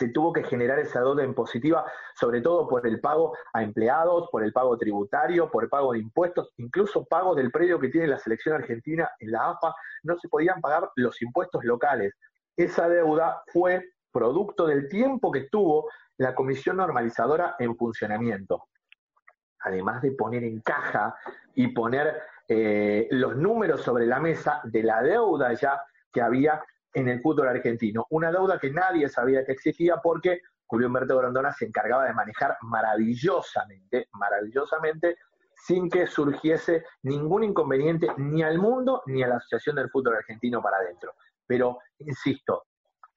se 0.01 0.09
tuvo 0.09 0.33
que 0.33 0.43
generar 0.45 0.79
esa 0.79 1.01
deuda 1.01 1.23
impositiva, 1.23 1.85
sobre 2.15 2.41
todo 2.41 2.67
por 2.67 2.87
el 2.87 3.01
pago 3.01 3.37
a 3.53 3.63
empleados, 3.63 4.31
por 4.33 4.43
el 4.43 4.51
pago 4.51 4.79
tributario, 4.79 5.51
por 5.51 5.65
el 5.65 5.69
pago 5.69 5.93
de 5.93 5.99
impuestos, 5.99 6.55
incluso 6.57 7.05
pago 7.05 7.35
del 7.35 7.51
predio 7.51 7.79
que 7.79 7.91
tiene 7.91 8.07
la 8.07 8.19
selección 8.19 8.55
argentina 8.55 9.11
en 9.19 9.31
la 9.31 9.51
AFA, 9.51 9.75
no 10.05 10.17
se 10.17 10.31
podían 10.31 10.59
pagar 10.63 10.91
los 10.97 11.21
impuestos 11.21 11.63
locales. 11.65 12.15
Esa 12.57 12.89
deuda 12.89 13.43
fue 13.49 13.91
producto 14.11 14.67
del 14.67 14.89
tiempo 14.89 15.31
que 15.31 15.49
tuvo 15.53 15.91
la 16.17 16.35
comisión 16.35 16.79
normalizadora 16.79 17.57
en 17.59 17.77
funcionamiento. 17.77 18.69
Además 19.59 20.01
de 20.01 20.13
poner 20.13 20.45
en 20.45 20.63
caja 20.63 21.15
y 21.55 21.69
poner 21.75 22.23
eh, 22.49 23.07
los 23.11 23.37
números 23.37 23.83
sobre 23.83 24.07
la 24.07 24.19
mesa 24.19 24.63
de 24.65 24.83
la 24.83 25.03
deuda 25.03 25.53
ya 25.53 25.79
que 26.11 26.23
había 26.23 26.65
en 26.93 27.09
el 27.09 27.21
fútbol 27.21 27.49
argentino. 27.49 28.07
Una 28.11 28.31
deuda 28.31 28.59
que 28.59 28.71
nadie 28.71 29.09
sabía 29.09 29.45
que 29.45 29.53
existía 29.53 29.97
porque 30.03 30.41
Julio 30.67 30.87
Humberto 30.87 31.17
Grondona 31.17 31.53
se 31.53 31.67
encargaba 31.67 32.05
de 32.05 32.15
manejar 32.15 32.57
maravillosamente, 32.63 34.09
maravillosamente, 34.13 35.17
sin 35.55 35.91
que 35.91 36.07
surgiese 36.07 36.85
ningún 37.03 37.45
inconveniente 37.45 38.09
ni 38.17 38.43
al 38.43 38.59
mundo 38.59 39.03
ni 39.07 39.23
a 39.23 39.29
la 39.29 39.37
Asociación 39.37 39.77
del 39.77 39.91
Fútbol 39.91 40.17
Argentino 40.17 40.63
para 40.63 40.79
adentro. 40.79 41.15
Pero, 41.47 41.79
insisto, 41.99 42.67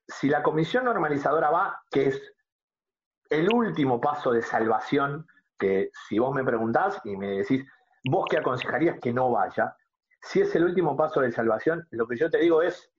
si 0.07 0.30
la 0.30 0.43
comisión 0.43 0.86
normalizadora 0.86 1.49
va, 1.49 1.82
que 1.89 2.07
es 2.07 2.34
el 3.30 3.51
último 3.53 4.01
paso 4.01 4.32
de 4.32 4.41
salvación, 4.41 5.26
que 5.57 5.89
si 6.07 6.19
vos 6.19 6.36
me 6.36 6.43
preguntás 6.43 6.99
y 7.05 7.15
me 7.15 7.38
decís, 7.38 7.65
vos 8.05 8.26
qué 8.30 8.38
aconsejarías 8.38 8.99
que 8.99 9.13
no 9.13 9.32
vaya, 9.32 9.76
si 10.21 10.41
es 10.41 10.55
el 10.55 10.63
último 10.63 10.95
paso 10.95 11.21
de 11.21 11.32
salvación, 11.32 11.88
lo 11.91 12.07
que 12.07 12.17
yo 12.17 12.30
te 12.30 12.39
digo 12.39 12.61
es 12.61 12.93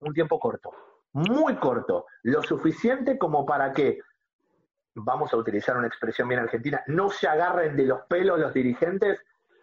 un 0.00 0.12
tiempo 0.12 0.38
corto, 0.38 0.72
muy 1.12 1.56
corto, 1.56 2.06
lo 2.22 2.42
suficiente 2.42 3.18
como 3.18 3.46
para 3.46 3.72
que, 3.72 4.00
vamos 4.94 5.32
a 5.32 5.36
utilizar 5.36 5.76
una 5.76 5.86
expresión 5.86 6.28
bien 6.28 6.40
argentina, 6.40 6.82
no 6.86 7.10
se 7.10 7.28
agarren 7.28 7.76
de 7.76 7.86
los 7.86 8.02
pelos 8.08 8.38
los 8.38 8.52
dirigentes, 8.52 9.20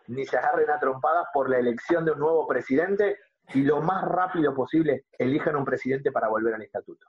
ni 0.08 0.26
se 0.26 0.38
agarren 0.38 0.70
a 0.70 0.80
trompadas 0.80 1.28
por 1.34 1.50
la 1.50 1.60
elección 1.60 2.06
de 2.06 2.12
un 2.12 2.20
nuevo 2.20 2.48
presidente 2.48 3.18
y 3.54 3.64
lo 3.64 3.82
más 3.82 4.04
rápido 4.04 4.54
posible 4.54 5.06
elijan 5.18 5.56
un 5.56 5.66
presidente 5.66 6.12
para 6.12 6.28
volver 6.28 6.56
al 6.56 6.62
estatuto. 6.62 7.08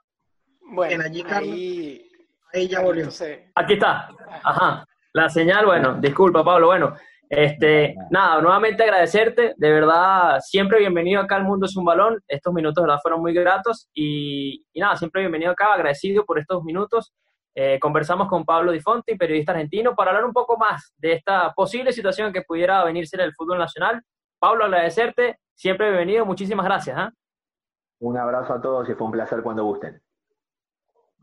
Bueno, 0.61 1.03
allí, 1.03 1.23
ahí, 1.29 2.11
ahí 2.53 2.67
ya 2.67 2.81
volvió. 2.81 3.07
Aquí 3.55 3.73
está. 3.73 4.09
Ajá. 4.43 4.85
La 5.13 5.29
señal, 5.29 5.65
bueno, 5.65 5.95
disculpa 5.95 6.43
Pablo, 6.43 6.67
bueno, 6.67 6.95
este, 7.29 7.95
nada, 8.11 8.41
nuevamente 8.41 8.83
agradecerte, 8.83 9.53
de 9.57 9.71
verdad, 9.71 10.39
siempre 10.41 10.79
bienvenido 10.79 11.21
acá 11.21 11.37
al 11.37 11.43
Mundo 11.43 11.65
es 11.65 11.75
un 11.75 11.85
Balón, 11.85 12.19
estos 12.27 12.53
minutos 12.53 12.75
de 12.75 12.87
verdad 12.87 13.01
fueron 13.01 13.21
muy 13.21 13.33
gratos 13.33 13.89
y, 13.93 14.63
nada, 14.75 14.95
siempre 14.95 15.21
bienvenido 15.21 15.51
acá, 15.51 15.73
agradecido 15.73 16.25
por 16.25 16.39
estos 16.39 16.63
minutos. 16.63 17.13
Eh, 17.55 17.79
conversamos 17.79 18.27
con 18.27 18.43
Pablo 18.43 18.71
Di 18.71 18.81
Fonti, 18.81 19.15
periodista 19.15 19.53
argentino, 19.53 19.95
para 19.95 20.11
hablar 20.11 20.25
un 20.25 20.33
poco 20.33 20.57
más 20.57 20.93
de 20.97 21.13
esta 21.13 21.53
posible 21.53 21.93
situación 21.93 22.33
que 22.33 22.41
pudiera 22.41 22.83
venirse 22.83 23.15
en 23.15 23.21
el 23.21 23.33
fútbol 23.33 23.57
nacional. 23.57 24.01
Pablo, 24.39 24.65
agradecerte, 24.65 25.39
siempre 25.55 25.87
bienvenido, 25.87 26.25
muchísimas 26.25 26.65
gracias. 26.65 26.97
¿ah? 26.97 27.11
Un 27.99 28.17
abrazo 28.17 28.53
a 28.53 28.61
todos 28.61 28.89
y 28.89 28.93
fue 28.93 29.07
un 29.07 29.13
placer 29.13 29.41
cuando 29.41 29.63
gusten. 29.63 30.01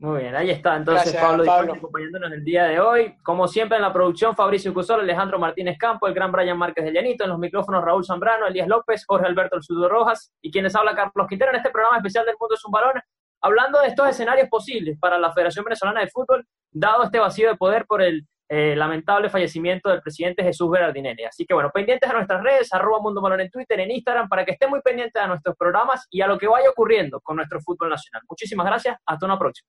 Muy 0.02 0.22
bien, 0.22 0.34
ahí 0.34 0.50
está 0.50 0.74
entonces 0.74 1.14
Pablo, 1.14 1.44
Pablo. 1.44 1.74
acompañándonos 1.74 2.32
el 2.32 2.42
día 2.42 2.64
de 2.64 2.80
hoy. 2.80 3.14
Como 3.22 3.46
siempre 3.46 3.76
en 3.76 3.82
la 3.82 3.92
producción, 3.92 4.34
Fabricio 4.34 4.74
Cusol, 4.74 4.98
Alejandro 4.98 5.38
Martínez 5.38 5.78
Campo, 5.78 6.08
el 6.08 6.12
gran 6.12 6.32
Brian 6.32 6.58
Márquez 6.58 6.84
de 6.84 6.90
Llanito, 6.90 7.22
en 7.22 7.30
los 7.30 7.38
micrófonos 7.38 7.84
Raúl 7.84 8.04
Zambrano, 8.04 8.48
Elías 8.48 8.66
López, 8.66 9.04
Jorge 9.06 9.28
Alberto 9.28 9.54
El 9.54 9.62
Sudo 9.62 9.88
Rojas 9.88 10.34
y 10.42 10.50
quienes 10.50 10.74
habla 10.74 10.96
Carlos 10.96 11.28
Quintero 11.28 11.52
en 11.52 11.58
este 11.58 11.70
programa 11.70 11.98
especial 11.98 12.26
del 12.26 12.34
Mundo 12.36 12.56
es 12.56 12.64
un 12.64 12.72
Balón, 12.72 13.00
hablando 13.42 13.80
de 13.80 13.86
estos 13.86 14.08
escenarios 14.08 14.48
posibles 14.48 14.98
para 14.98 15.20
la 15.20 15.32
Federación 15.32 15.64
Venezolana 15.64 16.00
de 16.00 16.08
Fútbol, 16.08 16.44
dado 16.72 17.04
este 17.04 17.20
vacío 17.20 17.50
de 17.50 17.56
poder 17.56 17.86
por 17.86 18.02
el 18.02 18.26
eh, 18.48 18.74
lamentable 18.74 19.30
fallecimiento 19.30 19.88
del 19.88 20.02
presidente 20.02 20.42
Jesús 20.42 20.68
Berardinelli. 20.68 21.22
Así 21.22 21.46
que 21.46 21.54
bueno, 21.54 21.70
pendientes 21.72 22.10
a 22.10 22.12
nuestras 22.12 22.42
redes, 22.42 22.72
arroba 22.72 22.98
Mundo 23.00 23.20
Balón 23.20 23.40
en 23.40 23.50
Twitter, 23.50 23.78
en 23.78 23.92
Instagram, 23.92 24.28
para 24.28 24.44
que 24.44 24.50
estén 24.50 24.68
muy 24.68 24.80
pendientes 24.80 25.22
a 25.22 25.28
nuestros 25.28 25.54
programas 25.56 26.08
y 26.10 26.22
a 26.22 26.26
lo 26.26 26.36
que 26.36 26.48
vaya 26.48 26.70
ocurriendo 26.70 27.20
con 27.20 27.36
nuestro 27.36 27.60
fútbol 27.60 27.90
nacional. 27.90 28.22
Muchísimas 28.28 28.66
gracias, 28.66 28.98
hasta 29.06 29.26
una 29.26 29.38
próxima. 29.38 29.68